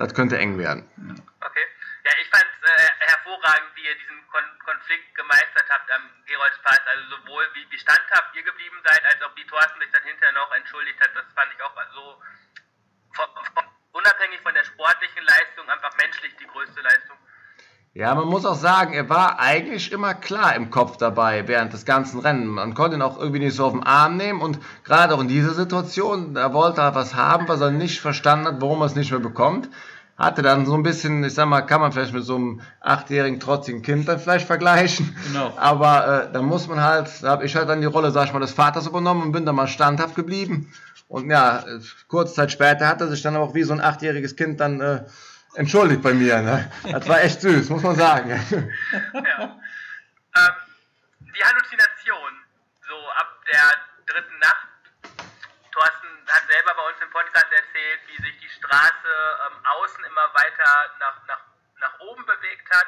das 0.03 0.15
könnte 0.15 0.37
eng 0.37 0.59
werden. 0.59 0.83
Okay. 1.41 1.67
Ja, 2.05 2.11
ich 2.21 2.29
fand 2.29 2.43
es 2.43 2.59
äh, 2.67 2.91
hervorragend, 3.07 3.71
wie 3.77 3.87
ihr 3.87 3.95
diesen 3.95 4.19
Kon 4.27 4.43
Konflikt 4.67 5.15
gemeistert 5.15 5.67
habt 5.71 5.91
am 5.91 6.03
Geroldspass. 6.27 6.81
Also 6.91 7.17
sowohl 7.17 7.47
wie, 7.55 7.67
wie 7.71 7.79
standhaft 7.79 8.35
ihr 8.35 8.43
geblieben 8.43 8.83
seid, 8.83 9.05
als 9.05 9.23
auch 9.23 9.35
wie 9.37 9.47
Thorsten 9.47 9.79
sich 9.79 9.91
dann 9.93 10.03
hinterher 10.03 10.35
noch 10.35 10.51
entschuldigt 10.55 10.99
hat. 10.99 11.15
Das 11.15 11.27
fand 11.35 11.55
ich 11.55 11.62
auch 11.62 11.75
so 11.95 12.19
von, 13.15 13.29
von, 13.55 13.65
unabhängig 13.93 14.41
von 14.43 14.55
der 14.55 14.65
sportlichen 14.65 15.23
Leistung 15.23 15.69
einfach 15.71 15.95
menschlich 15.97 16.35
die 16.37 16.47
größte 16.47 16.81
Leistung. 16.81 17.17
Ja, 17.95 18.15
man 18.15 18.27
muss 18.27 18.47
auch 18.47 18.55
sagen, 18.55 18.95
er 18.95 19.11
war 19.11 19.38
eigentlich 19.38 19.93
immer 19.93 20.15
klar 20.15 20.57
im 20.57 20.71
Kopf 20.71 20.97
dabei 20.97 21.47
während 21.47 21.75
des 21.75 21.85
ganzen 21.85 22.21
Rennens. 22.21 22.49
Man 22.49 22.73
konnte 22.73 22.97
ihn 22.97 23.03
auch 23.03 23.19
irgendwie 23.19 23.41
nicht 23.41 23.55
so 23.55 23.67
auf 23.67 23.73
den 23.73 23.83
Arm 23.83 24.17
nehmen 24.17 24.41
und 24.41 24.59
gerade 24.83 25.15
auch 25.15 25.21
in 25.21 25.29
dieser 25.29 25.53
Situation, 25.53 26.33
da 26.33 26.55
wollte 26.55 26.81
er 26.81 26.95
was 26.95 27.15
haben, 27.15 27.49
was 27.49 27.61
er 27.61 27.71
nicht 27.71 28.01
verstanden 28.01 28.47
hat, 28.47 28.61
warum 28.62 28.81
er 28.81 28.87
es 28.87 28.95
nicht 28.95 29.11
mehr 29.11 29.21
bekommt. 29.21 29.69
Hatte 30.23 30.43
dann 30.43 30.67
so 30.67 30.75
ein 30.75 30.85
bisschen, 30.85 31.25
ich 31.25 31.35
sag 31.35 31.47
mal, 31.47 31.63
kann 31.63 31.81
man 31.81 31.91
vielleicht 31.91 32.13
mit 32.13 32.25
so 32.25 32.37
einem 32.37 32.61
achtjährigen, 32.79 33.41
trotzigen 33.41 33.83
Kind 33.83 34.07
dann 34.07 34.21
vielleicht 34.21 34.47
vergleichen. 34.47 35.17
Genau. 35.27 35.53
Aber 35.57 36.29
äh, 36.29 36.33
da 36.33 36.43
muss 36.43 36.69
man 36.69 36.81
halt, 36.81 37.11
da 37.23 37.31
habe 37.31 37.45
ich 37.45 37.57
halt 37.57 37.69
dann 37.69 37.81
die 37.81 37.89
Rolle, 37.89 38.13
sag 38.13 38.27
ich 38.27 38.33
mal, 38.33 38.39
des 38.39 38.53
Vaters 38.53 38.87
übernommen 38.87 39.23
und 39.23 39.33
bin 39.33 39.45
dann 39.45 39.57
mal 39.57 39.67
standhaft 39.67 40.15
geblieben. 40.15 40.73
Und 41.09 41.29
ja, 41.29 41.65
kurze 42.07 42.35
Zeit 42.35 42.53
später 42.53 42.87
hat 42.87 43.01
er 43.01 43.09
sich 43.09 43.21
dann 43.21 43.35
auch 43.35 43.53
wie 43.53 43.65
so 43.65 43.73
ein 43.73 43.81
achtjähriges 43.81 44.37
Kind 44.37 44.61
dann 44.61 44.81
äh, 44.81 45.05
entschuldigt 45.55 46.03
bei 46.03 46.15
mir. 46.15 46.41
Ne? 46.41 46.71
Das 46.91 47.09
war 47.09 47.21
echt 47.21 47.41
süß, 47.41 47.69
muss 47.71 47.83
man 47.83 47.97
sagen. 47.97 48.31
ja. 48.31 48.41
ähm, 49.43 50.55
die 51.19 51.45
Halluzination, 51.45 52.33
so 52.87 52.95
ab 53.19 53.29
der 53.51 54.15
dritten 54.15 54.39
Nacht, 54.39 54.69
Thorsten 55.73 56.09
hat 56.29 56.43
selber 56.49 56.73
bei 56.77 56.85
uns 56.89 57.03
im 57.03 57.11
Podcast 57.11 57.51
erzählt, 57.51 58.01
wie 58.07 58.23
sich 58.23 58.32
Straße 58.62 59.11
ähm, 59.11 59.59
außen 59.66 60.05
immer 60.05 60.27
weiter 60.38 60.70
nach, 61.03 61.18
nach, 61.27 61.42
nach 61.83 61.98
oben 61.98 62.25
bewegt 62.27 62.70
hat 62.70 62.87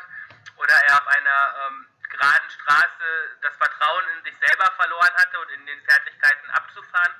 oder 0.56 0.74
er 0.86 0.94
auf 1.02 1.06
einer 1.08 1.40
ähm, 1.66 1.86
geraden 2.08 2.50
Straße 2.50 3.10
das 3.42 3.54
Vertrauen 3.58 4.04
in 4.16 4.24
sich 4.24 4.38
selber 4.38 4.70
verloren 4.78 5.14
hatte 5.18 5.36
und 5.42 5.50
in 5.50 5.66
den 5.66 5.80
Fertigkeiten 5.82 6.48
abzufahren. 6.54 7.14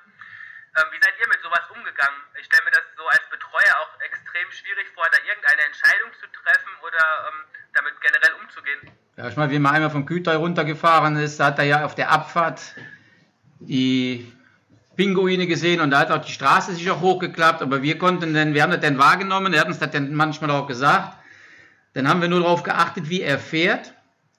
Ähm, 0.79 0.87
wie 0.95 1.03
seid 1.03 1.19
ihr 1.19 1.29
mit 1.29 1.43
sowas 1.43 1.67
umgegangen? 1.71 2.19
Ich 2.39 2.47
stelle 2.47 2.63
mir 2.65 2.71
das 2.79 2.87
so 2.97 3.07
als 3.07 3.27
Betreuer 3.31 3.75
auch 3.83 4.01
extrem 4.01 4.51
schwierig 4.51 4.87
vor, 4.95 5.07
da 5.11 5.19
irgendeine 5.27 5.63
Entscheidung 5.67 6.15
zu 6.19 6.27
treffen 6.31 6.71
oder 6.83 7.03
ähm, 7.27 7.39
damit 7.75 8.01
generell 8.01 8.35
umzugehen. 8.39 8.91
Ja, 9.17 9.29
ich 9.29 9.37
meine, 9.37 9.51
wie 9.51 9.59
man 9.59 9.75
einmal 9.75 9.91
vom 9.91 10.07
Kühlteil 10.07 10.37
runtergefahren 10.37 11.17
ist, 11.17 11.39
hat 11.39 11.59
er 11.59 11.65
ja 11.65 11.85
auf 11.85 11.95
der 11.95 12.11
Abfahrt 12.11 12.75
die 13.59 14.31
Pinguine 14.97 15.47
gesehen 15.47 15.81
und 15.81 15.91
da 15.91 16.01
hat 16.01 16.11
auch 16.11 16.25
die 16.25 16.33
Straße 16.33 16.75
sich 16.75 16.91
auch 16.91 17.01
hochgeklappt, 17.01 17.63
aber 17.63 17.83
wir 17.83 17.99
konnten 17.99 18.35
dann, 18.35 18.55
wir 18.55 18.63
haben 18.63 18.73
das 18.73 18.81
dann 18.81 18.99
wahrgenommen, 18.99 19.53
er 19.53 19.61
hat 19.61 19.69
uns 19.69 19.79
das 19.79 19.91
dann 19.91 20.15
manchmal 20.15 20.51
auch 20.51 20.67
gesagt. 20.67 21.17
Dann 21.95 22.09
haben 22.09 22.21
wir 22.21 22.29
nur 22.29 22.41
darauf 22.41 22.63
geachtet, 22.63 23.09
wie 23.09 23.23
er 23.23 23.39
fährt. 23.39 23.93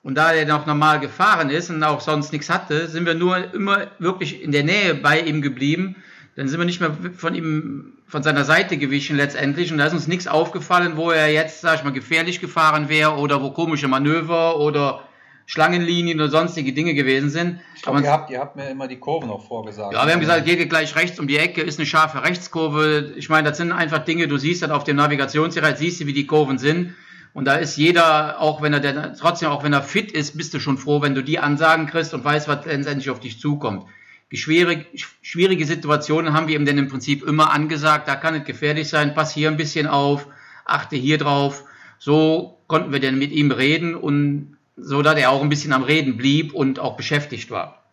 Und 0.04 0.16
da 0.16 0.32
er 0.34 0.46
noch 0.46 0.68
normal 0.68 1.00
gefahren 1.00 1.50
ist 1.50 1.72
und 1.72 1.82
auch 1.84 2.00
sonst 2.00 2.32
nichts 2.32 2.50
hatte, 2.52 2.88
sind 2.88 3.08
wir 3.08 3.16
nur 3.16 3.54
immer 3.56 3.88
wirklich 3.98 4.44
in 4.44 4.52
der 4.52 4.64
Nähe 4.64 4.94
bei 4.94 5.20
ihm 5.20 5.42
geblieben 5.42 5.96
dann 6.36 6.50
sind 6.50 6.60
wir 6.60 6.66
nicht 6.66 6.82
mehr 6.82 6.96
von 7.16 7.34
ihm, 7.34 7.94
von 8.08 8.22
seiner 8.22 8.44
Seite 8.44 8.78
gewichen 8.78 9.16
letztendlich 9.16 9.72
und 9.72 9.78
da 9.78 9.86
ist 9.86 9.94
uns 9.94 10.08
nichts 10.08 10.28
aufgefallen, 10.28 10.98
wo 10.98 11.12
er 11.12 11.32
jetzt, 11.32 11.62
sag 11.62 11.76
ich 11.76 11.84
mal, 11.84 11.94
gefährlich 11.94 12.42
gefahren 12.42 12.90
wäre 12.90 13.16
oder 13.16 13.42
wo 13.42 13.52
komische 13.52 13.88
Manöver 13.88 14.60
oder 14.60 15.02
Schlangenlinien 15.46 16.20
oder 16.20 16.30
sonstige 16.30 16.74
Dinge 16.74 16.94
gewesen 16.94 17.30
sind. 17.30 17.60
Ich 17.76 17.84
glaube, 17.84 18.02
ihr 18.02 18.12
habt, 18.12 18.30
ihr 18.32 18.40
habt 18.40 18.56
mir 18.56 18.70
immer 18.70 18.88
die 18.88 18.98
Kurven 18.98 19.30
noch 19.30 19.46
vorgesagt. 19.46 19.94
Ja, 19.94 20.06
wir 20.06 20.14
haben 20.14 20.20
gesagt, 20.20 20.46
geht 20.46 20.70
gleich 20.70 20.96
rechts 20.96 21.20
um 21.20 21.28
die 21.28 21.38
Ecke, 21.38 21.62
ist 21.62 21.80
eine 21.80 21.86
scharfe 21.86 22.24
Rechtskurve. 22.24 23.14
Ich 23.16 23.30
meine, 23.30 23.50
das 23.50 23.58
sind 23.58 23.72
einfach 23.72 24.04
Dinge, 24.06 24.28
du 24.28 24.38
siehst 24.38 24.64
dann 24.64 24.72
auf 24.72 24.84
dem 24.84 24.96
Navigationsgerät, 24.96 25.78
siehst 25.78 26.02
du, 26.02 26.08
wie 26.08 26.14
die 26.14 26.26
Kurven 26.26 26.58
sind. 26.58 26.96
Und 27.34 27.46
da 27.46 27.56
ist 27.56 27.76
jeder, 27.76 28.40
auch 28.40 28.62
wenn 28.62 28.74
er 28.74 28.80
der, 28.80 29.14
trotzdem, 29.14 29.50
auch 29.50 29.64
wenn 29.64 29.74
er 29.74 29.84
fit 29.84 30.12
ist, 30.12 30.38
bist 30.38 30.54
du 30.54 30.60
schon 30.60 30.78
froh, 30.78 31.02
wenn 31.02 31.14
du 31.16 31.22
die 31.22 31.38
Ansagen 31.38 31.86
kriegst 31.86 32.14
und 32.14 32.24
weißt, 32.24 32.48
was 32.48 32.66
letztendlich 32.66 33.10
auf 33.10 33.20
dich 33.20 33.40
zukommt. 33.40 33.86
Die 34.32 34.38
schwierig, 34.38 34.88
schwierige 35.22 35.66
Situationen 35.66 36.34
haben 36.34 36.48
wir 36.48 36.56
ihm 36.56 36.66
denn 36.66 36.78
im 36.78 36.88
Prinzip 36.88 37.24
immer 37.24 37.52
angesagt, 37.52 38.08
da 38.08 38.16
kann 38.16 38.36
es 38.36 38.46
gefährlich 38.46 38.90
sein, 38.90 39.14
pass 39.14 39.34
hier 39.34 39.50
ein 39.50 39.58
bisschen 39.58 39.86
auf, 39.86 40.28
achte 40.64 40.96
hier 40.96 41.18
drauf. 41.18 41.66
So 42.00 42.58
konnten 42.68 42.92
wir 42.92 43.00
dann 43.00 43.20
mit 43.20 43.32
ihm 43.32 43.52
reden 43.52 43.96
und 43.96 44.55
so, 44.78 45.02
dass 45.02 45.18
er 45.18 45.32
auch 45.32 45.42
ein 45.42 45.50
bisschen 45.50 45.74
am 45.74 45.84
Reden 45.84 46.18
blieb 46.18 46.54
und 46.54 46.80
auch 46.80 46.98
beschäftigt 46.98 47.52
war. 47.52 47.84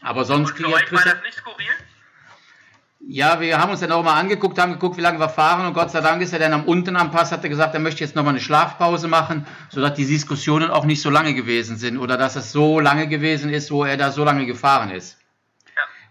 Aber 0.00 0.24
sonst... 0.24 0.52
Und 0.52 0.58
für 0.58 0.72
euch 0.72 0.92
war 0.92 1.04
das 1.04 1.22
nicht 1.22 1.34
skurril? 1.34 1.66
Ja, 3.08 3.40
wir 3.40 3.58
haben 3.58 3.72
uns 3.72 3.80
dann 3.80 3.90
auch 3.90 4.04
mal 4.04 4.18
angeguckt, 4.18 4.58
haben 4.60 4.72
geguckt, 4.72 4.96
wie 4.96 5.00
lange 5.00 5.18
wir 5.18 5.28
fahren 5.28 5.66
und 5.66 5.74
Gott 5.74 5.90
sei 5.90 6.00
Dank 6.00 6.22
ist 6.22 6.32
er 6.32 6.38
dann 6.38 6.52
am 6.52 6.64
unten 6.64 6.94
am 6.94 7.10
Pass, 7.10 7.32
hat 7.32 7.42
er 7.42 7.48
gesagt, 7.48 7.74
er 7.74 7.80
möchte 7.80 8.04
jetzt 8.04 8.14
nochmal 8.14 8.34
eine 8.34 8.40
Schlafpause 8.40 9.08
machen, 9.08 9.44
sodass 9.70 9.94
die 9.94 10.06
Diskussionen 10.06 10.70
auch 10.70 10.84
nicht 10.84 11.02
so 11.02 11.10
lange 11.10 11.34
gewesen 11.34 11.76
sind 11.76 11.98
oder 11.98 12.16
dass 12.16 12.36
es 12.36 12.52
so 12.52 12.78
lange 12.78 13.08
gewesen 13.08 13.50
ist, 13.50 13.72
wo 13.72 13.84
er 13.84 13.96
da 13.96 14.12
so 14.12 14.22
lange 14.22 14.46
gefahren 14.46 14.90
ist. 14.90 15.18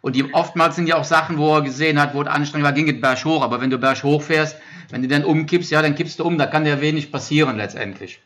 Und 0.02 0.16
die, 0.16 0.34
oftmals 0.34 0.76
sind 0.76 0.88
ja 0.88 0.98
auch 0.98 1.04
Sachen, 1.04 1.38
wo 1.38 1.56
er 1.56 1.62
gesehen 1.62 2.02
hat, 2.02 2.14
wo 2.14 2.24
es 2.24 2.28
anstrengend 2.28 2.66
war, 2.66 2.74
ging 2.74 2.90
es 2.90 3.00
berg 3.00 3.24
hoch. 3.24 3.44
Aber 3.44 3.62
wenn 3.62 3.70
du 3.70 3.78
berg 3.78 4.04
hoch 4.04 4.22
fährst, 4.22 4.58
wenn 4.90 5.04
du 5.04 5.08
dann 5.08 5.24
umkippst, 5.24 5.72
ja, 5.72 5.82
dann 5.82 5.96
kippst 5.96 6.20
du 6.20 6.24
um. 6.26 6.40
Da 6.40 6.48
kann 6.48 6.66
dir 6.66 6.82
wenig 6.82 7.12
passieren 7.12 7.58
letztendlich. 7.58 8.20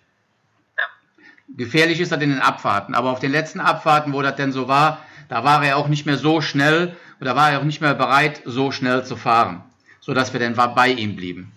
Gefährlich 1.47 1.99
ist 1.99 2.11
das 2.11 2.21
in 2.21 2.31
den 2.31 2.41
Abfahrten. 2.41 2.95
Aber 2.95 3.11
auf 3.11 3.19
den 3.19 3.31
letzten 3.31 3.59
Abfahrten, 3.59 4.13
wo 4.13 4.21
das 4.21 4.35
denn 4.35 4.51
so 4.51 4.67
war, 4.67 5.05
da 5.29 5.43
war 5.43 5.63
er 5.63 5.77
auch 5.77 5.87
nicht 5.87 6.05
mehr 6.05 6.17
so 6.17 6.41
schnell 6.41 6.95
oder 7.21 7.35
war 7.35 7.51
er 7.51 7.59
auch 7.59 7.63
nicht 7.63 7.81
mehr 7.81 7.93
bereit, 7.93 8.41
so 8.45 8.71
schnell 8.71 9.05
zu 9.05 9.15
fahren. 9.15 9.63
Sodass 9.99 10.33
wir 10.33 10.39
dann 10.39 10.55
bei 10.75 10.89
ihm 10.89 11.15
blieben. 11.15 11.51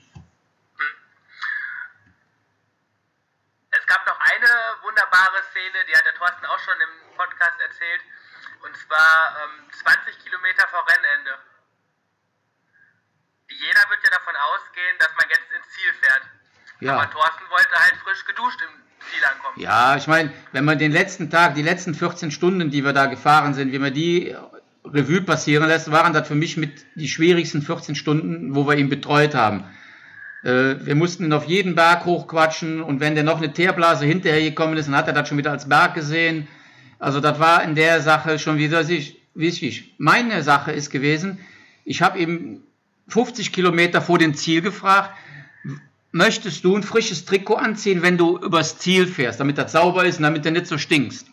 Es 3.71 3.87
gab 3.87 4.07
noch 4.07 4.19
eine 4.21 4.49
wunderbare 4.83 5.43
Szene, 5.51 5.85
die 5.89 5.97
hat 5.97 6.05
der 6.05 6.15
Thorsten 6.15 6.47
auch 6.47 6.59
schon 6.61 6.75
im 6.81 7.17
Podcast 7.17 7.61
erzählt 7.61 8.01
und 8.65 8.77
zwar 8.77 9.37
ähm, 9.45 9.71
20 9.71 10.19
Kilometer 10.25 10.67
vor 10.69 10.85
Rennende. 10.89 11.39
Jeder 13.49 13.91
wird 13.91 14.05
ja 14.05 14.11
davon 14.11 14.37
ausgehen, 14.37 14.99
dass 14.99 15.11
man 15.17 15.29
jetzt 15.29 15.53
ins 15.53 15.69
Ziel 15.71 15.93
fährt. 15.95 16.23
Ja. 16.81 16.95
Aber 16.95 17.11
Thorsten 17.11 17.49
wollte 17.51 17.75
halt 17.75 17.97
frisch 17.97 18.25
geduscht 18.25 18.61
im 18.63 18.88
Ziel 19.11 19.25
ankommen. 19.25 19.61
Ja, 19.61 19.97
ich 19.97 20.07
meine, 20.07 20.31
wenn 20.53 20.65
man 20.65 20.79
den 20.79 20.93
letzten 20.93 21.31
Tag, 21.31 21.55
die 21.55 21.63
letzten 21.63 21.95
14 21.95 22.31
Stunden, 22.31 22.71
die 22.71 22.85
wir 22.85 22.93
da 22.93 23.07
gefahren 23.07 23.55
sind, 23.55 23.73
wie 23.73 23.79
man 23.79 23.93
die 23.93 24.35
Revue 24.85 25.23
passieren 25.23 25.69
lässt, 25.69 25.91
waren 25.91 26.13
das 26.13 26.27
für 26.27 26.35
mich 26.35 26.57
mit 26.57 26.85
die 26.95 27.09
schwierigsten 27.09 27.63
14 27.63 27.95
Stunden, 27.95 28.55
wo 28.55 28.67
wir 28.67 28.77
ihn 28.77 28.89
betreut 28.89 29.35
haben. 29.35 29.65
Äh, 30.43 30.77
wir 30.81 30.95
mussten 30.95 31.25
ihn 31.25 31.33
auf 31.33 31.45
jeden 31.45 31.75
Berg 31.75 32.05
hochquatschen 32.05 32.83
und 32.83 33.01
wenn 33.01 33.15
der 33.15 33.25
noch 33.25 33.39
eine 33.39 33.53
Teerblase 33.53 34.05
hinterher 34.05 34.43
gekommen 34.43 34.77
ist, 34.77 34.87
dann 34.87 34.97
hat 34.97 35.09
er 35.09 35.13
das 35.13 35.29
schon 35.29 35.39
wieder 35.39 35.51
als 35.51 35.69
Berg 35.69 35.95
gesehen. 35.95 36.49
Also 36.99 37.21
das 37.21 37.39
war 37.39 37.63
in 37.63 37.75
der 37.75 38.01
Sache 38.01 38.39
schon 38.39 38.59
wieder 38.59 38.87
wichtig. 39.35 39.95
Meine 39.99 40.43
Sache 40.43 40.73
ist 40.73 40.91
gewesen, 40.91 41.39
ich 41.85 42.03
habe 42.03 42.19
ihm 42.19 42.63
50 43.09 43.53
Kilometer 43.53 44.03
vor 44.03 44.19
dem 44.19 44.35
Ziel 44.35 44.61
gefragt, 44.61 45.11
möchtest 46.13 46.65
du 46.65 46.77
ein 46.77 46.83
frisches 46.83 47.25
Trikot 47.25 47.57
anziehen, 47.57 48.03
wenn 48.03 48.19
du 48.19 48.39
übers 48.39 48.79
Ziel 48.79 49.07
fährst, 49.07 49.41
damit 49.41 49.59
das 49.59 49.73
sauber 49.73 50.05
ist 50.05 50.17
und 50.17 50.23
damit 50.25 50.45
du 50.45 50.51
nicht 50.51 50.67
so 50.67 50.79
stinkst? 50.79 51.27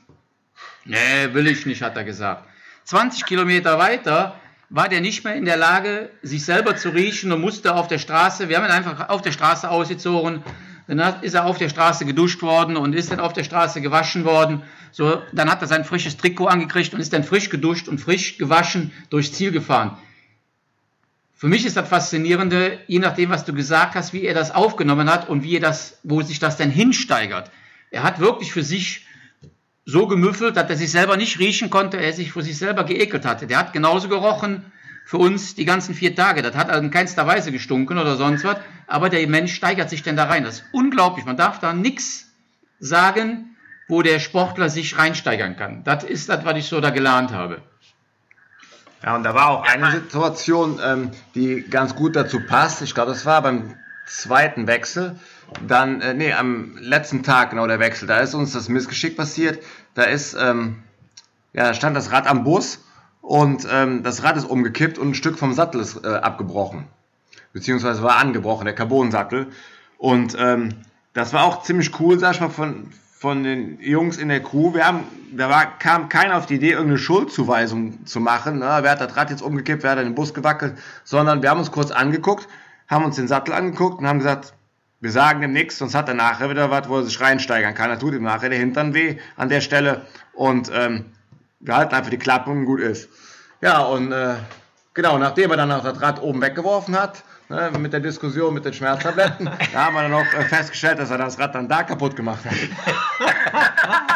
Nee, 0.85 1.33
will 1.33 1.47
ich 1.47 1.65
nicht, 1.65 1.81
hat 1.81 1.97
er 1.97 2.03
gesagt. 2.03 2.47
20 2.85 3.25
Kilometer 3.25 3.79
weiter 3.79 4.39
war 4.69 4.89
der 4.89 5.01
nicht 5.01 5.23
mehr 5.23 5.35
in 5.35 5.45
der 5.45 5.57
Lage, 5.57 6.09
sich 6.21 6.43
selber 6.43 6.75
zu 6.75 6.89
riechen 6.89 7.31
und 7.31 7.41
musste 7.41 7.75
auf 7.75 7.87
der 7.87 7.99
Straße, 7.99 8.49
wir 8.49 8.57
haben 8.57 8.65
ihn 8.65 8.71
einfach 8.71 9.09
auf 9.09 9.21
der 9.21 9.31
Straße 9.31 9.69
ausgezogen, 9.69 10.43
dann 10.87 11.23
ist 11.23 11.33
er 11.33 11.45
auf 11.45 11.57
der 11.57 11.69
Straße 11.69 12.05
geduscht 12.05 12.41
worden 12.41 12.77
und 12.77 12.93
ist 12.93 13.11
dann 13.11 13.19
auf 13.19 13.33
der 13.33 13.43
Straße 13.43 13.81
gewaschen 13.81 14.23
worden. 14.23 14.61
So, 14.91 15.21
dann 15.33 15.49
hat 15.49 15.61
er 15.61 15.67
sein 15.67 15.83
frisches 15.83 16.17
Trikot 16.17 16.47
angekriegt 16.47 16.93
und 16.93 16.99
ist 16.99 17.11
dann 17.13 17.23
frisch 17.23 17.49
geduscht 17.49 17.87
und 17.87 17.99
frisch 17.99 18.37
gewaschen 18.37 18.91
durchs 19.09 19.33
Ziel 19.33 19.51
gefahren. 19.51 19.97
Für 21.37 21.47
mich 21.47 21.65
ist 21.65 21.75
das 21.75 21.89
Faszinierende, 21.89 22.79
je 22.87 22.99
nachdem, 22.99 23.29
was 23.29 23.43
du 23.43 23.53
gesagt 23.53 23.95
hast, 23.95 24.13
wie 24.13 24.23
er 24.23 24.33
das 24.33 24.51
aufgenommen 24.55 25.11
hat 25.11 25.27
und 25.27 25.43
wie 25.43 25.57
er 25.57 25.61
das, 25.61 25.99
wo 26.03 26.21
sich 26.21 26.39
das 26.39 26.55
denn 26.55 26.71
hinsteigert. 26.71 27.51
Er 27.91 28.03
hat 28.03 28.19
wirklich 28.19 28.53
für 28.53 28.63
sich 28.63 29.05
so 29.83 30.07
gemüffelt, 30.07 30.55
dass 30.55 30.69
er 30.69 30.77
sich 30.77 30.91
selber 30.91 31.17
nicht 31.17 31.37
riechen 31.39 31.69
konnte, 31.69 31.97
er 31.97 32.13
sich 32.13 32.31
vor 32.31 32.41
sich 32.41 32.57
selber 32.57 32.85
geekelt 32.85 33.25
hatte. 33.25 33.47
Der 33.47 33.57
hat 33.57 33.73
genauso 33.73 34.07
gerochen 34.07 34.71
für 35.05 35.17
uns 35.17 35.55
die 35.55 35.65
ganzen 35.65 35.93
vier 35.93 36.15
Tage. 36.15 36.41
Das 36.41 36.55
hat 36.55 36.73
in 36.73 36.89
keinster 36.89 37.27
Weise 37.27 37.51
gestunken 37.51 37.97
oder 37.97 38.15
sonst 38.15 38.45
was, 38.45 38.57
aber 38.87 39.09
der 39.09 39.27
Mensch 39.27 39.53
steigert 39.53 39.89
sich 39.89 40.03
denn 40.03 40.15
da 40.15 40.25
rein. 40.25 40.45
Das 40.45 40.59
ist 40.61 40.65
unglaublich. 40.71 41.25
Man 41.25 41.37
darf 41.37 41.59
da 41.59 41.73
nichts 41.73 42.31
sagen, 42.79 43.57
wo 43.89 44.01
der 44.01 44.19
Sportler 44.19 44.69
sich 44.69 44.97
reinsteigern 44.97 45.57
kann. 45.57 45.83
Das 45.83 46.05
ist 46.05 46.29
das, 46.29 46.45
was 46.45 46.57
ich 46.57 46.65
so 46.65 46.79
da 46.79 46.91
gelernt 46.91 47.31
habe. 47.31 47.61
Ja, 49.05 49.15
und 49.15 49.23
da 49.23 49.35
war 49.35 49.51
auch 49.51 49.63
eine 49.63 49.91
Situation, 49.91 50.79
ähm, 50.83 51.11
die 51.35 51.61
ganz 51.61 51.95
gut 51.95 52.15
dazu 52.15 52.39
passt. 52.39 52.81
Ich 52.81 52.95
glaube, 52.95 53.11
das 53.11 53.23
war 53.23 53.43
beim 53.43 53.75
zweiten 54.07 54.65
Wechsel. 54.65 55.15
Dann, 55.67 56.01
äh, 56.01 56.15
nee, 56.15 56.33
am 56.33 56.75
letzten 56.79 57.21
Tag 57.21 57.51
genau 57.51 57.67
der 57.67 57.79
Wechsel. 57.79 58.07
Da 58.07 58.19
ist 58.21 58.33
uns 58.33 58.53
das 58.53 58.67
Missgeschick 58.67 59.15
passiert. 59.15 59.63
Da 59.93 60.03
ist, 60.03 60.35
ähm, 60.39 60.81
ja, 61.53 61.75
stand 61.75 61.95
das 61.95 62.11
Rad 62.11 62.25
am 62.25 62.43
Bus 62.43 62.83
und 63.21 63.67
ähm, 63.71 64.01
das 64.01 64.23
Rad 64.23 64.37
ist 64.37 64.45
umgekippt 64.45 64.97
und 64.97 65.09
ein 65.09 65.15
Stück 65.15 65.37
vom 65.37 65.53
Sattel 65.53 65.81
ist 65.81 66.03
äh, 66.03 66.07
abgebrochen. 66.07 66.87
Beziehungsweise 67.53 68.01
war 68.01 68.17
angebrochen, 68.17 68.65
der 68.65 68.73
Carbonsattel. 68.73 69.47
Und 69.99 70.35
ähm, 70.39 70.69
das 71.13 71.31
war 71.31 71.43
auch 71.43 71.61
ziemlich 71.61 71.99
cool, 71.99 72.17
sag 72.17 72.33
ich 72.33 72.41
mal, 72.41 72.49
von, 72.49 72.89
von 73.17 73.43
den 73.43 73.79
Jungs 73.79 74.17
in 74.17 74.27
der 74.27 74.41
Crew. 74.41 74.73
Wir 74.73 74.85
haben, 74.85 75.05
da 75.31 75.49
war, 75.49 75.79
kam 75.79 76.09
keiner 76.09 76.37
auf 76.37 76.45
die 76.45 76.55
Idee, 76.55 76.71
irgendeine 76.71 76.97
Schuldzuweisung 76.97 78.05
zu 78.05 78.19
machen. 78.19 78.59
Ne? 78.59 78.79
Wer 78.81 78.91
hat 78.91 79.01
das 79.01 79.15
Rad 79.15 79.29
jetzt 79.29 79.41
umgekippt, 79.41 79.83
wer 79.83 79.91
hat 79.91 79.99
den 79.99 80.15
Bus 80.15 80.33
gewackelt, 80.33 80.77
sondern 81.03 81.41
wir 81.41 81.49
haben 81.49 81.59
uns 81.59 81.71
kurz 81.71 81.91
angeguckt, 81.91 82.47
haben 82.87 83.05
uns 83.05 83.15
den 83.15 83.27
Sattel 83.27 83.53
angeguckt 83.53 83.99
und 83.99 84.07
haben 84.07 84.19
gesagt, 84.19 84.53
wir 84.99 85.11
sagen 85.11 85.41
dem 85.41 85.53
nichts, 85.53 85.77
sonst 85.77 85.95
hat 85.95 86.09
er 86.09 86.13
nachher 86.13 86.49
wieder 86.49 86.69
was, 86.71 86.89
wo 86.89 86.97
er 86.97 87.03
sich 87.03 87.19
reinsteigern 87.21 87.73
kann. 87.73 87.89
Er 87.89 87.99
tut 87.99 88.13
ihm 88.13 88.23
nachher 88.23 88.49
der 88.49 88.59
Hintern 88.59 88.93
weh 88.93 89.17
an 89.37 89.49
der 89.49 89.61
Stelle 89.61 90.01
und 90.33 90.69
ähm, 90.73 91.05
wir 91.61 91.75
halten 91.75 91.95
einfach 91.95 92.11
die 92.11 92.17
Klappe 92.17 92.49
und 92.49 92.65
gut 92.65 92.81
ist. 92.81 93.09
Ja, 93.61 93.79
und 93.83 94.11
äh, 94.11 94.35
genau, 94.93 95.17
nachdem 95.17 95.51
er 95.51 95.57
dann 95.57 95.71
auch 95.71 95.83
das 95.83 96.01
Rad 96.01 96.21
oben 96.21 96.41
weggeworfen 96.41 96.99
hat, 96.99 97.23
ne, 97.49 97.71
mit 97.79 97.93
der 97.93 97.99
Diskussion 97.99 98.53
mit 98.53 98.65
den 98.65 98.73
Schmerztabletten, 98.73 99.49
da 99.73 99.85
haben 99.85 99.95
wir 99.95 100.01
dann 100.03 100.11
noch 100.11 100.33
äh, 100.33 100.43
festgestellt, 100.45 100.99
dass 100.99 101.11
er 101.11 101.17
das 101.17 101.39
Rad 101.39 101.55
dann 101.55 101.67
da 101.67 101.83
kaputt 101.83 102.15
gemacht 102.15 102.43
hat. 102.45 102.53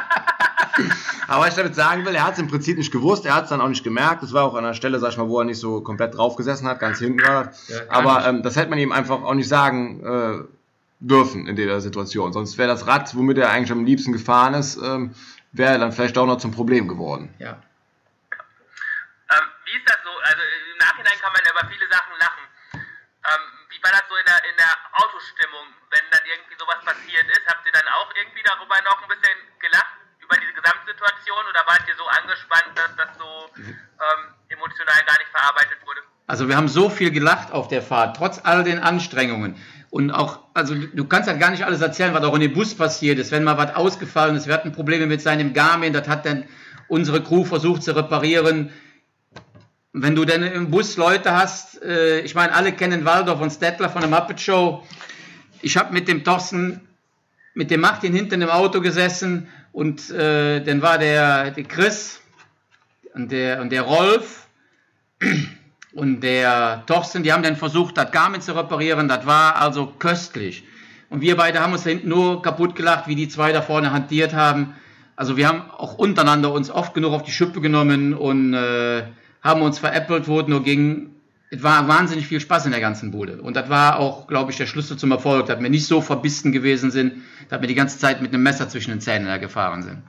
Aber 1.28 1.44
was 1.44 1.50
ich 1.50 1.56
damit 1.56 1.76
sagen 1.76 2.06
will, 2.06 2.16
er 2.16 2.26
hat 2.26 2.34
es 2.34 2.40
im 2.40 2.48
Prinzip 2.48 2.78
nicht 2.78 2.92
gewusst, 2.92 3.24
er 3.24 3.36
hat 3.36 3.44
es 3.44 3.50
dann 3.50 3.62
auch 3.62 3.68
nicht 3.68 3.84
gemerkt. 3.84 4.24
Das 4.24 4.34
war 4.34 4.46
auch 4.46 4.56
an 4.56 4.66
einer 4.66 4.74
Stelle, 4.74 5.00
sag 5.00 5.12
ich 5.12 5.18
mal, 5.18 5.28
wo 5.28 5.38
er 5.40 5.46
nicht 5.46 5.60
so 5.60 5.82
komplett 5.82 6.18
drauf 6.18 6.36
gesessen 6.36 6.68
hat, 6.68 6.80
ganz 6.80 6.98
hinten 6.98 7.22
war. 7.22 7.52
Ja, 7.68 7.82
Aber 7.90 8.26
ähm, 8.26 8.42
das 8.42 8.56
hätte 8.56 8.72
man 8.72 8.80
ihm 8.80 8.92
einfach 8.92 9.22
auch 9.22 9.36
nicht 9.36 9.48
sagen 9.48 10.04
äh, 10.04 10.44
dürfen 11.00 11.46
in 11.48 11.56
der 11.56 11.82
Situation. 11.82 12.34
Sonst 12.34 12.58
wäre 12.58 12.68
das 12.68 12.88
Rad, 12.88 13.16
womit 13.16 13.38
er 13.38 13.52
eigentlich 13.52 13.72
am 13.72 13.86
liebsten 13.86 14.12
gefahren 14.12 14.56
ist, 14.56 14.78
ähm, 14.78 15.14
wäre 15.52 15.78
dann 15.78 15.92
vielleicht 15.92 16.18
auch 16.18 16.26
noch 16.26 16.38
zum 16.38 16.52
Problem 16.52 16.88
geworden. 16.88 17.34
Ja. 17.38 17.52
Ähm, 17.52 19.46
wie 19.66 19.78
ist 19.78 19.86
das 19.86 19.98
so? 20.04 20.10
Also 20.10 20.42
im 20.42 20.78
Nachhinein 20.80 21.14
kann 21.22 21.32
man 21.32 21.42
ja 21.46 21.52
über 21.52 21.70
viele 21.72 21.88
Sachen 21.92 22.14
lachen. 22.20 22.44
Ähm, 22.74 23.44
wie 23.70 23.84
war 23.84 23.92
das 23.92 24.04
so 24.10 24.16
in 24.16 24.26
der, 24.26 24.42
in 24.50 24.58
der 24.58 24.74
Autostimmung, 24.98 25.66
wenn 25.92 26.06
dann 26.12 26.19
irgendwie 26.30 26.58
sowas 26.58 26.80
passiert 26.86 27.26
ist? 27.28 27.44
Habt 27.50 27.66
ihr 27.66 27.74
dann 27.74 27.88
auch 27.98 28.10
irgendwie 28.14 28.44
darüber 28.46 28.78
noch 28.86 29.02
ein 29.02 29.10
bisschen 29.10 29.38
gelacht, 29.60 29.98
über 30.22 30.38
diese 30.38 30.54
Gesamtsituation, 30.54 31.44
oder 31.50 31.62
wart 31.66 31.84
ihr 31.90 31.98
so 31.98 32.06
angespannt, 32.06 32.72
dass 32.78 32.94
das 32.96 33.12
so 33.18 33.50
ähm, 33.58 34.22
emotional 34.50 35.02
gar 35.06 35.18
nicht 35.18 35.32
verarbeitet 35.34 35.82
wurde? 35.86 36.02
Also 36.30 36.48
wir 36.48 36.56
haben 36.56 36.70
so 36.70 36.90
viel 36.90 37.10
gelacht 37.10 37.52
auf 37.52 37.68
der 37.68 37.82
Fahrt, 37.82 38.16
trotz 38.16 38.40
all 38.44 38.64
den 38.64 38.78
Anstrengungen. 38.78 39.58
Und 39.90 40.12
auch, 40.12 40.40
also 40.54 40.76
du 40.76 41.06
kannst 41.06 41.28
halt 41.28 41.40
gar 41.40 41.50
nicht 41.50 41.66
alles 41.66 41.82
erzählen, 41.82 42.14
was 42.14 42.24
auch 42.24 42.36
in 42.36 42.42
dem 42.42 42.54
Bus 42.54 42.76
passiert 42.78 43.18
ist. 43.18 43.32
Wenn 43.32 43.44
mal 43.44 43.58
was 43.58 43.76
ausgefallen 43.76 44.36
ist, 44.36 44.46
wir 44.46 44.54
hatten 44.54 44.72
Probleme 44.72 45.08
mit 45.08 45.22
seinem 45.22 45.54
Garmin, 45.54 45.94
das 45.94 46.08
hat 46.08 46.28
dann 46.28 46.46
unsere 46.88 47.24
Crew 47.24 47.46
versucht 47.46 47.82
zu 47.82 47.96
reparieren. 47.96 48.72
Wenn 49.92 50.16
du 50.16 50.24
dann 50.26 50.44
im 50.44 50.70
Bus 50.70 50.98
Leute 50.98 51.36
hast, 51.36 51.82
äh, 51.82 52.20
ich 52.20 52.36
meine, 52.36 52.54
alle 52.54 52.74
kennen 52.74 53.06
Waldorf 53.06 53.42
und 53.42 53.50
Stettler 53.52 53.90
von 53.90 54.02
der 54.02 54.10
Muppet 54.12 54.40
Show. 54.40 54.86
Ich 55.62 55.76
habe 55.78 55.94
mit 55.94 56.08
dem 56.08 56.24
Thorsten, 56.24 56.82
mit 57.54 57.70
dem 57.70 57.82
Martin 57.82 58.14
hinten 58.14 58.42
im 58.42 58.50
Auto 58.50 58.80
gesessen 58.80 59.48
und 59.74 60.10
äh, 60.10 60.62
dann 60.62 60.82
war 60.82 60.98
der, 60.98 61.52
der 61.52 61.64
Chris 61.66 62.22
und 63.14 63.32
der, 63.32 63.62
und 63.62 63.72
der 63.72 63.82
Rolf 63.82 64.48
und 65.94 66.22
der 66.22 66.84
Thorsten, 66.86 67.24
die 67.24 67.34
haben 67.34 67.44
dann 67.44 67.58
versucht, 67.58 67.98
das 67.98 68.12
Garmin 68.12 68.42
zu 68.42 68.56
reparieren. 68.56 69.08
Das 69.10 69.26
war 69.26 69.58
also 69.58 69.88
köstlich. 69.88 70.64
Und 71.10 71.22
wir 71.22 71.36
beide 71.36 71.60
haben 71.60 71.74
uns 71.74 71.84
da 71.84 71.90
hinten 71.90 72.10
nur 72.10 72.42
kaputt 72.42 72.76
gelacht, 72.76 73.08
wie 73.08 73.16
die 73.16 73.28
zwei 73.28 73.52
da 73.52 73.62
vorne 73.62 73.92
hantiert 73.92 74.34
haben. 74.34 74.76
Also 75.16 75.36
wir 75.36 75.48
haben 75.48 75.70
auch 75.72 75.96
untereinander 75.96 76.54
uns 76.54 76.70
oft 76.70 76.94
genug 76.94 77.12
auf 77.12 77.24
die 77.24 77.32
Schippe 77.32 77.60
genommen 77.60 78.14
und 78.14 78.54
äh, 78.54 79.04
haben 79.42 79.62
uns 79.62 79.80
veräppelt, 79.80 80.28
wo 80.30 80.40
es 80.40 80.48
nur 80.48 80.64
ging. 80.64 81.16
Es 81.52 81.64
war 81.64 81.88
wahnsinnig 81.88 82.28
viel 82.28 82.40
Spaß 82.40 82.66
in 82.66 82.72
der 82.72 82.80
ganzen 82.80 83.10
Bude. 83.10 83.42
Und 83.42 83.56
das 83.56 83.70
war 83.70 83.98
auch, 83.98 84.28
glaube 84.28 84.52
ich, 84.52 84.58
der 84.58 84.68
Schlüssel 84.68 84.98
zum 84.98 85.12
Erfolg, 85.12 85.48
dass 85.48 85.60
wir 85.60 85.70
nicht 85.70 85.88
so 85.88 86.00
verbissen 86.00 86.52
gewesen 86.52 86.92
sind, 86.92 87.24
dass 87.50 87.60
wir 87.60 87.68
die 87.68 87.76
ganze 87.76 87.98
Zeit 87.98 88.22
mit 88.22 88.32
einem 88.34 88.44
Messer 88.44 88.70
zwischen 88.70 88.92
den 88.92 89.02
Zähnen 89.02 89.28
da 89.28 89.38
gefahren 89.38 89.82
sind. 89.82 90.04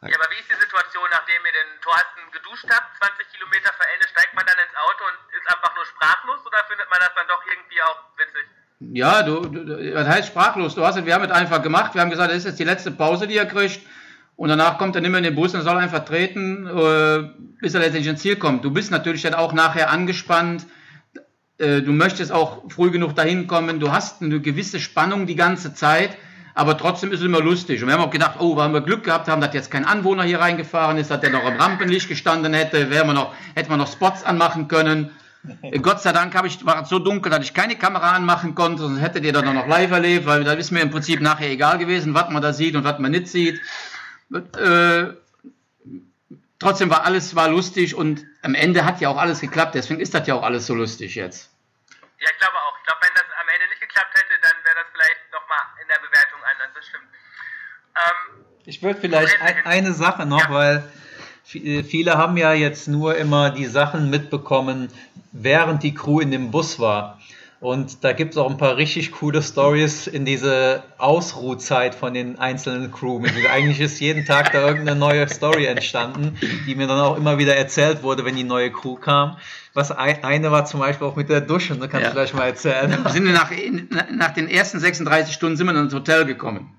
Ja, 0.00 0.14
aber 0.14 0.30
wie 0.30 0.40
ist 0.40 0.48
die 0.48 0.60
Situation, 0.60 1.04
nachdem 1.10 1.44
ihr 1.44 1.52
den 1.52 1.70
Thorsten 1.82 2.20
geduscht 2.32 2.66
habt, 2.70 2.96
20 2.96 3.28
Kilometer 3.34 3.68
vor 3.76 3.84
Ende, 3.92 4.08
steigt 4.08 4.32
man 4.32 4.46
dann 4.46 4.56
ins 4.56 4.76
Auto 4.80 5.02
und 5.04 5.18
ist 5.36 5.46
einfach 5.50 5.74
nur 5.76 5.84
sprachlos 5.84 6.40
oder 6.46 6.58
findet 6.70 6.88
man 6.88 7.00
das 7.00 7.12
dann 7.16 7.26
doch 7.28 7.42
irgendwie 7.44 7.82
auch 7.82 7.98
witzig? 8.16 8.46
Ja, 8.80 9.22
du, 9.22 9.44
du 9.44 9.94
was 9.94 10.06
heißt 10.06 10.28
sprachlos? 10.28 10.74
Du 10.74 10.86
hast 10.86 11.04
wir 11.04 11.14
haben 11.14 11.24
es 11.24 11.30
einfach 11.30 11.60
gemacht. 11.62 11.94
Wir 11.94 12.00
haben 12.00 12.10
gesagt, 12.10 12.30
das 12.30 12.38
ist 12.38 12.44
jetzt 12.44 12.60
die 12.60 12.64
letzte 12.64 12.92
Pause, 12.92 13.26
die 13.26 13.36
er 13.36 13.46
kriegt. 13.46 13.84
Und 14.36 14.48
danach 14.48 14.78
kommt 14.78 14.94
er 14.94 15.02
nicht 15.02 15.10
mehr 15.10 15.18
in 15.18 15.24
den 15.24 15.34
Bus 15.34 15.52
und 15.52 15.62
soll 15.62 15.76
einfach 15.76 16.04
treten, 16.04 16.64
äh, 16.64 17.28
bis 17.60 17.74
er 17.74 17.80
letztendlich 17.80 18.06
ins 18.06 18.22
Ziel 18.22 18.36
kommt. 18.36 18.64
Du 18.64 18.70
bist 18.70 18.92
natürlich 18.92 19.22
dann 19.22 19.34
auch 19.34 19.52
nachher 19.52 19.90
angespannt. 19.90 20.64
Äh, 21.58 21.82
du 21.82 21.92
möchtest 21.92 22.32
auch 22.32 22.62
früh 22.70 22.90
genug 22.90 23.14
dahin 23.14 23.46
kommen. 23.46 23.80
Du 23.80 23.92
hast 23.92 24.22
eine 24.22 24.40
gewisse 24.40 24.80
Spannung 24.80 25.26
die 25.26 25.36
ganze 25.36 25.74
Zeit 25.74 26.16
aber 26.58 26.76
trotzdem 26.76 27.12
ist 27.12 27.20
es 27.20 27.24
immer 27.24 27.40
lustig. 27.40 27.80
Und 27.80 27.86
wir 27.86 27.94
haben 27.94 28.02
auch 28.02 28.10
gedacht, 28.10 28.40
oh, 28.40 28.60
haben 28.60 28.74
wir 28.74 28.80
Glück 28.80 29.04
gehabt 29.04 29.28
haben, 29.28 29.40
dass 29.40 29.54
jetzt 29.54 29.70
kein 29.70 29.84
Anwohner 29.84 30.24
hier 30.24 30.40
reingefahren 30.40 30.96
ist, 30.96 31.08
dass 31.08 31.20
der 31.20 31.30
noch 31.30 31.44
am 31.44 31.54
Rampenlicht 31.54 32.08
gestanden 32.08 32.52
hätte, 32.52 32.90
wäre 32.90 33.04
man 33.06 33.14
noch, 33.14 33.32
hätte 33.54 33.70
man 33.70 33.78
noch 33.78 33.86
Spots 33.86 34.24
anmachen 34.24 34.66
können. 34.66 35.10
Gott 35.82 36.02
sei 36.02 36.10
Dank 36.10 36.34
ich, 36.46 36.66
war 36.66 36.82
es 36.82 36.88
so 36.88 36.98
dunkel, 36.98 37.30
dass 37.30 37.44
ich 37.44 37.54
keine 37.54 37.76
Kamera 37.76 38.10
anmachen 38.10 38.56
konnte, 38.56 38.82
sonst 38.82 39.00
hättet 39.00 39.24
ihr 39.24 39.32
dann 39.32 39.54
noch 39.54 39.68
live 39.68 39.92
erlebt, 39.92 40.26
weil 40.26 40.42
da 40.42 40.54
ist 40.54 40.72
mir 40.72 40.80
im 40.80 40.90
Prinzip 40.90 41.20
nachher 41.20 41.48
egal 41.48 41.78
gewesen, 41.78 42.12
was 42.12 42.28
man 42.28 42.42
da 42.42 42.52
sieht 42.52 42.74
und 42.74 42.82
was 42.82 42.98
man 42.98 43.12
nicht 43.12 43.28
sieht. 43.28 43.60
Äh, 44.32 45.12
trotzdem 46.58 46.90
war 46.90 47.04
alles 47.04 47.34
war 47.34 47.48
lustig 47.48 47.94
und 47.94 48.24
am 48.42 48.54
Ende 48.54 48.84
hat 48.84 49.00
ja 49.00 49.08
auch 49.08 49.16
alles 49.16 49.40
geklappt, 49.40 49.74
deswegen 49.74 50.00
ist 50.00 50.14
das 50.14 50.26
ja 50.26 50.34
auch 50.34 50.42
alles 50.42 50.66
so 50.66 50.74
lustig 50.74 51.14
jetzt. 51.14 51.50
Ja, 52.20 52.28
ich 52.32 52.38
glaube 52.38 52.56
auch. 52.56 52.76
Ich 52.78 52.84
glaube, 52.84 53.00
wenn 53.02 53.14
das 53.14 53.24
am 53.40 53.48
Ende 53.48 53.68
nicht 53.68 53.80
geklappt 53.80 54.14
hätte, 54.14 54.40
dann 54.42 54.64
wäre 54.64 54.74
das 54.76 54.86
vielleicht 54.92 55.32
nochmal 55.32 55.58
in 55.80 55.88
der 55.88 55.98
Bewertung 55.98 56.40
anders. 56.50 56.68
Das 56.74 56.86
stimmt. 56.86 57.08
Ähm, 57.96 58.44
ich 58.64 58.82
würde 58.82 59.00
vielleicht 59.00 59.40
ein, 59.40 59.66
eine 59.66 59.92
Sache 59.92 60.26
noch, 60.26 60.48
ja. 60.48 60.50
weil 60.50 60.92
äh, 61.54 61.82
viele 61.82 62.18
haben 62.18 62.36
ja 62.36 62.52
jetzt 62.52 62.88
nur 62.88 63.16
immer 63.16 63.50
die 63.50 63.66
Sachen 63.66 64.10
mitbekommen, 64.10 64.92
während 65.32 65.82
die 65.82 65.94
Crew 65.94 66.20
in 66.20 66.30
dem 66.30 66.50
Bus 66.50 66.78
war. 66.78 67.20
Und 67.60 68.04
da 68.04 68.12
gibt 68.12 68.34
es 68.34 68.38
auch 68.38 68.48
ein 68.48 68.56
paar 68.56 68.76
richtig 68.76 69.10
coole 69.10 69.42
Stories 69.42 70.06
in 70.06 70.24
diese 70.24 70.84
Ausruhzeit 70.96 71.96
von 71.96 72.14
den 72.14 72.38
einzelnen 72.38 72.92
Crewmitgliedern. 72.92 73.50
Eigentlich 73.50 73.80
ist 73.80 73.98
jeden 73.98 74.24
Tag 74.24 74.52
da 74.52 74.64
irgendeine 74.68 74.96
neue 74.98 75.28
Story 75.28 75.66
entstanden, 75.66 76.38
die 76.68 76.76
mir 76.76 76.86
dann 76.86 77.00
auch 77.00 77.16
immer 77.16 77.38
wieder 77.38 77.56
erzählt 77.56 78.04
wurde, 78.04 78.24
wenn 78.24 78.36
die 78.36 78.44
neue 78.44 78.70
Crew 78.70 78.94
kam. 78.94 79.38
Was 79.74 79.90
ein, 79.90 80.22
eine 80.22 80.52
war 80.52 80.66
zum 80.66 80.78
Beispiel 80.78 81.06
auch 81.08 81.16
mit 81.16 81.28
der 81.30 81.40
Dusche, 81.40 81.74
da 81.74 81.88
kannst 81.88 82.04
Ja. 82.04 82.08
du 82.10 82.14
gleich 82.14 82.32
mal 82.32 82.46
erzählen. 82.46 82.96
Wir 83.02 83.10
sind 83.10 83.24
nach, 83.24 83.50
nach 84.12 84.34
den 84.34 84.48
ersten 84.48 84.78
36 84.78 85.34
Stunden 85.34 85.56
sind 85.56 85.66
wir 85.66 85.74
ins 85.74 85.92
Hotel 85.94 86.26
gekommen. 86.26 86.76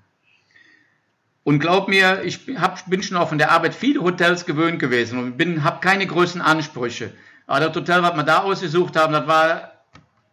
Und 1.44 1.58
glaub 1.58 1.88
mir, 1.88 2.22
ich 2.24 2.40
hab, 2.58 2.88
bin 2.88 3.02
schon 3.02 3.18
auch 3.18 3.28
von 3.28 3.38
der 3.38 3.50
Arbeit 3.50 3.74
viele 3.74 4.00
Hotels 4.02 4.46
gewöhnt 4.46 4.78
gewesen 4.78 5.18
und 5.38 5.64
habe 5.64 5.80
keine 5.80 6.06
größeren 6.06 6.40
Ansprüche. 6.42 7.12
Aber 7.46 7.60
das 7.66 7.76
Hotel, 7.76 8.02
was 8.02 8.14
wir 8.16 8.22
da 8.22 8.38
ausgesucht 8.44 8.96
haben, 8.96 9.12
das 9.12 9.26
war, 9.26 9.72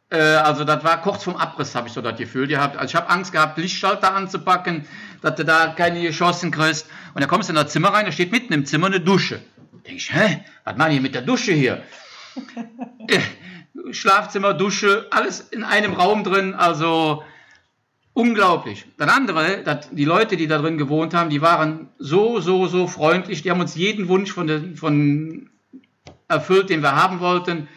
äh, 0.10 0.18
also 0.18 0.64
das 0.64 0.84
war 0.84 1.02
kurz 1.02 1.24
vorm 1.24 1.38
Abriss, 1.38 1.76
habe 1.76 1.88
ich 1.88 1.94
so 1.94 2.02
das 2.02 2.18
Gefühl 2.18 2.48
gehabt. 2.48 2.78
Also 2.78 2.92
ich 2.92 2.96
habe 2.96 3.10
Angst 3.10 3.32
gehabt, 3.32 3.58
Lichtschalter 3.58 4.14
anzupacken, 4.14 4.86
dass 5.22 5.36
du 5.36 5.46
da 5.46 5.68
keine 5.68 6.02
geschossen 6.02 6.52
kriegst. 6.52 6.88
Und 7.14 7.22
dann 7.22 7.30
kommst 7.30 7.50
du 7.50 7.54
in 7.54 7.56
das 7.56 7.72
Zimmer 7.72 7.90
rein, 7.90 8.06
da 8.06 8.12
steht 8.12 8.32
mitten 8.32 8.54
im 8.54 8.66
Zimmer 8.66 8.88
eine 8.88 9.00
Dusche. 9.00 9.42
Da 9.72 9.80
denk 9.86 9.98
ich, 9.98 10.14
hä, 10.14 10.44
was 10.64 10.78
machen 10.78 10.92
die 10.92 11.00
mit 11.00 11.16
der 11.16 11.22
Dusche 11.22 11.52
hier? 11.52 11.84
Schlafzimmer, 13.92 14.54
Dusche, 14.54 15.08
alles 15.12 15.40
in 15.40 15.64
einem 15.64 15.94
Raum 15.94 16.24
drin, 16.24 16.54
also 16.54 17.24
unglaublich. 18.14 18.86
Das 18.98 19.10
andere, 19.10 19.64
das, 19.64 19.90
die 19.92 20.06
Leute, 20.06 20.38
die 20.38 20.48
da 20.48 20.58
drin 20.58 20.78
gewohnt 20.78 21.14
haben, 21.14 21.30
die 21.30 21.42
waren 21.42 21.90
so, 22.00 22.40
so, 22.40 22.68
so 22.68 22.88
freundlich, 22.88 23.44
die 23.44 23.52
haben 23.52 23.62
uns 23.62 23.76
jeden 23.76 24.08
Wunsch 24.08 24.32
von, 24.32 24.48
der, 24.48 24.62
von 24.76 25.50
erfüllt, 26.28 26.70
den 26.70 26.82
wir 26.82 26.96
haben 26.96 27.20
wollten. 27.20 27.68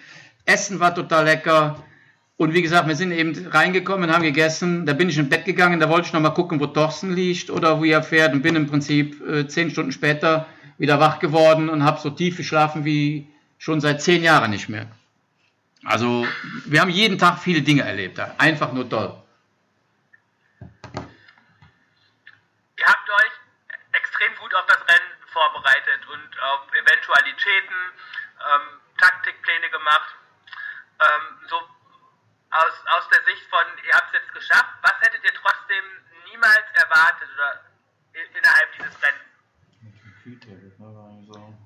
Essen 0.47 0.81
war 0.81 0.95
total 0.95 1.25
lecker. 1.27 1.85
Und 2.41 2.55
wie 2.55 2.63
gesagt, 2.63 2.89
wir 2.89 2.97
sind 2.97 3.13
eben 3.13 3.49
reingekommen, 3.49 4.11
haben 4.11 4.23
gegessen, 4.23 4.87
da 4.87 4.95
bin 4.95 5.11
ich 5.11 5.19
ins 5.19 5.29
Bett 5.29 5.45
gegangen, 5.45 5.79
da 5.79 5.91
wollte 5.91 6.07
ich 6.07 6.15
noch 6.15 6.23
mal 6.23 6.31
gucken, 6.31 6.59
wo 6.59 6.67
Thorsten 6.67 7.13
liegt 7.13 7.51
oder 7.51 7.79
wo 7.79 7.85
er 7.85 8.03
fährt 8.03 8.33
und 8.33 8.41
bin 8.41 8.57
im 8.57 8.67
Prinzip 8.67 9.21
äh, 9.29 9.47
zehn 9.47 9.71
Stunden 9.71 9.93
später 9.93 10.47
wieder 10.79 10.99
wach 10.99 11.19
geworden 11.19 11.69
und 11.69 11.85
habe 11.85 12.01
so 12.01 12.09
tief 12.09 12.39
geschlafen 12.39 12.87
wie 12.87 13.31
schon 13.59 13.83
seit 13.83 14.01
zehn 14.01 14.23
Jahren 14.23 14.53
nicht 14.53 14.71
mehr. 14.71 14.87
Also 15.85 16.27
wir 16.65 16.81
haben 16.81 16.89
jeden 16.89 17.19
Tag 17.19 17.41
viele 17.41 17.61
Dinge 17.61 17.83
erlebt, 17.83 18.19
einfach 18.39 18.73
nur 18.73 18.89
toll. 18.89 19.23
Ihr 20.63 22.87
habt 22.87 23.11
euch 23.11 23.33
extrem 23.93 24.35
gut 24.41 24.55
auf 24.55 24.65
das 24.67 24.81
Rennen 24.89 25.13
vorbereitet 25.27 26.09
und 26.11 26.41
auf 26.41 26.61
Eventualitäten, 26.73 27.77
ähm, 28.41 28.81
Taktikpläne 28.97 29.69
gemacht. 29.69 30.15
Ähm, 31.03 31.37
so 31.51 31.57
aus, 32.51 32.75
aus 32.99 33.09
der 33.11 33.23
Sicht 33.25 33.47
von, 33.49 33.65
ihr 33.87 33.95
habt 33.95 34.09
es 34.13 34.21
jetzt 34.21 34.35
geschafft, 34.35 34.75
was 34.83 34.95
hättet 35.01 35.23
ihr 35.25 35.35
trotzdem 35.35 35.85
niemals 36.31 36.67
erwartet 36.75 37.29
oder 37.35 37.61
innerhalb 38.13 38.69
dieses 38.77 38.95
Rennens? 39.03 39.31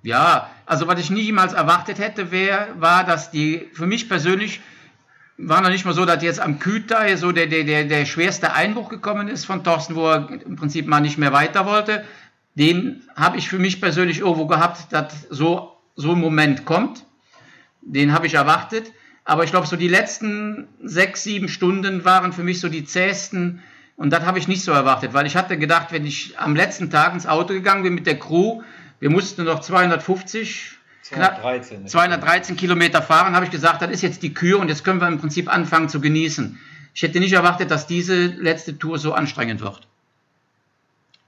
Ja, 0.02 0.50
also 0.66 0.86
was 0.86 1.00
ich 1.00 1.10
niemals 1.10 1.54
erwartet 1.54 1.98
hätte, 1.98 2.30
wär, 2.30 2.78
war, 2.80 3.04
dass 3.04 3.30
die, 3.30 3.70
für 3.72 3.86
mich 3.86 4.08
persönlich, 4.08 4.60
war 5.36 5.60
noch 5.62 5.70
nicht 5.70 5.84
mal 5.84 5.94
so, 5.94 6.04
dass 6.04 6.22
jetzt 6.22 6.40
am 6.40 6.58
Küter 6.58 7.16
so 7.16 7.32
der, 7.32 7.46
der, 7.46 7.64
der, 7.64 7.84
der 7.84 8.04
schwerste 8.04 8.52
Einbruch 8.52 8.88
gekommen 8.88 9.28
ist 9.28 9.46
von 9.46 9.64
Thorsten, 9.64 9.96
wo 9.96 10.08
er 10.08 10.28
im 10.30 10.56
Prinzip 10.56 10.86
mal 10.86 11.00
nicht 11.00 11.18
mehr 11.18 11.32
weiter 11.32 11.66
wollte. 11.66 12.04
Den 12.54 13.08
habe 13.16 13.38
ich 13.38 13.48
für 13.48 13.58
mich 13.58 13.80
persönlich 13.80 14.20
irgendwo 14.20 14.46
gehabt, 14.46 14.92
dass 14.92 15.22
so, 15.22 15.76
so 15.96 16.12
ein 16.12 16.20
Moment 16.20 16.64
kommt. 16.64 17.04
Den 17.80 18.12
habe 18.12 18.26
ich 18.26 18.34
erwartet. 18.34 18.92
Aber 19.24 19.44
ich 19.44 19.50
glaube, 19.50 19.66
so 19.66 19.76
die 19.76 19.88
letzten 19.88 20.68
sechs, 20.82 21.24
sieben 21.24 21.48
Stunden 21.48 22.04
waren 22.04 22.32
für 22.32 22.42
mich 22.42 22.60
so 22.60 22.68
die 22.68 22.84
zähesten. 22.84 23.62
Und 23.96 24.10
das 24.10 24.24
habe 24.24 24.38
ich 24.38 24.48
nicht 24.48 24.62
so 24.62 24.72
erwartet, 24.72 25.14
weil 25.14 25.26
ich 25.26 25.37
hatte 25.37 25.56
gedacht, 25.56 25.92
wenn 25.92 26.04
ich 26.04 26.38
am 26.38 26.54
letzten 26.54 26.90
Tag 26.90 27.14
ins 27.14 27.26
Auto 27.26 27.54
gegangen 27.54 27.82
bin 27.84 27.94
mit 27.94 28.06
der 28.06 28.18
Crew, 28.18 28.62
wir 29.00 29.10
mussten 29.10 29.44
noch 29.44 29.60
250, 29.60 30.72
knapp 31.10 31.40
213. 31.40 31.88
213 31.88 32.56
Kilometer 32.56 33.02
fahren, 33.02 33.34
habe 33.34 33.44
ich 33.44 33.50
gesagt, 33.50 33.82
das 33.82 33.90
ist 33.90 34.02
jetzt 34.02 34.22
die 34.22 34.34
Kür 34.34 34.58
und 34.58 34.68
jetzt 34.68 34.84
können 34.84 35.00
wir 35.00 35.08
im 35.08 35.18
Prinzip 35.18 35.52
anfangen 35.52 35.88
zu 35.88 36.00
genießen. 36.00 36.58
Ich 36.94 37.02
hätte 37.02 37.18
nicht 37.18 37.32
erwartet, 37.32 37.70
dass 37.70 37.87
diese 37.87 38.26
letzte 38.26 38.78
Tour 38.78 38.98
so 38.98 39.14
anstrengend 39.14 39.60
wird. 39.60 39.87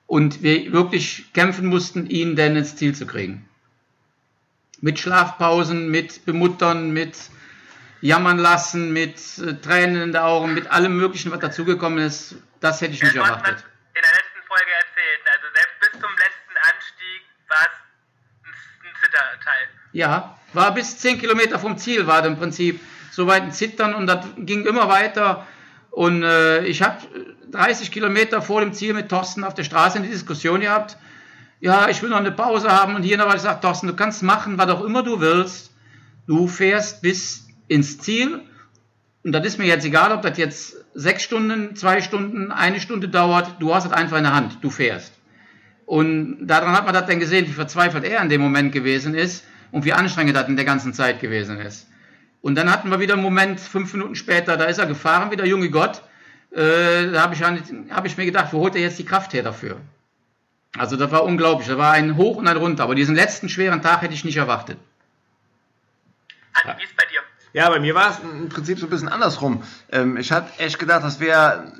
Und 0.06 0.42
wir 0.42 0.72
wirklich 0.72 1.32
kämpfen 1.32 1.66
mussten, 1.66 2.06
ihn 2.06 2.36
denn 2.36 2.56
ins 2.56 2.76
Ziel 2.76 2.94
zu 2.94 3.06
kriegen. 3.06 3.48
Mit 4.80 4.98
Schlafpausen, 4.98 5.90
mit 5.90 6.24
Bemuttern, 6.24 6.92
mit 6.92 7.16
Jammern 8.06 8.38
lassen, 8.38 8.92
mit 8.92 9.16
äh, 9.38 9.54
Tränen 9.54 10.02
in 10.02 10.12
den 10.12 10.22
Augen, 10.22 10.54
mit 10.54 10.70
allem 10.70 10.96
Möglichen, 10.96 11.32
was 11.32 11.40
dazugekommen 11.40 11.98
ist. 11.98 12.36
Das 12.60 12.80
hätte 12.80 12.94
ich 12.94 13.02
nicht 13.02 13.14
du 13.14 13.20
hast 13.20 13.30
erwartet. 13.30 13.64
in 13.94 14.02
der 14.02 14.12
letzten 14.12 14.42
Folge 14.46 14.70
erzählt, 14.78 15.20
also 15.32 15.46
selbst 15.54 15.80
bis 15.80 15.90
zum 16.00 16.10
letzten 16.10 16.56
Anstieg 16.70 17.22
war 17.48 17.66
es 17.66 18.44
ein, 18.44 18.88
ein 18.88 18.94
Zitterteil. 19.02 19.68
Ja, 19.92 20.38
war 20.52 20.74
bis 20.74 20.98
10 20.98 21.18
Kilometer 21.18 21.58
vom 21.58 21.76
Ziel, 21.78 22.06
war 22.06 22.22
das 22.22 22.30
im 22.30 22.38
Prinzip 22.38 22.80
so 23.10 23.26
weit 23.26 23.42
ein 23.42 23.52
Zittern 23.52 23.94
und 23.94 24.06
das 24.06 24.24
ging 24.36 24.64
immer 24.66 24.88
weiter. 24.88 25.46
Und 25.90 26.22
äh, 26.22 26.64
ich 26.64 26.82
habe 26.82 26.98
30 27.50 27.90
Kilometer 27.90 28.42
vor 28.42 28.60
dem 28.60 28.72
Ziel 28.72 28.92
mit 28.92 29.08
Thorsten 29.08 29.42
auf 29.42 29.54
der 29.54 29.64
Straße 29.64 29.98
eine 29.98 30.08
Diskussion 30.08 30.60
gehabt. 30.60 30.96
Ja, 31.60 31.88
ich 31.88 32.02
will 32.02 32.10
noch 32.10 32.18
eine 32.18 32.32
Pause 32.32 32.70
haben 32.70 32.94
und 32.94 33.02
hier 33.02 33.16
noch 33.16 33.26
was 33.26 33.36
gesagt, 33.36 33.62
Thorsten, 33.62 33.86
du 33.86 33.96
kannst 33.96 34.22
machen, 34.22 34.58
was 34.58 34.68
auch 34.68 34.84
immer 34.84 35.02
du 35.02 35.20
willst. 35.20 35.72
Du 36.26 36.46
fährst 36.48 37.00
bis 37.00 37.45
ins 37.68 37.98
Ziel. 37.98 38.40
Und 39.24 39.32
das 39.32 39.46
ist 39.46 39.58
mir 39.58 39.66
jetzt 39.66 39.84
egal, 39.84 40.12
ob 40.12 40.22
das 40.22 40.38
jetzt 40.38 40.76
sechs 40.94 41.22
Stunden, 41.22 41.74
zwei 41.76 42.00
Stunden, 42.00 42.52
eine 42.52 42.80
Stunde 42.80 43.08
dauert. 43.08 43.60
Du 43.60 43.74
hast 43.74 43.86
es 43.86 43.92
einfach 43.92 44.16
in 44.18 44.24
der 44.24 44.34
Hand. 44.34 44.58
Du 44.62 44.70
fährst. 44.70 45.12
Und 45.84 46.46
daran 46.46 46.72
hat 46.72 46.84
man 46.84 46.94
das 46.94 47.06
dann 47.06 47.20
gesehen, 47.20 47.46
wie 47.46 47.52
verzweifelt 47.52 48.04
er 48.04 48.20
in 48.20 48.28
dem 48.28 48.40
Moment 48.40 48.72
gewesen 48.72 49.14
ist 49.14 49.44
und 49.70 49.84
wie 49.84 49.92
anstrengend 49.92 50.36
das 50.36 50.48
in 50.48 50.56
der 50.56 50.64
ganzen 50.64 50.92
Zeit 50.92 51.20
gewesen 51.20 51.60
ist. 51.60 51.86
Und 52.40 52.56
dann 52.56 52.70
hatten 52.70 52.90
wir 52.90 53.00
wieder 53.00 53.14
einen 53.14 53.22
Moment, 53.22 53.60
fünf 53.60 53.92
Minuten 53.92 54.14
später, 54.14 54.56
da 54.56 54.64
ist 54.64 54.78
er 54.78 54.86
gefahren, 54.86 55.30
wie 55.30 55.36
der 55.36 55.46
junge 55.46 55.70
Gott. 55.70 56.02
Äh, 56.52 57.10
da 57.12 57.22
habe 57.22 57.34
ich, 57.34 57.42
hab 57.42 58.06
ich 58.06 58.16
mir 58.16 58.24
gedacht, 58.24 58.52
wo 58.52 58.60
holt 58.60 58.74
er 58.74 58.82
jetzt 58.82 58.98
die 58.98 59.04
Kraft 59.04 59.32
her 59.32 59.42
dafür? 59.42 59.80
Also 60.78 60.96
das 60.96 61.10
war 61.10 61.24
unglaublich. 61.24 61.68
Da 61.68 61.78
war 61.78 61.92
ein 61.92 62.16
Hoch 62.16 62.36
und 62.36 62.48
ein 62.48 62.56
Runter. 62.56 62.84
Aber 62.84 62.94
diesen 62.94 63.14
letzten 63.14 63.48
schweren 63.48 63.82
Tag 63.82 64.02
hätte 64.02 64.14
ich 64.14 64.24
nicht 64.24 64.36
erwartet. 64.36 64.78
Andi, 66.52 66.80
wie 66.80 66.84
ist 66.84 66.96
bei 66.96 67.04
dir? 67.10 67.20
Ja, 67.56 67.70
bei 67.70 67.80
mir 67.80 67.94
war 67.94 68.10
es 68.10 68.18
im 68.18 68.50
Prinzip 68.50 68.78
so 68.78 68.84
ein 68.84 68.90
bisschen 68.90 69.08
andersrum. 69.08 69.62
Ähm, 69.90 70.18
ich 70.18 70.30
hatte 70.30 70.50
echt 70.58 70.78
gedacht, 70.78 71.02
das 71.02 71.20
wäre, 71.20 71.72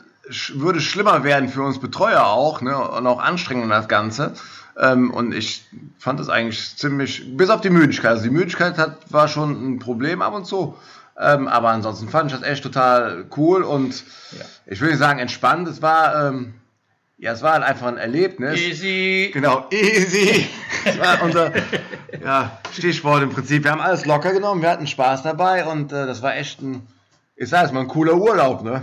würde 0.54 0.80
schlimmer 0.80 1.22
werden 1.22 1.50
für 1.50 1.64
uns 1.64 1.78
Betreuer 1.78 2.24
auch, 2.24 2.62
ne, 2.62 2.78
und 2.78 3.06
auch 3.06 3.20
anstrengender 3.20 3.76
das 3.76 3.86
Ganze. 3.86 4.32
Ähm, 4.78 5.10
und 5.10 5.34
ich 5.34 5.66
fand 5.98 6.18
es 6.18 6.30
eigentlich 6.30 6.78
ziemlich, 6.78 7.36
bis 7.36 7.50
auf 7.50 7.60
die 7.60 7.68
Müdigkeit. 7.68 8.12
Also 8.12 8.22
die 8.22 8.30
Müdigkeit 8.30 8.78
hat, 8.78 9.12
war 9.12 9.28
schon 9.28 9.74
ein 9.74 9.78
Problem 9.78 10.22
ab 10.22 10.32
und 10.32 10.46
zu. 10.46 10.78
Ähm, 11.20 11.46
aber 11.46 11.68
ansonsten 11.68 12.08
fand 12.08 12.32
ich 12.32 12.38
das 12.38 12.48
echt 12.48 12.62
total 12.62 13.26
cool 13.36 13.62
und 13.62 14.02
ich 14.64 14.80
will 14.80 14.88
nicht 14.88 14.98
sagen 14.98 15.18
entspannt. 15.18 15.68
Es 15.68 15.82
war, 15.82 16.28
ähm, 16.28 16.54
ja, 17.18 17.32
es 17.32 17.42
war 17.42 17.54
halt 17.54 17.64
einfach 17.64 17.86
ein 17.86 17.96
Erlebnis. 17.96 18.60
Easy. 18.60 19.30
Genau, 19.32 19.66
easy. 19.70 20.46
Das 20.84 20.98
war 20.98 21.22
unser 21.22 21.52
ja, 22.22 22.58
Stichwort 22.72 23.22
im 23.22 23.30
Prinzip. 23.30 23.64
Wir 23.64 23.72
haben 23.72 23.80
alles 23.80 24.04
locker 24.04 24.32
genommen, 24.32 24.62
wir 24.62 24.70
hatten 24.70 24.86
Spaß 24.86 25.22
dabei 25.22 25.64
und 25.66 25.92
äh, 25.92 26.06
das 26.06 26.22
war 26.22 26.36
echt 26.36 26.60
ein, 26.60 26.86
ich 27.34 27.48
sag 27.48 27.64
es 27.64 27.72
mal, 27.72 27.80
ein 27.80 27.88
cooler 27.88 28.14
Urlaub, 28.14 28.62
ne? 28.62 28.82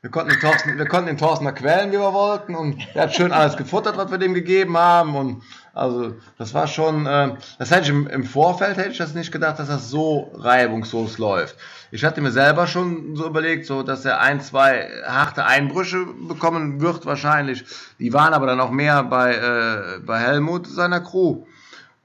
Wir 0.00 0.10
konnten, 0.10 0.30
den 0.30 0.40
Thorsten, 0.40 0.78
wir 0.78 0.86
konnten 0.86 1.06
den 1.06 1.18
Thorsten 1.18 1.44
mal 1.44 1.52
quälen, 1.52 1.92
wie 1.92 1.98
wir 1.98 2.12
wollten 2.12 2.56
und 2.56 2.76
er 2.94 3.04
hat 3.04 3.14
schön 3.14 3.30
alles 3.30 3.56
gefuttert, 3.56 3.96
was 3.96 4.10
wir 4.10 4.18
dem 4.18 4.34
gegeben 4.34 4.76
haben 4.76 5.14
und 5.14 5.42
also 5.74 6.14
das 6.38 6.52
war 6.54 6.66
schon, 6.66 7.06
äh, 7.06 7.34
das 7.58 7.70
hätte 7.70 7.82
ich 7.82 7.88
im, 7.88 8.06
im 8.06 8.24
Vorfeld 8.24 8.76
hätte 8.76 8.90
ich 8.90 8.98
das 8.98 9.14
nicht 9.14 9.32
gedacht, 9.32 9.58
dass 9.58 9.68
das 9.68 9.88
so 9.90 10.30
reibungslos 10.34 11.18
läuft. 11.18 11.56
Ich 11.90 12.04
hatte 12.04 12.20
mir 12.20 12.30
selber 12.30 12.66
schon 12.66 13.16
so 13.16 13.26
überlegt, 13.26 13.66
so 13.66 13.82
dass 13.82 14.04
er 14.04 14.20
ein, 14.20 14.40
zwei 14.40 14.88
harte 15.06 15.44
Einbrüche 15.46 16.04
bekommen 16.28 16.80
wird 16.80 17.06
wahrscheinlich. 17.06 17.64
Die 17.98 18.12
waren 18.12 18.34
aber 18.34 18.46
dann 18.46 18.60
auch 18.60 18.70
mehr 18.70 19.02
bei, 19.04 19.34
äh, 19.34 19.98
bei 20.00 20.18
Helmut 20.18 20.66
seiner 20.66 21.00
Crew. 21.00 21.44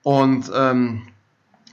Und 0.03 0.49
ähm, 0.55 1.07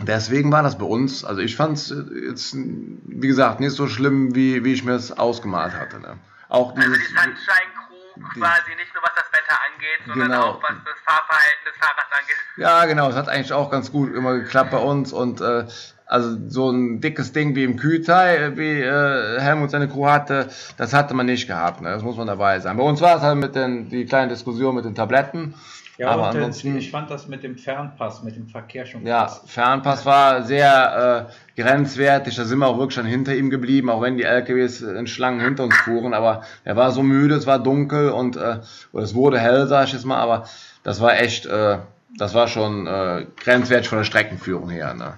deswegen 0.01 0.51
war 0.51 0.63
das 0.65 0.77
bei 0.79 0.87
uns, 0.87 1.25
also 1.25 1.41
ich 1.41 1.55
fand 1.57 1.79
es 1.79 1.95
jetzt, 2.27 2.57
wie 2.57 3.29
gesagt, 3.29 3.61
nicht 3.61 3.75
so 3.77 3.87
schlimm, 3.87 4.35
wie, 4.35 4.65
wie 4.65 4.73
ich 4.73 4.83
mir 4.85 4.95
es 4.95 5.13
ausgemalt 5.13 5.73
hatte. 5.75 6.01
Ne? 6.01 6.17
Auch 6.49 6.75
Also 6.75 6.81
dieses, 6.83 6.99
die 6.99 7.05
Sunshine-Crew 7.15 8.25
die- 8.35 8.41
quasi 8.41 8.71
nicht 8.77 8.93
nur 8.95 9.03
was 9.05 9.14
Wetter 9.55 9.61
angeht, 9.73 10.07
sondern 10.07 10.29
Genau. 10.31 10.43
auch 10.51 10.63
was 10.63 10.77
das 10.85 11.01
Fahrverhalten 11.05 11.65
des 11.67 11.77
Fahrers 11.77 12.07
angeht. 12.11 12.37
Ja, 12.57 12.85
genau, 12.87 13.09
es 13.11 13.17
hat 13.17 13.29
eigentlich 13.29 13.53
auch 13.53 13.71
ganz 13.71 13.91
gut 13.93 14.15
immer 14.15 14.35
geklappt 14.35 14.71
bei 14.71 14.79
uns 14.79 15.13
und 15.13 15.41
äh, 15.41 15.65
also 16.07 16.37
so 16.49 16.71
ein 16.71 17.01
dickes 17.01 17.33
Ding 17.33 17.55
wie 17.57 17.65
im 17.65 17.77
Kühlteil, 17.77 18.53
äh, 18.53 18.57
wie 18.57 18.81
äh, 18.81 19.41
Helmut 19.41 19.71
seine 19.71 19.89
Crew 19.89 20.07
hatte, 20.07 20.51
das 20.77 20.93
hatte 20.93 21.15
man 21.15 21.27
nicht 21.27 21.47
gehabt, 21.47 21.81
ne? 21.81 21.91
das 21.91 22.03
muss 22.03 22.17
man 22.17 22.27
dabei 22.27 22.61
sein. 22.61 22.77
Bei 22.77 22.83
uns 22.85 23.01
war 23.01 23.17
es 23.17 23.23
halt 23.23 23.39
mit 23.39 23.55
den, 23.55 23.89
die 23.89 24.05
kleine 24.07 24.29
Diskussion 24.29 24.75
mit 24.75 24.85
den 24.85 24.95
Tabletten 24.95 25.55
Ja, 25.97 26.09
Aber 26.09 26.29
und 26.31 26.35
äh, 26.35 26.39
ansonsten- 26.39 26.77
ich 26.77 26.91
fand 26.91 27.09
das 27.11 27.29
mit 27.29 27.43
dem 27.45 27.57
Fernpass, 27.57 28.23
mit 28.25 28.35
dem 28.35 28.49
Verkehr 28.49 28.85
schon 28.85 29.07
Ja, 29.07 29.27
krass. 29.27 29.43
Fernpass 29.47 30.05
war 30.05 30.43
sehr 30.43 31.29
äh, 31.57 31.61
grenzwertig, 31.61 32.35
da 32.35 32.45
sind 32.45 32.59
wir 32.59 32.67
auch 32.67 32.79
wirklich 32.79 32.95
schon 32.97 33.07
hinter 33.07 33.35
ihm 33.35 33.49
geblieben, 33.51 33.89
auch 33.91 34.03
wenn 34.03 34.17
die 34.17 34.25
LKWs 34.25 34.81
in 34.81 35.07
Schlangen 35.07 35.41
hinter 35.41 35.65
uns 35.65 35.77
fuhren, 35.77 36.13
aber 36.13 36.43
er 36.65 36.75
war 36.77 36.91
so 36.91 37.03
müde, 37.03 37.37
es 37.37 37.47
war 37.47 37.61
dunkel 37.61 38.11
und 38.11 38.37
äh, 38.37 38.59
oder 38.93 39.05
es 39.05 39.15
wurde 39.15 39.39
hell, 39.39 39.69
sag 39.69 39.87
ich 39.87 39.93
jetzt 39.93 40.05
mal, 40.05 40.19
aber 40.19 40.49
das 40.83 41.01
war 41.01 41.17
echt, 41.21 41.47
äh, 41.47 41.79
das 42.19 42.35
war 42.35 42.49
schon 42.49 42.87
äh, 42.89 43.27
grenzwertig 43.37 43.89
von 43.89 43.99
der 43.99 44.05
Streckenführung 44.05 44.71
her. 44.71 44.95
Ne? 44.95 45.15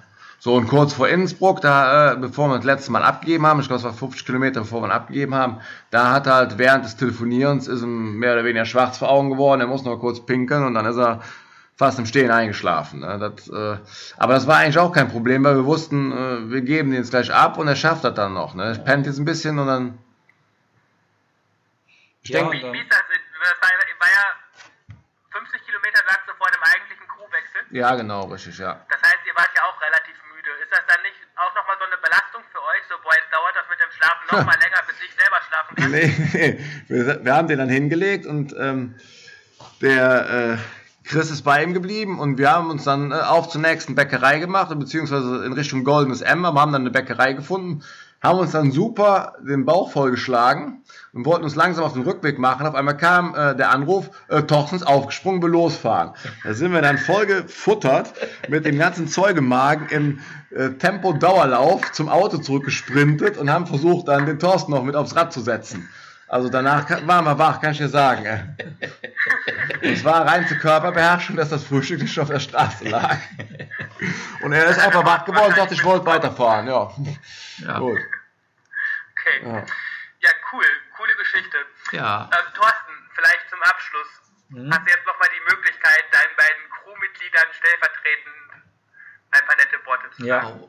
So, 0.47 0.55
und 0.55 0.69
kurz 0.69 0.93
vor 0.93 1.09
Innsbruck, 1.09 1.59
da, 1.59 2.13
äh, 2.13 2.15
bevor 2.15 2.47
wir 2.47 2.55
das 2.55 2.63
letzte 2.63 2.89
Mal 2.93 3.03
abgegeben 3.03 3.45
haben, 3.45 3.59
ich 3.59 3.67
glaube, 3.67 3.79
es 3.79 3.83
war 3.83 3.91
50 3.91 4.25
Kilometer, 4.25 4.61
bevor 4.61 4.81
wir 4.81 4.87
ihn 4.87 4.93
abgegeben 4.93 5.35
haben, 5.35 5.59
da 5.91 6.13
hat 6.13 6.25
er 6.25 6.35
halt 6.35 6.57
während 6.57 6.85
des 6.85 6.95
Telefonierens, 6.95 7.67
ist 7.67 7.81
ihm 7.81 8.17
mehr 8.17 8.31
oder 8.31 8.45
weniger 8.45 8.63
schwarz 8.63 8.97
vor 8.97 9.09
Augen 9.09 9.29
geworden, 9.29 9.59
er 9.59 9.67
muss 9.67 9.83
noch 9.83 9.97
kurz 9.97 10.25
pinkeln 10.25 10.63
und 10.63 10.73
dann 10.73 10.85
ist 10.85 10.95
er 10.95 11.21
fast 11.75 11.99
im 11.99 12.05
Stehen 12.05 12.31
eingeschlafen. 12.31 13.01
Ne? 13.01 13.19
Das, 13.19 13.49
äh, 13.49 13.77
aber 14.15 14.35
das 14.35 14.47
war 14.47 14.59
eigentlich 14.59 14.79
auch 14.79 14.93
kein 14.93 15.09
Problem, 15.09 15.43
weil 15.43 15.57
wir 15.57 15.65
wussten, 15.65 16.13
äh, 16.13 16.49
wir 16.49 16.61
geben 16.61 16.91
den 16.91 16.99
jetzt 17.01 17.09
gleich 17.09 17.33
ab 17.33 17.57
und 17.57 17.67
er 17.67 17.75
schafft 17.75 18.05
das 18.05 18.13
dann 18.13 18.33
noch. 18.33 18.55
Ne? 18.55 18.67
Er 18.67 18.77
pennt 18.77 19.05
jetzt 19.05 19.19
ein 19.19 19.25
bisschen 19.25 19.59
und 19.59 19.67
dann... 19.67 19.97
Ich 22.21 22.29
Ja, 22.29 22.39
denke, 22.39 22.55
Wie, 22.55 22.63
und, 22.63 22.71
wie 22.71 22.79
ist 22.79 22.89
das? 22.89 22.99
Das 22.99 23.61
war, 23.61 23.69
war 23.99 24.07
ja 24.07 24.95
50 25.29 25.65
Kilometer, 25.65 25.99
sagst 26.07 26.23
du, 26.25 26.31
vor 26.37 26.47
dem 26.47 26.63
eigentlichen 26.63 27.05
Crewwechsel. 27.05 27.61
ja 27.71 27.95
genau, 27.95 28.23
richtig, 28.27 28.57
ja. 28.57 28.79
Das 28.89 29.01
heißt, 29.01 29.19
ihr 29.27 29.35
wart 29.35 29.49
ja 29.53 29.63
auch 29.63 29.81
relativ 29.81 30.15
müde. 30.37 30.49
Ist 30.63 30.71
das 30.71 30.85
dann 30.87 31.01
nicht 31.01 31.17
auch 31.37 31.53
nochmal 31.55 31.77
so 31.79 31.85
eine 31.85 31.97
Belastung 31.97 32.41
für 32.51 32.59
euch? 32.59 32.83
So, 32.89 32.95
boah, 33.01 33.13
jetzt 33.13 33.31
dauert 33.31 33.55
das 33.55 33.65
mit 33.69 33.79
dem 33.79 33.91
Schlafen 33.93 34.25
nochmal 34.27 34.57
länger, 34.59 34.81
bis 34.87 34.97
ich 35.01 35.13
selber 35.15 35.39
schlafen 35.47 35.75
kann. 35.75 35.91
Nee, 35.91 36.59
wir, 36.87 37.25
wir 37.25 37.35
haben 37.35 37.47
den 37.47 37.59
dann 37.59 37.69
hingelegt 37.69 38.25
und 38.25 38.55
ähm, 38.57 38.95
der 39.81 40.29
äh, 40.29 40.57
Chris 41.07 41.31
ist 41.31 41.43
bei 41.43 41.63
ihm 41.63 41.73
geblieben 41.73 42.19
und 42.19 42.37
wir 42.37 42.51
haben 42.51 42.69
uns 42.69 42.83
dann 42.83 43.11
äh, 43.11 43.15
auf 43.15 43.49
zur 43.49 43.61
nächsten 43.61 43.95
Bäckerei 43.95 44.39
gemacht, 44.39 44.77
beziehungsweise 44.77 45.45
in 45.45 45.53
Richtung 45.53 45.83
Goldenes 45.83 46.21
M, 46.21 46.45
aber 46.45 46.61
haben 46.61 46.73
dann 46.73 46.81
eine 46.81 46.91
Bäckerei 46.91 47.33
gefunden, 47.33 47.83
haben 48.21 48.39
uns 48.39 48.51
dann 48.51 48.71
super 48.71 49.33
den 49.47 49.65
Bauch 49.65 49.91
vollgeschlagen 49.91 50.83
und 51.13 51.25
wollten 51.25 51.43
uns 51.43 51.55
langsam 51.55 51.85
auf 51.85 51.93
den 51.93 52.03
Rückweg 52.03 52.39
machen. 52.39 52.65
Auf 52.65 52.75
einmal 52.75 52.97
kam 52.97 53.35
äh, 53.35 53.55
der 53.55 53.71
Anruf, 53.71 54.09
äh, 54.27 54.43
Torsten 54.43 54.79
ist 54.79 54.85
aufgesprungen, 54.85 55.41
wir 55.41 55.49
losfahren. 55.49 56.13
Da 56.43 56.53
sind 56.53 56.71
wir 56.73 56.81
dann 56.81 56.97
voll 56.97 57.25
gefuttert 57.25 58.13
mit 58.49 58.65
dem 58.65 58.77
ganzen 58.77 59.07
Zeug 59.07 59.37
im 59.37 59.47
im 59.91 60.19
äh, 60.49 60.69
Tempo-Dauerlauf 60.71 61.91
zum 61.91 62.09
Auto 62.09 62.37
zurückgesprintet 62.37 63.37
und 63.37 63.51
haben 63.51 63.67
versucht, 63.67 64.07
dann 64.07 64.25
den 64.25 64.39
Thorsten 64.39 64.71
noch 64.71 64.83
mit 64.83 64.95
aufs 64.95 65.15
Rad 65.15 65.31
zu 65.33 65.41
setzen. 65.41 65.87
Also 66.29 66.49
danach 66.49 66.89
waren 67.07 67.23
wir 67.25 67.37
wach, 67.39 67.61
kann 67.61 67.71
ich 67.71 67.77
dir 67.77 67.87
sagen. 67.87 68.57
Und 69.81 69.89
es 69.89 70.03
war 70.03 70.25
rein 70.27 70.45
zur 70.47 70.57
Körperbeherrschung, 70.57 71.37
dass 71.37 71.49
das 71.49 71.63
Frühstück 71.63 72.01
nicht 72.01 72.19
auf 72.19 72.27
der 72.29 72.39
Straße 72.41 72.89
lag. 72.89 73.17
Und 74.43 74.51
er 74.51 74.65
ist 74.65 74.79
einfach 74.79 75.05
wach 75.05 75.23
geworden 75.25 75.47
und 75.47 75.55
sagte, 75.55 75.73
ich 75.75 75.83
wollte 75.85 76.05
weiterfahren. 76.05 76.67
Ja, 76.67 76.91
Ja. 77.59 77.79
gut. 77.79 77.97
Okay. 79.11 79.45
Ja. 79.45 79.53
Ja, 80.19 80.29
cool. 80.51 80.65
Coole 80.97 81.15
Geschichte. 81.15 81.57
ja. 81.93 82.29
Ähm, 82.33 82.53
Thorsten, 82.53 82.93
vielleicht 83.15 83.49
zum 83.49 83.61
Abschluss. 83.61 84.07
Mhm. 84.49 84.71
Hast 84.73 84.85
du 84.85 84.91
jetzt 84.91 85.05
nochmal 85.05 85.29
die 85.33 85.55
Möglichkeit, 85.55 86.03
deinen 86.11 86.35
beiden 86.35 86.63
Crewmitgliedern 86.83 87.45
stellvertretend 87.53 88.65
ein 89.31 89.45
paar 89.45 89.55
nette 89.57 89.85
Worte 89.85 90.09
zu 90.17 90.25
Ja. 90.25 90.41
sagen? 90.41 90.63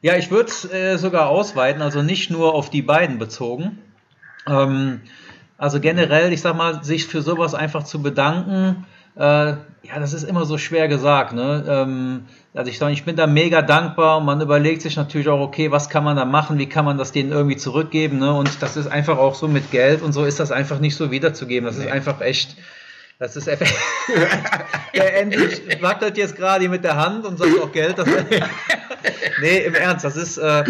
Ja, 0.00 0.16
ich 0.16 0.30
würde 0.30 0.48
es 0.50 0.64
äh, 0.72 0.96
sogar 0.96 1.26
ausweiten, 1.28 1.82
also 1.82 2.02
nicht 2.02 2.30
nur 2.30 2.54
auf 2.54 2.70
die 2.70 2.82
beiden 2.82 3.18
bezogen. 3.18 3.91
Ähm, 4.48 5.00
also 5.58 5.80
generell, 5.80 6.32
ich 6.32 6.40
sag 6.40 6.56
mal, 6.56 6.82
sich 6.82 7.06
für 7.06 7.22
sowas 7.22 7.54
einfach 7.54 7.84
zu 7.84 8.02
bedanken, 8.02 8.84
äh, 9.16 9.54
ja, 9.84 9.98
das 9.98 10.12
ist 10.12 10.22
immer 10.22 10.44
so 10.44 10.58
schwer 10.58 10.88
gesagt. 10.88 11.32
Ne? 11.32 11.64
Ähm, 11.68 12.22
also 12.54 12.70
ich 12.70 12.80
ich 12.80 13.04
bin 13.04 13.16
da 13.16 13.26
mega 13.26 13.62
dankbar 13.62 14.18
und 14.18 14.24
man 14.24 14.40
überlegt 14.40 14.82
sich 14.82 14.96
natürlich 14.96 15.28
auch, 15.28 15.40
okay, 15.40 15.70
was 15.70 15.88
kann 15.88 16.04
man 16.04 16.16
da 16.16 16.24
machen, 16.24 16.58
wie 16.58 16.68
kann 16.68 16.84
man 16.84 16.98
das 16.98 17.12
denen 17.12 17.32
irgendwie 17.32 17.56
zurückgeben. 17.56 18.18
Ne? 18.18 18.32
Und 18.32 18.62
das 18.62 18.76
ist 18.76 18.86
einfach 18.86 19.18
auch 19.18 19.34
so 19.34 19.48
mit 19.48 19.70
Geld 19.70 20.02
und 20.02 20.12
so 20.12 20.24
ist 20.24 20.38
das 20.38 20.52
einfach 20.52 20.78
nicht 20.78 20.96
so 20.96 21.10
wiederzugeben. 21.10 21.66
Das 21.66 21.78
ist 21.78 21.90
einfach 21.90 22.20
echt. 22.20 22.56
Das 23.18 23.36
ist 23.36 23.48
einfach. 23.48 23.66
Der 24.94 25.20
endlich 25.20 25.62
wackelt 25.80 26.16
jetzt 26.16 26.36
gerade 26.36 26.68
mit 26.68 26.84
der 26.84 26.96
Hand 26.96 27.24
und 27.24 27.38
sagt 27.38 27.58
auch 27.60 27.72
Geld. 27.72 27.98
Das 27.98 28.08
nee, 29.40 29.58
im 29.58 29.74
Ernst, 29.74 30.04
das 30.04 30.16
ist, 30.16 30.38
äh, 30.38 30.64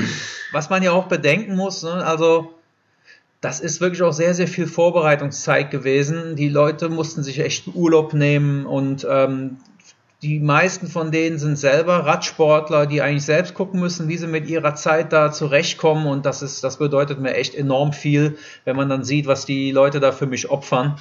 was 0.53 0.71
man 0.71 0.83
ja 0.83 0.93
auch 0.93 1.07
bedenken 1.07 1.57
muss. 1.57 1.83
Ne? 1.83 1.93
Also, 1.93 2.55
das 3.43 3.59
ist 3.59 3.81
wirklich 3.81 4.03
auch 4.03 4.13
sehr, 4.13 4.35
sehr 4.35 4.47
viel 4.47 4.69
Vorbereitungszeit 4.69 5.71
gewesen. 5.73 6.37
Die 6.37 6.49
Leute 6.49 6.89
mussten 6.89 7.25
sich 7.25 7.41
echt 7.41 7.67
Urlaub 7.75 8.15
nehmen 8.15 8.65
und 8.67 9.05
ähm, 9.11 9.57
die 10.23 10.39
meisten 10.39 10.87
von 10.87 11.11
denen 11.11 11.41
sind 11.41 11.57
selber 11.57 12.07
Radsportler, 12.07 12.87
die 12.87 13.03
eigentlich 13.03 13.25
selbst 13.25 13.55
gucken 13.55 13.81
müssen, 13.81 14.09
wie 14.09 14.17
sie 14.17 14.29
mit 14.29 14.49
ihrer 14.49 14.77
Zeit 14.77 15.13
da 15.13 15.33
zurechtkommen. 15.33 16.07
Und 16.07 16.25
das 16.25 16.41
ist, 16.41 16.63
das 16.63 16.77
bedeutet 16.77 17.19
mir 17.19 17.35
echt 17.35 17.57
enorm 17.57 17.93
viel, 17.93 18.39
wenn 18.65 18.77
man 18.77 18.89
dann 18.89 19.03
sieht, 19.03 19.27
was 19.27 19.45
die 19.45 19.73
Leute 19.73 19.99
da 19.99 20.13
für 20.13 20.27
mich 20.27 20.49
opfern. 20.49 21.01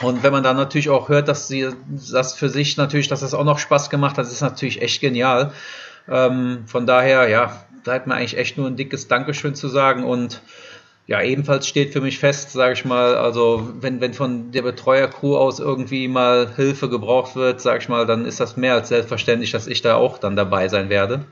Und 0.00 0.22
wenn 0.22 0.32
man 0.32 0.42
dann 0.42 0.56
natürlich 0.56 0.88
auch 0.88 1.10
hört, 1.10 1.28
dass 1.28 1.46
sie 1.46 1.68
das 2.10 2.32
für 2.32 2.48
sich 2.48 2.78
natürlich, 2.78 3.08
dass 3.08 3.20
das 3.20 3.34
auch 3.34 3.44
noch 3.44 3.58
Spaß 3.58 3.90
gemacht 3.90 4.16
hat, 4.16 4.24
ist 4.24 4.40
natürlich 4.40 4.80
echt 4.80 5.02
genial. 5.02 5.52
Ähm, 6.08 6.62
von 6.64 6.86
daher, 6.86 7.28
ja, 7.28 7.66
da 7.84 7.92
hat 7.92 8.06
mir 8.06 8.14
eigentlich 8.14 8.38
echt 8.38 8.56
nur 8.56 8.66
ein 8.66 8.76
dickes 8.76 9.08
Dankeschön 9.08 9.54
zu 9.54 9.68
sagen 9.68 10.04
und 10.04 10.40
ja, 11.06 11.20
ebenfalls 11.20 11.66
steht 11.66 11.92
für 11.92 12.00
mich 12.00 12.18
fest, 12.18 12.52
sage 12.52 12.74
ich 12.74 12.84
mal, 12.84 13.16
also 13.16 13.70
wenn, 13.80 14.00
wenn 14.00 14.14
von 14.14 14.52
der 14.52 14.62
Betreuercrew 14.62 15.36
aus 15.36 15.58
irgendwie 15.58 16.06
mal 16.08 16.54
Hilfe 16.54 16.88
gebraucht 16.88 17.34
wird, 17.34 17.60
sage 17.60 17.80
ich 17.80 17.88
mal, 17.88 18.06
dann 18.06 18.24
ist 18.24 18.40
das 18.40 18.56
mehr 18.56 18.74
als 18.74 18.88
selbstverständlich, 18.88 19.50
dass 19.50 19.66
ich 19.66 19.82
da 19.82 19.96
auch 19.96 20.18
dann 20.18 20.36
dabei 20.36 20.68
sein 20.68 20.88
werde. 20.88 21.24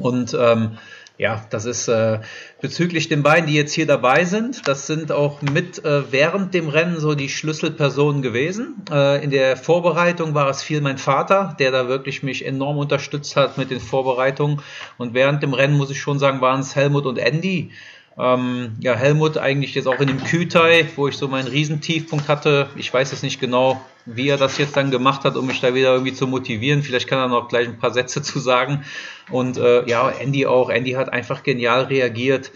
Und 0.00 0.36
ähm, 0.38 0.78
ja, 1.16 1.46
das 1.50 1.64
ist 1.64 1.86
äh, 1.86 2.20
bezüglich 2.60 3.08
den 3.08 3.22
beiden, 3.22 3.46
die 3.46 3.54
jetzt 3.54 3.72
hier 3.72 3.86
dabei 3.86 4.24
sind, 4.24 4.66
das 4.66 4.88
sind 4.88 5.12
auch 5.12 5.42
mit 5.42 5.84
äh, 5.84 6.10
während 6.10 6.54
dem 6.54 6.68
Rennen 6.68 6.98
so 6.98 7.14
die 7.14 7.28
Schlüsselpersonen 7.28 8.20
gewesen. 8.20 8.84
Äh, 8.90 9.22
in 9.22 9.30
der 9.30 9.56
Vorbereitung 9.56 10.34
war 10.34 10.48
es 10.48 10.64
viel 10.64 10.80
mein 10.80 10.98
Vater, 10.98 11.54
der 11.60 11.70
da 11.70 11.86
wirklich 11.86 12.24
mich 12.24 12.44
enorm 12.44 12.78
unterstützt 12.78 13.36
hat 13.36 13.58
mit 13.58 13.70
den 13.70 13.78
Vorbereitungen. 13.78 14.60
Und 14.98 15.14
während 15.14 15.40
dem 15.44 15.54
Rennen 15.54 15.76
muss 15.76 15.90
ich 15.90 16.00
schon 16.00 16.18
sagen, 16.18 16.40
waren 16.40 16.60
es 16.60 16.74
Helmut 16.74 17.06
und 17.06 17.18
Andy. 17.18 17.70
Ähm, 18.16 18.76
ja, 18.80 18.94
Helmut 18.94 19.38
eigentlich 19.38 19.74
jetzt 19.74 19.88
auch 19.88 19.98
in 19.98 20.06
dem 20.06 20.22
Kütai, 20.22 20.86
wo 20.94 21.08
ich 21.08 21.16
so 21.16 21.26
meinen 21.26 21.48
Riesentiefpunkt 21.48 22.28
hatte. 22.28 22.68
Ich 22.76 22.92
weiß 22.92 23.10
jetzt 23.10 23.22
nicht 23.22 23.40
genau, 23.40 23.80
wie 24.06 24.28
er 24.28 24.36
das 24.36 24.58
jetzt 24.58 24.76
dann 24.76 24.90
gemacht 24.90 25.24
hat, 25.24 25.36
um 25.36 25.46
mich 25.46 25.60
da 25.60 25.74
wieder 25.74 25.92
irgendwie 25.92 26.12
zu 26.12 26.26
motivieren. 26.26 26.82
Vielleicht 26.82 27.08
kann 27.08 27.18
er 27.18 27.28
noch 27.28 27.48
gleich 27.48 27.66
ein 27.66 27.78
paar 27.78 27.92
Sätze 27.92 28.22
zu 28.22 28.38
sagen. 28.38 28.84
Und 29.30 29.56
äh, 29.56 29.84
ja, 29.88 30.08
Andy 30.10 30.46
auch. 30.46 30.70
Andy 30.70 30.92
hat 30.92 31.12
einfach 31.12 31.42
genial 31.42 31.84
reagiert. 31.84 32.52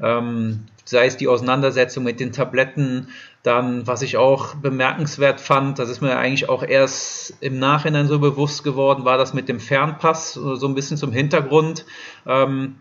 Ähm, 0.00 0.64
sei 0.86 1.06
es 1.06 1.16
die 1.16 1.28
Auseinandersetzung 1.28 2.04
mit 2.04 2.20
den 2.20 2.32
Tabletten, 2.32 3.08
dann, 3.42 3.86
was 3.86 4.02
ich 4.02 4.16
auch 4.16 4.54
bemerkenswert 4.54 5.40
fand, 5.40 5.78
das 5.78 5.90
ist 5.90 6.00
mir 6.00 6.16
eigentlich 6.16 6.48
auch 6.48 6.62
erst 6.62 7.36
im 7.40 7.58
Nachhinein 7.58 8.08
so 8.08 8.18
bewusst 8.18 8.64
geworden, 8.64 9.04
war 9.04 9.18
das 9.18 9.34
mit 9.34 9.48
dem 9.48 9.60
Fernpass, 9.60 10.32
so 10.32 10.66
ein 10.66 10.74
bisschen 10.74 10.96
zum 10.96 11.12
Hintergrund. 11.12 11.84
Ähm, 12.26 12.76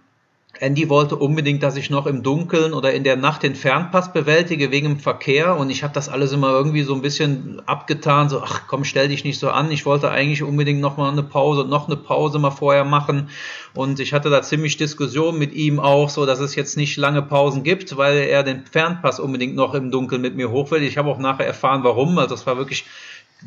Andy 0.64 0.88
wollte 0.88 1.18
unbedingt, 1.18 1.62
dass 1.62 1.76
ich 1.76 1.90
noch 1.90 2.06
im 2.06 2.24
Dunkeln 2.24 2.74
oder 2.74 2.94
in 2.94 3.04
der 3.04 3.18
Nacht 3.18 3.44
den 3.44 3.54
Fernpass 3.54 4.14
bewältige 4.14 4.72
wegen 4.72 4.88
dem 4.88 5.00
Verkehr 5.00 5.58
und 5.58 5.70
ich 5.70 5.84
habe 5.84 5.94
das 5.94 6.08
alles 6.08 6.32
immer 6.32 6.52
irgendwie 6.52 6.84
so 6.84 6.96
ein 6.96 7.02
bisschen 7.02 7.62
abgetan, 7.66 8.30
so 8.30 8.42
ach 8.42 8.62
komm, 8.66 8.86
stell 8.86 9.10
dich 9.10 9.26
nicht 9.26 9.40
so 9.40 9.50
an. 9.50 9.72
Ich 9.72 9.86
wollte 9.86 10.10
eigentlich 10.10 10.42
unbedingt 10.42 10.80
noch 10.80 10.96
mal 10.96 11.12
eine 11.12 11.22
Pause 11.22 11.64
und 11.64 11.70
noch 11.70 11.88
eine 11.88 11.98
Pause 11.98 12.40
mal 12.40 12.52
vorher 12.52 12.86
machen 12.86 13.28
und 13.74 14.00
ich 14.00 14.14
hatte 14.14 14.30
da 14.30 14.42
ziemlich 14.42 14.78
Diskussion 14.78 15.38
mit 15.38 15.54
ihm 15.54 15.82
auch, 15.82 16.10
so 16.10 16.26
dass 16.26 16.40
es 16.40 16.56
jetzt 16.56 16.78
nicht 16.78 16.96
lange 16.96 17.24
Pausen 17.24 17.64
gibt, 17.64 17.98
weil 17.98 18.20
er 18.20 18.44
den 18.44 18.66
Fernpass 18.66 19.20
unbedingt 19.20 19.56
noch 19.56 19.74
im 19.74 19.92
Dunkeln 19.92 20.22
mit 20.22 20.38
mir 20.38 20.50
hoch 20.50 20.72
will. 20.72 20.84
Ich 20.84 20.98
habe 20.98 21.10
auch 21.10 21.20
nachher 21.20 21.46
erfahren, 21.46 21.84
warum. 21.84 22.18
Also 22.18 22.36
es 22.36 22.48
war 22.48 22.56
wirklich 22.56 22.86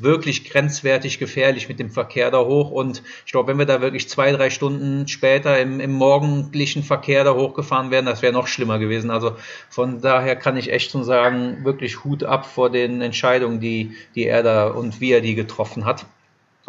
wirklich 0.01 0.49
grenzwertig 0.51 1.18
gefährlich 1.18 1.68
mit 1.68 1.78
dem 1.78 1.90
Verkehr 1.90 2.30
da 2.30 2.40
hoch. 2.40 2.70
Und 2.70 3.03
ich 3.24 3.32
glaube, 3.32 3.49
wenn 3.49 3.59
wir 3.59 3.66
da 3.66 3.80
wirklich 3.80 4.09
zwei, 4.09 4.32
drei 4.32 4.51
Stunden 4.51 5.09
später 5.09 5.59
im, 5.59 5.80
im 5.80 5.92
morgendlichen 5.92 6.82
Verkehr 6.82 7.24
da 7.24 7.34
hochgefahren 7.34 7.90
wären, 7.90 8.07
das 8.07 8.22
wäre 8.22 8.32
noch 8.32 8.47
schlimmer 8.47 8.78
gewesen. 8.78 9.11
Also 9.11 9.36
von 9.68 10.01
daher 10.01 10.36
kann 10.36 10.57
ich 10.57 10.72
echt 10.72 10.90
schon 10.90 11.05
sagen, 11.05 11.64
wirklich 11.64 12.05
Hut 12.05 12.24
ab 12.24 12.47
vor 12.47 12.70
den 12.70 13.01
Entscheidungen, 13.01 13.61
die, 13.61 13.97
die 14.14 14.26
er 14.26 14.42
da 14.42 14.68
und 14.68 15.01
wie 15.01 15.12
er 15.12 15.20
die 15.20 15.34
getroffen 15.34 15.84
hat. 15.84 16.07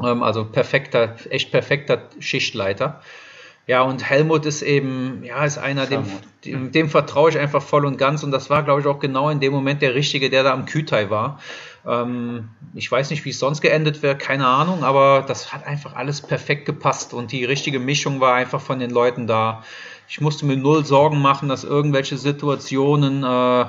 Ähm, 0.01 0.23
also 0.23 0.45
perfekter, 0.45 1.15
echt 1.29 1.51
perfekter 1.51 2.03
Schichtleiter. 2.19 3.01
Ja, 3.67 3.81
und 3.81 4.09
Helmut 4.09 4.45
ist 4.45 4.61
eben, 4.61 5.23
ja, 5.25 5.43
ist 5.43 5.57
einer, 5.57 5.85
dem, 5.85 6.05
dem, 6.45 6.71
dem 6.71 6.89
vertraue 6.89 7.29
ich 7.29 7.37
einfach 7.37 7.61
voll 7.61 7.85
und 7.85 7.97
ganz. 7.97 8.23
Und 8.23 8.31
das 8.31 8.49
war, 8.49 8.63
glaube 8.63 8.79
ich, 8.79 8.87
auch 8.87 8.99
genau 8.99 9.29
in 9.29 9.41
dem 9.41 9.51
Moment 9.51 9.81
der 9.81 9.93
Richtige, 9.93 10.29
der 10.29 10.43
da 10.43 10.53
am 10.53 10.65
Kütai 10.65 11.09
war. 11.09 11.39
Ähm, 11.85 12.47
ich 12.73 12.89
weiß 12.89 13.09
nicht, 13.09 13.25
wie 13.25 13.31
es 13.31 13.39
sonst 13.39 13.59
geendet 13.59 14.01
wäre, 14.01 14.17
keine 14.17 14.47
Ahnung, 14.47 14.85
aber 14.85 15.23
das 15.27 15.53
hat 15.53 15.67
einfach 15.67 15.95
alles 15.97 16.21
perfekt 16.21 16.65
gepasst 16.65 17.13
und 17.13 17.33
die 17.33 17.43
richtige 17.43 17.79
Mischung 17.79 18.21
war 18.21 18.35
einfach 18.35 18.61
von 18.61 18.79
den 18.79 18.89
Leuten 18.89 19.27
da. 19.27 19.63
Ich 20.07 20.21
musste 20.21 20.45
mir 20.45 20.55
null 20.55 20.85
Sorgen 20.85 21.21
machen, 21.21 21.49
dass 21.49 21.65
irgendwelche 21.65 22.17
Situationen 22.17 23.23
äh, 23.23 23.65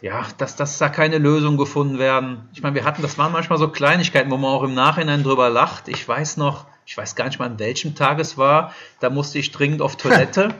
ja, 0.00 0.26
dass, 0.36 0.56
dass 0.56 0.78
da 0.78 0.88
keine 0.88 1.18
Lösung 1.18 1.56
gefunden 1.56 2.00
werden. 2.00 2.48
Ich 2.52 2.62
meine, 2.62 2.74
wir 2.74 2.84
hatten, 2.84 3.02
das 3.02 3.18
waren 3.18 3.30
manchmal 3.30 3.58
so 3.58 3.68
Kleinigkeiten, 3.68 4.32
wo 4.32 4.36
man 4.36 4.50
auch 4.50 4.64
im 4.64 4.74
Nachhinein 4.74 5.22
drüber 5.22 5.48
lacht. 5.48 5.86
Ich 5.86 6.06
weiß 6.06 6.38
noch, 6.38 6.66
ich 6.86 6.96
weiß 6.96 7.14
gar 7.14 7.26
nicht 7.26 7.38
mal, 7.38 7.46
an 7.46 7.58
welchem 7.58 7.94
Tag 7.94 8.18
es 8.18 8.36
war, 8.36 8.74
da 9.00 9.10
musste 9.10 9.38
ich 9.38 9.50
dringend 9.52 9.82
auf 9.82 9.96
Toilette. 9.96 10.54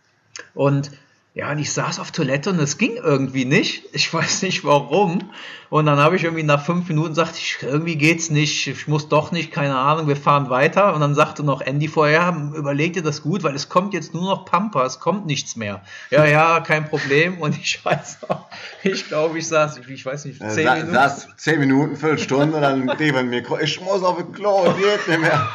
und 0.54 0.90
ja, 1.36 1.50
und 1.50 1.58
ich 1.58 1.72
saß 1.72 1.98
auf 1.98 2.12
Toilette 2.12 2.50
und 2.50 2.60
es 2.60 2.78
ging 2.78 2.94
irgendwie 2.94 3.44
nicht. 3.44 3.82
Ich 3.92 4.14
weiß 4.14 4.42
nicht 4.42 4.64
warum. 4.64 5.32
Und 5.68 5.86
dann 5.86 5.98
habe 5.98 6.14
ich 6.14 6.22
irgendwie 6.22 6.44
nach 6.44 6.64
fünf 6.64 6.88
Minuten 6.88 7.08
gesagt, 7.08 7.36
ich, 7.36 7.58
irgendwie 7.60 7.96
geht's 7.96 8.30
nicht, 8.30 8.68
ich 8.68 8.86
muss 8.86 9.08
doch 9.08 9.32
nicht, 9.32 9.50
keine 9.50 9.76
Ahnung, 9.76 10.06
wir 10.06 10.14
fahren 10.14 10.48
weiter. 10.48 10.94
Und 10.94 11.00
dann 11.00 11.16
sagte 11.16 11.42
noch 11.42 11.60
Andy 11.60 11.88
vorher, 11.88 12.52
überleg 12.54 12.92
dir 12.92 13.02
das 13.02 13.22
gut, 13.22 13.42
weil 13.42 13.56
es 13.56 13.68
kommt 13.68 13.94
jetzt 13.94 14.14
nur 14.14 14.22
noch 14.22 14.44
Pampa, 14.44 14.86
es 14.86 15.00
kommt 15.00 15.26
nichts 15.26 15.56
mehr. 15.56 15.82
Ja, 16.10 16.24
ja, 16.24 16.60
kein 16.60 16.88
Problem. 16.88 17.38
Und 17.40 17.58
ich 17.58 17.84
weiß 17.84 18.18
noch, 18.28 18.46
ich 18.84 19.08
glaube, 19.08 19.36
ich 19.36 19.48
saß, 19.48 19.80
ich 19.88 20.06
weiß 20.06 20.26
nicht, 20.26 20.38
zehn 20.38 20.64
Sa 20.66 20.74
Minuten. 20.76 20.94
saß 20.94 21.28
zehn 21.36 21.58
Minuten, 21.58 21.96
Viertelstunde 21.96 22.56
und 22.56 22.62
dann 22.62 22.92
neben 22.98 23.28
mir, 23.28 23.42
ich 23.60 23.80
muss 23.80 24.04
auf 24.04 24.18
den 24.18 24.32
Klo, 24.32 24.72
geht 24.74 25.08
nicht 25.08 25.20
mehr. 25.20 25.48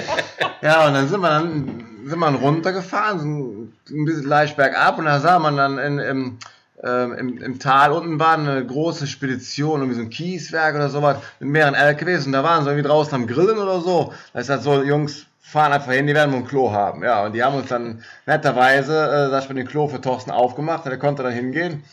ja, 0.60 0.86
und 0.86 0.92
dann 0.92 1.08
sind 1.08 1.20
wir 1.20 1.30
dann, 1.30 1.93
sind 2.04 2.18
wir 2.18 2.28
runtergefahren, 2.28 3.20
sind 3.20 3.72
ein 3.90 4.04
bisschen 4.04 4.28
leicht 4.28 4.56
bergab 4.56 4.98
und 4.98 5.06
da 5.06 5.20
sah 5.20 5.38
man 5.38 5.56
dann 5.56 5.78
in, 5.78 5.98
im, 5.98 6.38
ähm, 6.82 7.12
im, 7.12 7.38
im 7.42 7.58
Tal 7.58 7.92
unten 7.92 8.18
war 8.18 8.38
eine 8.38 8.64
große 8.64 9.06
Spedition, 9.06 9.80
irgendwie 9.80 9.96
so 9.96 10.02
ein 10.02 10.10
Kieswerk 10.10 10.74
oder 10.74 10.90
sowas, 10.90 11.18
mit 11.40 11.50
mehreren 11.50 11.74
LKWs 11.74 12.26
und 12.26 12.32
da 12.32 12.42
waren 12.42 12.64
sie 12.64 12.70
irgendwie 12.70 12.88
draußen 12.88 13.14
am 13.14 13.26
Grillen 13.26 13.58
oder 13.58 13.80
so. 13.80 14.12
Da 14.32 14.40
ist 14.40 14.50
halt 14.50 14.62
so, 14.62 14.82
Jungs, 14.82 15.26
fahren 15.40 15.72
einfach 15.72 15.92
hin, 15.92 16.06
die 16.06 16.14
werden 16.14 16.32
wohl 16.32 16.40
ein 16.40 16.46
Klo 16.46 16.72
haben. 16.72 17.04
Ja, 17.04 17.24
und 17.24 17.32
die 17.32 17.42
haben 17.42 17.54
uns 17.54 17.68
dann 17.68 18.02
netterweise, 18.26 18.92
äh, 18.92 19.30
sag 19.30 19.42
ich 19.42 19.48
mal, 19.48 19.54
den 19.54 19.66
Klo 19.66 19.88
für 19.88 20.00
Thorsten 20.00 20.30
aufgemacht, 20.30 20.84
der 20.84 20.98
konnte 20.98 21.22
dann 21.22 21.32
hingehen. 21.32 21.84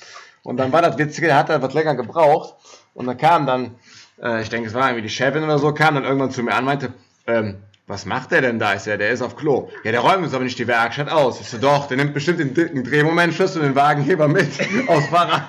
Und 0.43 0.57
dann 0.57 0.71
war 0.71 0.81
das 0.81 0.97
Witzige, 0.97 1.27
der 1.27 1.37
hat 1.37 1.49
dann 1.49 1.61
was 1.61 1.73
länger 1.73 1.95
gebraucht. 1.95 2.55
Und 2.93 3.05
dann 3.05 3.17
kam 3.17 3.45
dann, 3.45 3.75
äh, 4.21 4.41
ich 4.41 4.49
denke, 4.49 4.67
es 4.67 4.73
war 4.73 4.89
irgendwie 4.89 5.03
die 5.03 5.13
Chefin 5.13 5.43
oder 5.43 5.59
so, 5.59 5.73
kam 5.73 5.95
dann 5.95 6.05
irgendwann 6.05 6.31
zu 6.31 6.41
mir 6.41 6.55
an 6.55 6.65
meinte, 6.65 6.93
ähm, 7.27 7.57
was 7.91 8.05
macht 8.05 8.31
der 8.31 8.41
denn 8.41 8.57
da? 8.57 8.73
Ich 8.73 8.81
so, 8.81 8.89
ja, 8.89 8.97
der 8.97 9.09
ist 9.11 9.21
auf 9.21 9.35
Klo. 9.35 9.69
Ja, 9.83 9.91
der 9.91 9.99
räumt 9.99 10.23
uns 10.23 10.33
aber 10.33 10.43
nicht 10.45 10.57
die 10.57 10.65
Werkstatt 10.67 11.09
aus. 11.09 11.39
Ich 11.41 11.49
so, 11.49 11.57
doch, 11.57 11.87
der 11.87 11.97
nimmt 11.97 12.13
bestimmt 12.13 12.39
den 12.39 12.53
dicken 12.53 12.83
Drehmomentschlüssel 12.83 13.61
und 13.61 13.67
den 13.67 13.75
Wagenheber 13.75 14.27
mit 14.27 14.47
aufs 14.87 15.07
Fahrrad. 15.07 15.43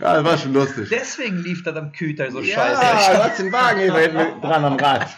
ja, 0.00 0.14
das 0.14 0.24
war 0.24 0.38
schon 0.38 0.52
lustig. 0.54 0.88
Deswegen 0.90 1.36
lief 1.38 1.62
das 1.62 1.76
am 1.76 1.92
Küter 1.92 2.30
so 2.30 2.40
Ja, 2.40 2.56
scheiße. 2.56 3.12
du 3.16 3.22
hast 3.24 3.38
den 3.38 3.52
Wagenheber 3.52 3.98
hinten 4.00 4.16
mit 4.16 4.42
dran 4.42 4.64
am 4.64 4.76
Rad. 4.76 5.08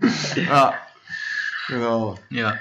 ja, 0.36 0.74
genau. 1.68 2.16
Ja. 2.30 2.54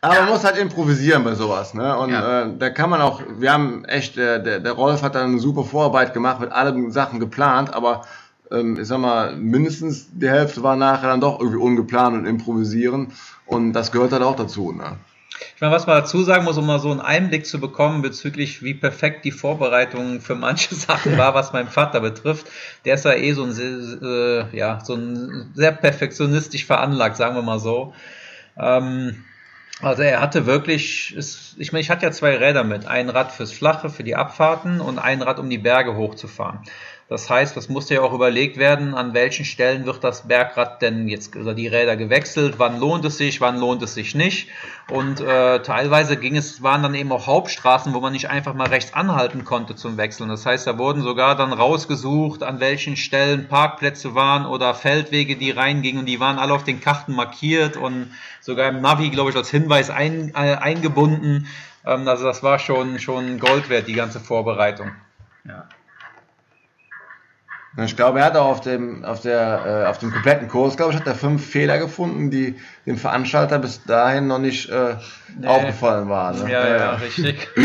Aber 0.00 0.14
man 0.14 0.28
muss 0.28 0.44
halt 0.44 0.56
improvisieren 0.56 1.24
bei 1.24 1.34
sowas, 1.34 1.74
ne? 1.74 1.98
Und 1.98 2.10
Ja. 2.12 2.42
äh, 2.42 2.56
da 2.56 2.70
kann 2.70 2.88
man 2.88 3.00
auch, 3.00 3.20
wir 3.38 3.52
haben 3.52 3.84
echt, 3.86 4.16
äh, 4.16 4.40
der, 4.40 4.60
der 4.60 4.72
Rolf 4.72 5.02
hat 5.02 5.16
dann 5.16 5.30
eine 5.32 5.40
super 5.40 5.64
Vorarbeit 5.64 6.14
gemacht, 6.14 6.38
mit 6.40 6.52
allen 6.52 6.92
Sachen 6.92 7.18
geplant, 7.18 7.74
aber 7.74 8.02
ähm, 8.50 8.78
ich 8.80 8.88
sag 8.88 8.98
mal, 8.98 9.36
mindestens 9.36 10.08
die 10.12 10.28
Hälfte 10.28 10.62
war 10.62 10.76
nachher 10.76 11.08
dann 11.08 11.20
doch 11.20 11.40
irgendwie 11.40 11.58
ungeplant 11.58 12.16
und 12.16 12.26
improvisieren. 12.26 13.12
Und 13.46 13.72
das 13.72 13.92
gehört 13.92 14.12
halt 14.12 14.22
auch 14.22 14.36
dazu, 14.36 14.72
ne? 14.72 14.96
Ich 15.54 15.60
meine, 15.60 15.72
was 15.72 15.86
man 15.86 16.00
dazu 16.00 16.22
sagen 16.22 16.44
muss, 16.44 16.58
um 16.58 16.66
mal 16.66 16.78
so 16.78 16.90
einen 16.90 17.00
Einblick 17.00 17.46
zu 17.46 17.60
bekommen 17.60 18.02
bezüglich, 18.02 18.62
wie 18.62 18.74
perfekt 18.74 19.24
die 19.24 19.30
Vorbereitung 19.30 20.20
für 20.20 20.34
manche 20.34 20.74
Sachen 20.76 21.16
war, 21.16 21.34
was 21.34 21.52
meinen 21.52 21.68
Vater 21.68 22.00
betrifft. 22.00 22.46
Der 22.84 22.94
ist 22.94 23.04
ja 23.04 23.14
eh 23.14 23.32
so 23.32 23.44
ein, 23.44 23.52
sehr, 23.52 24.48
äh, 24.52 24.56
ja, 24.56 24.80
so 24.84 24.94
ein 24.94 25.50
sehr 25.54 25.72
perfektionistisch 25.72 26.64
veranlagt, 26.64 27.16
sagen 27.16 27.34
wir 27.34 27.42
mal 27.42 27.60
so. 27.60 27.92
Ähm, 28.56 29.24
also 29.80 30.02
er 30.02 30.20
hatte 30.20 30.46
wirklich, 30.46 31.14
es, 31.16 31.54
ich 31.58 31.72
meine, 31.72 31.80
ich 31.80 31.90
hatte 31.90 32.06
ja 32.06 32.10
zwei 32.10 32.36
Räder 32.36 32.64
mit. 32.64 32.86
Ein 32.86 33.10
Rad 33.10 33.30
fürs 33.30 33.52
Flache, 33.52 33.90
für 33.90 34.02
die 34.02 34.16
Abfahrten 34.16 34.80
und 34.80 34.98
ein 34.98 35.22
Rad, 35.22 35.38
um 35.38 35.48
die 35.48 35.58
Berge 35.58 35.96
hochzufahren. 35.96 36.60
Das 37.08 37.30
heißt, 37.30 37.56
das 37.56 37.70
musste 37.70 37.94
ja 37.94 38.02
auch 38.02 38.12
überlegt 38.12 38.58
werden, 38.58 38.94
an 38.94 39.14
welchen 39.14 39.46
Stellen 39.46 39.86
wird 39.86 40.04
das 40.04 40.28
Bergrad 40.28 40.82
denn 40.82 41.08
jetzt 41.08 41.34
oder 41.36 41.54
die 41.54 41.66
Räder 41.66 41.96
gewechselt, 41.96 42.56
wann 42.58 42.78
lohnt 42.78 43.02
es 43.06 43.16
sich, 43.16 43.40
wann 43.40 43.58
lohnt 43.58 43.82
es 43.82 43.94
sich 43.94 44.14
nicht. 44.14 44.50
Und 44.90 45.22
äh, 45.22 45.62
teilweise 45.62 46.18
ging 46.18 46.36
es, 46.36 46.62
waren 46.62 46.82
dann 46.82 46.94
eben 46.94 47.10
auch 47.10 47.26
Hauptstraßen, 47.26 47.94
wo 47.94 48.00
man 48.00 48.12
nicht 48.12 48.28
einfach 48.28 48.52
mal 48.52 48.68
rechts 48.68 48.92
anhalten 48.92 49.46
konnte 49.46 49.74
zum 49.74 49.96
Wechseln. 49.96 50.28
Das 50.28 50.44
heißt, 50.44 50.66
da 50.66 50.76
wurden 50.76 51.00
sogar 51.00 51.34
dann 51.34 51.54
rausgesucht, 51.54 52.42
an 52.42 52.60
welchen 52.60 52.98
Stellen 52.98 53.48
Parkplätze 53.48 54.14
waren 54.14 54.44
oder 54.44 54.74
Feldwege, 54.74 55.36
die 55.36 55.50
reingingen 55.50 56.00
und 56.00 56.06
die 56.06 56.20
waren 56.20 56.38
alle 56.38 56.52
auf 56.52 56.64
den 56.64 56.82
Karten 56.82 57.14
markiert 57.14 57.78
und 57.78 58.12
sogar 58.42 58.68
im 58.68 58.82
Navi, 58.82 59.08
glaube 59.08 59.30
ich, 59.30 59.36
als 59.36 59.48
Hinweis 59.48 59.88
ein, 59.88 60.32
äh, 60.34 60.56
eingebunden. 60.56 61.46
Ähm, 61.86 62.06
also 62.06 62.24
das 62.24 62.42
war 62.42 62.58
schon, 62.58 62.98
schon 62.98 63.38
Gold 63.38 63.70
wert, 63.70 63.88
die 63.88 63.94
ganze 63.94 64.20
Vorbereitung. 64.20 64.90
ja. 65.46 65.66
Ich 67.84 67.96
glaube, 67.96 68.18
er 68.18 68.24
hat 68.24 68.36
auch 68.36 68.48
auf 68.48 68.60
dem, 68.60 69.04
auf 69.04 69.20
der, 69.20 69.84
äh, 69.84 69.88
auf 69.88 69.98
dem 69.98 70.10
kompletten 70.10 70.48
Kurs, 70.48 70.76
glaube 70.76 70.92
ich, 70.92 70.98
hat 70.98 71.06
er 71.06 71.14
fünf 71.14 71.46
Fehler 71.46 71.78
gefunden, 71.78 72.30
die 72.30 72.56
dem 72.86 72.96
Veranstalter 72.96 73.60
bis 73.60 73.84
dahin 73.84 74.26
noch 74.26 74.40
nicht 74.40 74.68
äh, 74.68 74.96
aufgefallen 75.46 76.08
waren. 76.08 76.42
Ne? 76.42 76.50
Ja, 76.50 76.76
ja, 76.76 76.90
richtig. 76.94 77.48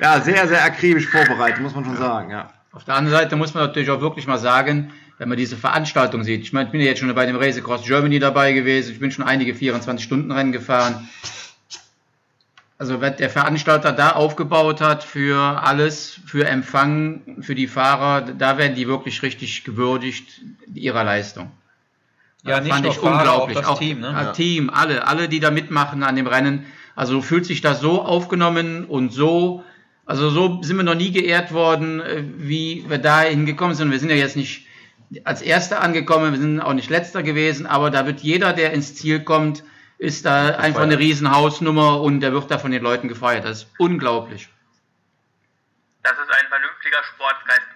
Ja, 0.00 0.20
sehr, 0.20 0.46
sehr 0.46 0.62
akribisch 0.64 1.08
vorbereitet, 1.08 1.60
muss 1.60 1.74
man 1.74 1.84
schon 1.84 1.96
sagen, 1.96 2.30
ja. 2.30 2.50
Auf 2.72 2.84
der 2.84 2.94
anderen 2.94 3.18
Seite 3.18 3.36
muss 3.36 3.54
man 3.54 3.64
natürlich 3.64 3.90
auch 3.90 4.00
wirklich 4.00 4.26
mal 4.26 4.38
sagen, 4.38 4.92
wenn 5.18 5.28
man 5.28 5.36
diese 5.36 5.56
Veranstaltung 5.56 6.22
sieht, 6.22 6.42
ich 6.42 6.52
meine, 6.52 6.66
ich 6.66 6.72
bin 6.72 6.80
ja 6.80 6.86
jetzt 6.86 7.00
schon 7.00 7.12
bei 7.12 7.26
dem 7.26 7.36
Race 7.36 7.58
Across 7.58 7.84
Germany 7.84 8.20
dabei 8.20 8.52
gewesen, 8.52 8.92
ich 8.92 9.00
bin 9.00 9.10
schon 9.10 9.24
einige 9.24 9.52
24-Stunden-Rennen 9.52 10.52
gefahren. 10.52 11.08
Also 12.78 13.00
was 13.00 13.16
der 13.16 13.28
Veranstalter 13.28 13.92
da 13.92 14.12
aufgebaut 14.12 14.80
hat 14.80 15.02
für 15.02 15.36
alles, 15.36 16.20
für 16.26 16.46
Empfang, 16.46 17.38
für 17.40 17.56
die 17.56 17.66
Fahrer, 17.66 18.20
da 18.22 18.56
werden 18.56 18.76
die 18.76 18.86
wirklich 18.86 19.22
richtig 19.22 19.64
gewürdigt 19.64 20.40
ihrer 20.72 21.02
Leistung. 21.02 21.50
Ja, 22.44 22.56
Das 22.56 22.62
nicht 22.64 22.72
fand 22.72 22.84
nur 22.84 22.92
ich 22.92 22.98
Fahrer, 22.98 23.16
unglaublich. 23.18 23.58
auch 23.58 23.70
das 23.70 23.78
Team, 23.80 24.00
ne? 24.00 24.06
Ja, 24.12 24.22
Ja. 24.22 24.32
Team, 24.32 24.70
alle, 24.70 25.06
alle, 25.08 25.28
die 25.28 25.40
da 25.40 25.50
mitmachen 25.50 26.04
an 26.04 26.14
dem 26.14 26.28
Rennen. 26.28 26.66
Also 26.94 27.20
fühlt 27.20 27.46
sich 27.46 27.60
das 27.60 27.80
so 27.80 28.00
aufgenommen 28.02 28.84
und 28.84 29.12
so, 29.12 29.64
also 30.06 30.30
so 30.30 30.62
sind 30.62 30.76
wir 30.76 30.84
noch 30.84 30.94
nie 30.94 31.10
geehrt 31.12 31.52
worden, 31.52 32.00
äh, 32.00 32.22
wie 32.38 32.84
wir 32.88 32.98
da 32.98 33.22
hingekommen 33.22 33.74
sind. 33.74 33.90
Wir 33.90 33.98
sind 33.98 34.08
ja 34.10 34.16
jetzt 34.16 34.36
nicht 34.36 34.66
als 35.24 35.42
Erster 35.42 35.80
angekommen, 35.82 36.32
wir 36.32 36.40
sind 36.40 36.60
auch 36.60 36.74
nicht 36.74 36.90
Letzter 36.90 37.22
gewesen, 37.24 37.66
aber 37.66 37.90
da 37.90 38.06
wird 38.06 38.20
jeder, 38.20 38.52
der 38.52 38.72
ins 38.72 38.94
Ziel 38.94 39.20
kommt, 39.20 39.64
ist 39.98 40.24
da 40.24 40.56
einfach 40.56 40.82
eine 40.82 40.98
riesen 40.98 41.30
Hausnummer 41.30 42.00
und 42.00 42.20
der 42.20 42.32
wird 42.32 42.50
da 42.50 42.58
von 42.58 42.70
den 42.70 42.82
Leuten 42.82 43.08
gefeiert. 43.08 43.44
Das 43.44 43.62
ist 43.62 43.70
unglaublich. 43.78 44.48
Das 46.02 46.12
ist 46.12 46.30
ein 46.30 46.46
vernünftiger 46.48 47.02
Sportgeist. 47.14 47.68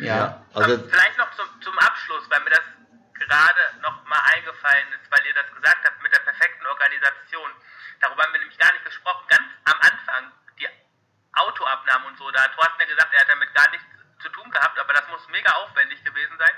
Ja. 0.00 0.42
Also, 0.54 0.76
Vielleicht 0.90 1.18
noch 1.18 1.30
zum, 1.36 1.46
zum 1.62 1.78
Abschluss, 1.78 2.22
weil 2.28 2.40
mir 2.40 2.50
das 2.50 2.66
gerade 3.14 3.62
noch 3.82 4.04
mal 4.06 4.20
eingefallen 4.34 4.90
ist, 4.94 5.06
weil 5.10 5.22
ihr 5.26 5.34
das 5.34 5.46
gesagt 5.54 5.78
habt 5.86 6.02
mit 6.02 6.12
der 6.12 6.20
perfekten 6.20 6.66
Organisation. 6.66 7.50
Darüber 8.00 8.22
haben 8.22 8.32
wir 8.32 8.40
nämlich 8.40 8.58
gar 8.58 8.72
nicht 8.72 8.84
gesprochen. 8.84 9.22
Ganz 9.28 9.46
am 9.70 9.78
Anfang, 9.78 10.32
die 10.58 10.66
Autoabnahmen 11.34 12.08
und 12.10 12.18
so, 12.18 12.30
da 12.30 12.42
hat 12.42 12.54
Thorsten 12.54 12.82
ja 12.82 12.86
gesagt, 12.86 13.10
er 13.14 13.20
hat 13.22 13.30
damit 13.30 13.54
gar 13.54 13.70
nichts 13.70 13.86
zu 14.18 14.28
tun 14.30 14.50
gehabt, 14.50 14.78
aber 14.78 14.92
das 14.92 15.06
muss 15.10 15.22
mega 15.30 15.50
aufwendig 15.62 16.02
gewesen 16.02 16.34
sein. 16.38 16.54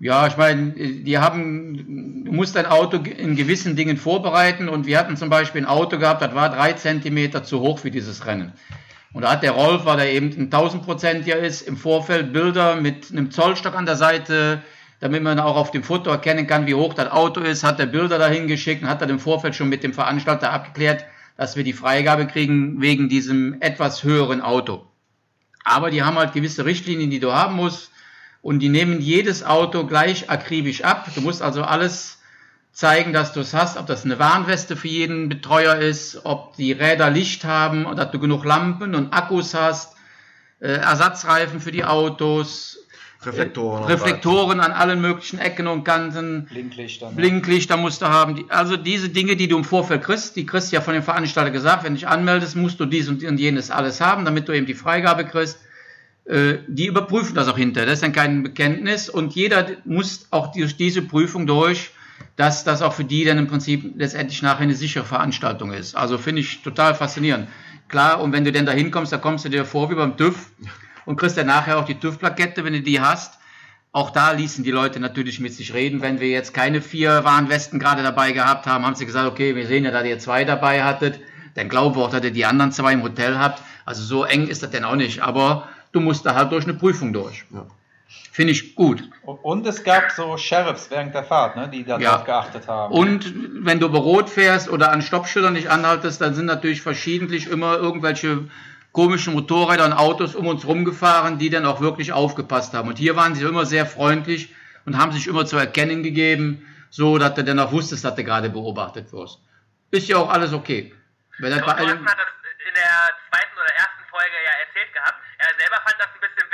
Ja, 0.00 0.26
ich 0.26 0.36
meine, 0.36 0.72
die 0.72 1.18
haben, 1.18 1.99
du 2.30 2.36
musst 2.36 2.54
dein 2.54 2.66
Auto 2.66 2.98
in 2.98 3.34
gewissen 3.34 3.74
Dingen 3.74 3.96
vorbereiten 3.96 4.68
und 4.68 4.86
wir 4.86 4.98
hatten 4.98 5.16
zum 5.16 5.30
Beispiel 5.30 5.62
ein 5.62 5.66
Auto 5.66 5.98
gehabt, 5.98 6.22
das 6.22 6.32
war 6.32 6.48
drei 6.48 6.74
Zentimeter 6.74 7.42
zu 7.42 7.58
hoch 7.58 7.80
für 7.80 7.90
dieses 7.90 8.24
Rennen. 8.24 8.52
Und 9.12 9.22
da 9.22 9.32
hat 9.32 9.42
der 9.42 9.50
Rolf, 9.50 9.84
weil 9.84 9.98
er 9.98 10.12
eben 10.12 10.28
ein 10.38 10.48
1000%iger 10.48 11.36
ist, 11.36 11.62
im 11.62 11.76
Vorfeld 11.76 12.32
Bilder 12.32 12.76
mit 12.76 13.10
einem 13.10 13.32
Zollstock 13.32 13.74
an 13.74 13.84
der 13.84 13.96
Seite, 13.96 14.62
damit 15.00 15.24
man 15.24 15.40
auch 15.40 15.56
auf 15.56 15.72
dem 15.72 15.82
Foto 15.82 16.08
erkennen 16.08 16.46
kann, 16.46 16.68
wie 16.68 16.74
hoch 16.74 16.94
das 16.94 17.10
Auto 17.10 17.40
ist, 17.40 17.64
hat 17.64 17.80
er 17.80 17.86
Bilder 17.86 18.18
dahin 18.18 18.46
geschickt 18.46 18.84
und 18.84 18.88
hat 18.88 19.02
dann 19.02 19.10
im 19.10 19.18
Vorfeld 19.18 19.56
schon 19.56 19.68
mit 19.68 19.82
dem 19.82 19.92
Veranstalter 19.92 20.52
abgeklärt, 20.52 21.04
dass 21.36 21.56
wir 21.56 21.64
die 21.64 21.72
Freigabe 21.72 22.28
kriegen 22.28 22.80
wegen 22.80 23.08
diesem 23.08 23.60
etwas 23.60 24.04
höheren 24.04 24.40
Auto. 24.40 24.86
Aber 25.64 25.90
die 25.90 26.04
haben 26.04 26.16
halt 26.16 26.32
gewisse 26.32 26.64
Richtlinien, 26.64 27.10
die 27.10 27.18
du 27.18 27.32
haben 27.32 27.56
musst. 27.56 27.90
Und 28.42 28.60
die 28.60 28.70
nehmen 28.70 29.00
jedes 29.00 29.44
Auto 29.44 29.84
gleich 29.84 30.30
akribisch 30.30 30.82
ab. 30.82 31.10
Du 31.14 31.20
musst 31.20 31.42
also 31.42 31.62
alles 31.62 32.19
zeigen, 32.80 33.12
dass 33.12 33.34
du 33.34 33.40
es 33.40 33.52
hast, 33.52 33.76
ob 33.76 33.86
das 33.86 34.06
eine 34.06 34.18
Warnweste 34.18 34.74
für 34.74 34.88
jeden 34.88 35.28
Betreuer 35.28 35.76
ist, 35.76 36.22
ob 36.24 36.56
die 36.56 36.72
Räder 36.72 37.10
Licht 37.10 37.44
haben, 37.44 37.84
und 37.84 37.98
dass 37.98 38.10
du 38.10 38.18
genug 38.18 38.42
Lampen 38.46 38.94
und 38.94 39.12
Akkus 39.12 39.52
hast, 39.52 39.96
äh, 40.60 40.68
Ersatzreifen 40.68 41.60
für 41.60 41.72
die 41.72 41.84
Autos, 41.84 42.78
Reflektoren. 43.22 43.82
und 43.82 43.88
Reflektoren 43.90 44.60
an 44.60 44.72
allen 44.72 45.02
möglichen 45.02 45.38
Ecken 45.38 45.66
und 45.66 45.84
Kanten. 45.84 46.46
Blinklichter. 46.46 47.10
Blinklichter 47.14 47.76
musst 47.76 48.00
du 48.00 48.06
haben. 48.06 48.36
Die, 48.36 48.46
also 48.48 48.78
diese 48.78 49.10
Dinge, 49.10 49.36
die 49.36 49.46
du 49.46 49.58
im 49.58 49.64
Vorfeld 49.64 50.02
kriegst, 50.02 50.36
die 50.36 50.46
kriegst 50.46 50.72
du 50.72 50.76
ja 50.76 50.80
von 50.80 50.94
dem 50.94 51.02
Veranstalter 51.02 51.50
gesagt, 51.50 51.84
wenn 51.84 51.92
du 51.92 51.98
dich 51.98 52.08
anmeldest, 52.08 52.56
musst 52.56 52.80
du 52.80 52.86
dies 52.86 53.10
und 53.10 53.20
jenes 53.20 53.70
alles 53.70 54.00
haben, 54.00 54.24
damit 54.24 54.48
du 54.48 54.52
eben 54.52 54.64
die 54.64 54.72
Freigabe 54.72 55.26
kriegst. 55.26 55.58
Äh, 56.24 56.54
Die 56.66 56.86
überprüfen 56.86 57.34
das 57.34 57.46
auch 57.46 57.58
hinterher. 57.58 57.84
Das 57.84 57.96
ist 57.96 58.02
dann 58.02 58.12
kein 58.14 58.42
Bekenntnis 58.42 59.10
und 59.10 59.34
jeder 59.34 59.66
muss 59.84 60.28
auch 60.30 60.50
durch 60.52 60.78
diese 60.78 61.02
Prüfung 61.02 61.46
durch, 61.46 61.90
dass 62.40 62.64
das 62.64 62.80
auch 62.80 62.94
für 62.94 63.04
die 63.04 63.24
dann 63.24 63.36
im 63.36 63.48
Prinzip 63.48 63.92
letztendlich 63.96 64.40
nachher 64.40 64.62
eine 64.62 64.74
sichere 64.74 65.04
Veranstaltung 65.04 65.74
ist. 65.74 65.94
Also 65.94 66.16
finde 66.16 66.40
ich 66.40 66.62
total 66.62 66.94
faszinierend. 66.94 67.48
Klar, 67.88 68.18
und 68.22 68.32
wenn 68.32 68.46
du 68.46 68.50
denn 68.50 68.64
da 68.64 68.72
hinkommst, 68.72 69.12
da 69.12 69.18
kommst 69.18 69.44
du 69.44 69.50
dir 69.50 69.66
vor 69.66 69.90
wie 69.90 69.94
beim 69.94 70.16
TÜV 70.16 70.50
und 71.04 71.16
kriegst 71.16 71.36
dann 71.36 71.48
nachher 71.48 71.76
auch 71.76 71.84
die 71.84 71.96
TÜV-Plakette, 71.96 72.64
wenn 72.64 72.72
du 72.72 72.80
die 72.80 72.98
hast. 72.98 73.38
Auch 73.92 74.08
da 74.08 74.30
ließen 74.30 74.64
die 74.64 74.70
Leute 74.70 75.00
natürlich 75.00 75.38
mit 75.38 75.52
sich 75.52 75.74
reden. 75.74 76.00
Wenn 76.00 76.18
wir 76.18 76.28
jetzt 76.28 76.54
keine 76.54 76.80
vier 76.80 77.24
Warnwesten 77.24 77.78
gerade 77.78 78.02
dabei 78.02 78.32
gehabt 78.32 78.66
haben, 78.66 78.86
haben 78.86 78.94
sie 78.94 79.04
gesagt, 79.04 79.28
okay, 79.28 79.54
wir 79.54 79.66
sehen 79.66 79.84
ja, 79.84 79.90
dass 79.90 80.06
ihr 80.06 80.18
zwei 80.18 80.46
dabei 80.46 80.82
hattet. 80.82 81.20
Dann 81.56 81.68
glauben 81.68 81.94
wir 81.94 82.04
auch, 82.04 82.10
dass 82.10 82.24
ihr 82.24 82.30
die 82.30 82.46
anderen 82.46 82.72
zwei 82.72 82.94
im 82.94 83.02
Hotel 83.02 83.36
habt. 83.38 83.60
Also 83.84 84.02
so 84.02 84.24
eng 84.24 84.48
ist 84.48 84.62
das 84.62 84.70
denn 84.70 84.84
auch 84.84 84.96
nicht. 84.96 85.20
Aber 85.20 85.68
du 85.92 86.00
musst 86.00 86.24
da 86.24 86.34
halt 86.34 86.52
durch 86.52 86.64
eine 86.64 86.72
Prüfung 86.72 87.12
durch. 87.12 87.44
Ja. 87.52 87.66
Finde 88.32 88.52
ich 88.52 88.74
gut. 88.74 89.02
Und 89.24 89.66
es 89.66 89.84
gab 89.84 90.10
so 90.10 90.36
Sheriffs 90.36 90.90
während 90.90 91.14
der 91.14 91.24
Fahrt, 91.24 91.56
ne, 91.56 91.68
die 91.68 91.84
darauf 91.84 92.02
Ja. 92.02 92.16
geachtet 92.18 92.66
haben. 92.68 92.92
Und 92.92 93.32
wenn 93.64 93.80
du 93.80 93.88
bei 93.90 93.98
Rot 93.98 94.28
fährst 94.30 94.68
oder 94.68 94.90
an 94.92 95.02
Stoppschildern 95.02 95.52
nicht 95.52 95.68
anhaltest, 95.68 96.20
dann 96.20 96.34
sind 96.34 96.46
natürlich 96.46 96.82
verschiedentlich 96.82 97.48
immer 97.48 97.76
irgendwelche 97.76 98.48
komischen 98.92 99.34
Motorräder 99.34 99.84
und 99.84 99.92
Autos 99.92 100.34
um 100.34 100.46
uns 100.46 100.66
rumgefahren, 100.66 101.38
die 101.38 101.50
dann 101.50 101.66
auch 101.66 101.80
wirklich 101.80 102.12
aufgepasst 102.12 102.74
haben. 102.74 102.88
Und 102.88 102.98
hier 102.98 103.14
waren 103.14 103.34
sie 103.34 103.44
immer 103.44 103.64
sehr 103.66 103.86
freundlich 103.86 104.54
und 104.86 104.98
haben 104.98 105.12
sich 105.12 105.26
immer 105.26 105.46
zu 105.46 105.56
erkennen 105.56 106.02
gegeben, 106.02 106.66
so 106.90 107.18
dass 107.18 107.34
du 107.34 107.44
dann 107.44 107.58
auch 107.60 107.70
wusstest, 107.70 108.04
dass 108.04 108.16
du 108.16 108.24
gerade 108.24 108.50
beobachtet 108.50 109.12
wirst. 109.12 109.38
Ist 109.92 110.08
ja 110.08 110.16
auch 110.16 110.30
alles 110.30 110.52
okay. 110.52 110.92
Wenn 111.38 111.50
das 111.50 111.60
bei 111.60 111.72
das 111.74 111.92
in 112.70 112.74
der 112.74 113.10
zweiten 113.30 113.56
oder 113.56 113.72
ersten 113.74 114.04
Folge 114.10 114.36
ja 114.44 114.52
erzählt 114.66 114.92
gehabt. 114.94 115.18
Er 115.38 115.54
selber 115.58 115.78
fand 115.82 115.96
das 115.98 116.08
ein 116.14 116.20
bisschen 116.20 116.46
witzig. 116.46 116.49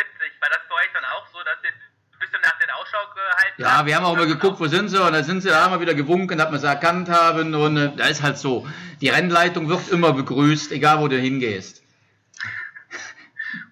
War 0.46 0.58
das 0.58 0.68
bei 0.68 0.76
euch 0.76 0.92
dann 0.94 1.04
auch 1.04 1.26
so, 1.32 1.38
dass 1.42 1.56
ihr 1.64 1.70
ein 1.70 2.18
bisschen 2.20 2.40
nach 2.40 2.56
den 2.60 2.70
Ausschau 2.70 2.98
gehalten 3.12 3.62
ja, 3.62 3.84
wir 3.84 3.96
haben 3.96 4.04
auch 4.04 4.14
immer 4.14 4.26
geguckt, 4.26 4.60
wo 4.60 4.68
sind 4.68 4.90
sie, 4.90 5.02
und 5.02 5.12
dann 5.12 5.24
sind 5.24 5.40
sie 5.40 5.48
da 5.48 5.68
mal 5.68 5.80
wieder 5.80 5.94
gewunken, 5.94 6.38
dass 6.38 6.52
wir 6.52 6.60
sie 6.60 6.68
erkannt 6.68 7.08
haben, 7.08 7.52
und 7.52 7.76
äh, 7.76 7.96
da 7.96 8.06
ist 8.06 8.22
halt 8.22 8.38
so. 8.38 8.64
Die 9.00 9.08
Rennleitung 9.08 9.68
wird 9.68 9.88
immer 9.88 10.12
begrüßt, 10.12 10.70
egal 10.70 11.00
wo 11.00 11.08
du 11.08 11.18
hingehst. 11.18 11.82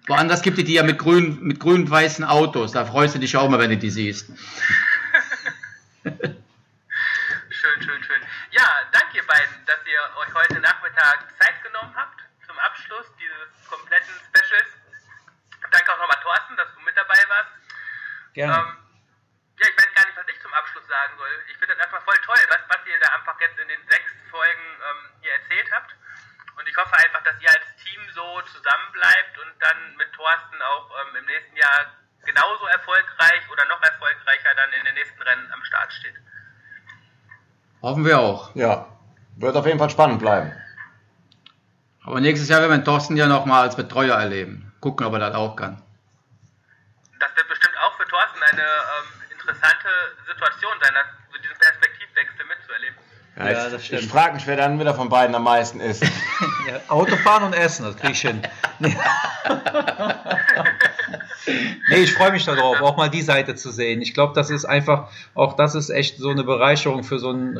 Woanders 0.07 0.41
gibt 0.41 0.57
es 0.57 0.65
die 0.65 0.73
ja 0.73 0.83
mit 0.83 0.99
grün, 0.99 1.39
mit 1.43 1.61
grün 1.61 1.89
weißen 1.89 2.25
Autos, 2.25 2.73
da 2.73 2.83
freust 2.83 3.15
du 3.15 3.19
dich 3.19 3.37
auch 3.37 3.47
mal, 3.47 3.59
wenn 3.59 3.69
du 3.69 3.77
die 3.77 3.89
siehst. 3.89 4.29
Schön, 6.03 7.81
schön, 7.81 8.03
schön. 8.03 8.21
Ja, 8.51 8.67
danke 8.91 9.17
ihr 9.17 9.25
beiden, 9.25 9.65
dass 9.65 9.79
ihr 9.85 9.99
euch 10.19 10.33
heute 10.35 10.59
Nachmittag 10.59 11.25
Zeit 11.39 11.63
genommen 11.63 11.95
habt 11.95 12.19
zum 12.45 12.59
Abschluss 12.59 13.05
dieses 13.17 13.69
kompletten 13.69 14.13
Specials. 14.27 14.69
Danke 15.71 15.91
auch 15.91 15.99
nochmal 15.99 16.17
Thorsten, 16.21 16.55
dass 16.55 16.67
du 16.73 16.81
mit 16.81 16.95
dabei 16.95 17.19
warst. 17.27 17.51
Gerne. 18.35 18.51
Ähm, 18.51 18.77
ja, 19.57 19.65
ich 19.71 19.77
weiß 19.79 19.91
gar 19.95 20.05
nicht, 20.05 20.17
was 20.19 20.27
ich 20.27 20.39
zum 20.43 20.53
Abschluss 20.53 20.87
sagen 20.91 21.13
soll. 21.17 21.31
Ich 21.47 21.57
finde 21.57 21.73
das 21.73 21.87
einfach 21.87 22.03
voll 22.03 22.19
toll, 22.27 22.43
was, 22.51 22.61
was 22.67 22.83
ihr 22.85 22.99
da 22.99 23.15
einfach 23.15 23.39
jetzt 23.39 23.57
in 23.57 23.67
den 23.71 23.81
sechs 23.87 24.11
Folgen 24.29 24.67
ähm, 24.83 25.01
hier 25.23 25.33
erzählt 25.39 25.71
habt. 25.71 25.95
Und 26.59 26.67
ich 26.67 26.75
hoffe 26.75 26.95
einfach, 26.99 27.23
dass 27.23 27.39
ihr 27.39 27.49
als 27.49 27.67
Team 27.79 28.01
so 28.11 28.27
zusammenbleibt 28.51 29.35
und 29.39 29.53
dann 29.59 29.79
mit 29.95 30.11
Thorsten 30.11 30.59
auch 30.61 30.91
ähm, 30.99 31.23
im 31.23 31.25
nächsten 31.25 31.55
Jahr 31.55 31.95
genauso 32.23 32.65
erfolgreich 32.67 33.43
oder 33.51 33.65
noch 33.65 33.81
erfolgreicher 33.81 34.51
dann 34.55 34.71
in 34.73 34.85
den 34.85 34.95
nächsten 34.95 35.21
Rennen 35.21 35.51
am 35.51 35.63
Start 35.63 35.93
steht. 35.93 36.15
Hoffen 37.81 38.05
wir 38.05 38.19
auch. 38.19 38.55
Ja, 38.55 38.87
wird 39.37 39.55
auf 39.55 39.65
jeden 39.65 39.79
Fall 39.79 39.89
spannend 39.89 40.19
bleiben. 40.19 40.51
Aber 42.03 42.19
nächstes 42.19 42.49
Jahr 42.49 42.61
werden 42.61 42.71
wir 42.71 42.83
Thorsten 42.83 43.15
ja 43.15 43.27
nochmal 43.27 43.63
als 43.63 43.75
Betreuer 43.75 44.17
erleben. 44.17 44.73
Gucken, 44.79 45.05
ob 45.05 45.13
er 45.13 45.19
das 45.19 45.35
auch 45.35 45.55
kann. 45.55 45.81
Das 47.19 47.35
wird 47.35 47.47
bestimmt 47.47 47.77
auch 47.77 47.95
für 47.97 48.05
Thorsten 48.07 48.41
eine 48.43 48.61
ähm, 48.61 49.31
interessante 49.31 49.89
Situation 50.27 50.73
sein, 50.81 50.93
das, 50.93 51.07
so 51.31 51.37
diesen 51.41 51.57
Perspektivwechsel 51.57 52.45
mitzuerleben. 52.45 52.97
Ja, 53.37 53.51
Ja, 53.51 53.65
ich, 53.65 53.71
das 53.73 53.85
stimmt. 53.85 54.01
Ich 54.01 54.07
frage 54.07 54.35
mich, 54.35 54.47
wer 54.47 54.55
dann 54.55 54.79
wieder 54.79 54.93
von 54.93 55.09
beiden 55.09 55.35
am 55.35 55.43
meisten 55.43 55.79
ist. 55.79 56.03
Ja, 56.67 56.79
Autofahren 56.87 57.43
und 57.43 57.53
Essen, 57.53 57.85
das 57.85 57.95
krieg 57.95 58.11
ich 58.11 58.21
hin. 58.21 58.41
Nee, 61.89 61.97
ich 61.97 62.13
freue 62.13 62.31
mich 62.31 62.43
darauf, 62.45 62.81
auch 62.81 62.97
mal 62.97 63.09
die 63.09 63.21
Seite 63.21 63.53
zu 63.53 63.69
sehen. 63.69 64.01
Ich 64.01 64.15
glaube, 64.15 64.33
das 64.33 64.49
ist 64.49 64.65
einfach, 64.65 65.09
auch 65.35 65.55
das 65.55 65.75
ist 65.75 65.91
echt 65.91 66.17
so 66.17 66.29
eine 66.29 66.43
Bereicherung 66.43 67.03
für 67.03 67.19
so 67.19 67.29
einen 67.29 67.57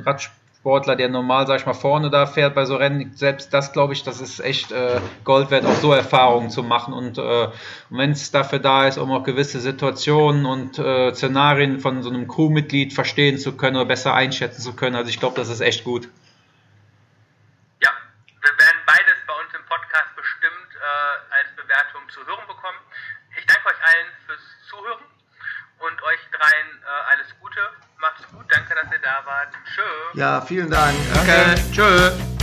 Radsportler, 0.65 0.95
der 0.95 1.09
normal, 1.09 1.45
sag 1.45 1.59
ich 1.59 1.65
mal, 1.65 1.73
vorne 1.73 2.09
da 2.09 2.25
fährt 2.25 2.55
bei 2.55 2.65
so 2.65 2.75
Rennen. 2.75 3.13
Selbst 3.15 3.53
das, 3.53 3.71
glaube 3.71 3.93
ich, 3.93 4.03
das 4.03 4.19
ist 4.19 4.39
echt 4.39 4.71
äh, 4.71 4.99
Gold 5.23 5.51
wert, 5.51 5.63
auch 5.65 5.75
so 5.75 5.93
Erfahrungen 5.93 6.49
zu 6.49 6.63
machen. 6.63 6.93
Und, 6.93 7.19
äh, 7.19 7.49
wenn 7.89 8.11
es 8.11 8.31
dafür 8.31 8.59
da 8.59 8.87
ist, 8.87 8.97
um 8.97 9.11
auch 9.11 9.23
gewisse 9.23 9.59
Situationen 9.59 10.45
und 10.45 10.79
äh, 10.79 11.13
Szenarien 11.13 11.79
von 11.79 12.01
so 12.01 12.09
einem 12.09 12.27
Crewmitglied 12.27 12.93
verstehen 12.93 13.37
zu 13.37 13.55
können 13.55 13.75
oder 13.75 13.85
besser 13.85 14.15
einschätzen 14.15 14.61
zu 14.61 14.75
können. 14.75 14.95
Also 14.95 15.09
ich 15.09 15.19
glaube, 15.19 15.35
das 15.35 15.49
ist 15.49 15.61
echt 15.61 15.83
gut. 15.83 16.09
Ja, 17.83 17.91
wir 18.41 18.57
werden 18.57 18.81
beides 18.87 19.21
bei 19.27 19.33
uns 19.33 19.53
im 19.53 19.65
Podcast 19.69 20.15
bestimmt 20.15 20.71
äh, 20.73 21.35
als 21.35 21.55
Bewertung 21.55 22.01
zu 22.09 22.25
hören 22.25 22.47
bekommen. 22.47 22.79
Ich 23.37 23.45
danke 23.45 23.67
euch 23.67 23.81
allen 23.85 24.07
fürs 24.25 24.41
Zuhören 24.67 25.05
und 25.77 26.01
euch 26.01 26.19
dreien 26.31 26.69
äh, 26.81 27.11
alles 27.13 27.27
Gute. 27.39 27.61
Macht's 27.99 28.25
gut, 28.31 28.45
danke, 28.49 28.73
dass 28.73 28.91
ihr 28.91 28.99
da 28.99 29.21
wart. 29.25 29.53
Tschö. 29.75 29.83
Ja, 30.15 30.41
vielen 30.41 30.69
Dank. 30.69 30.95
Danke. 31.13 31.61
Tschö. 31.73 32.34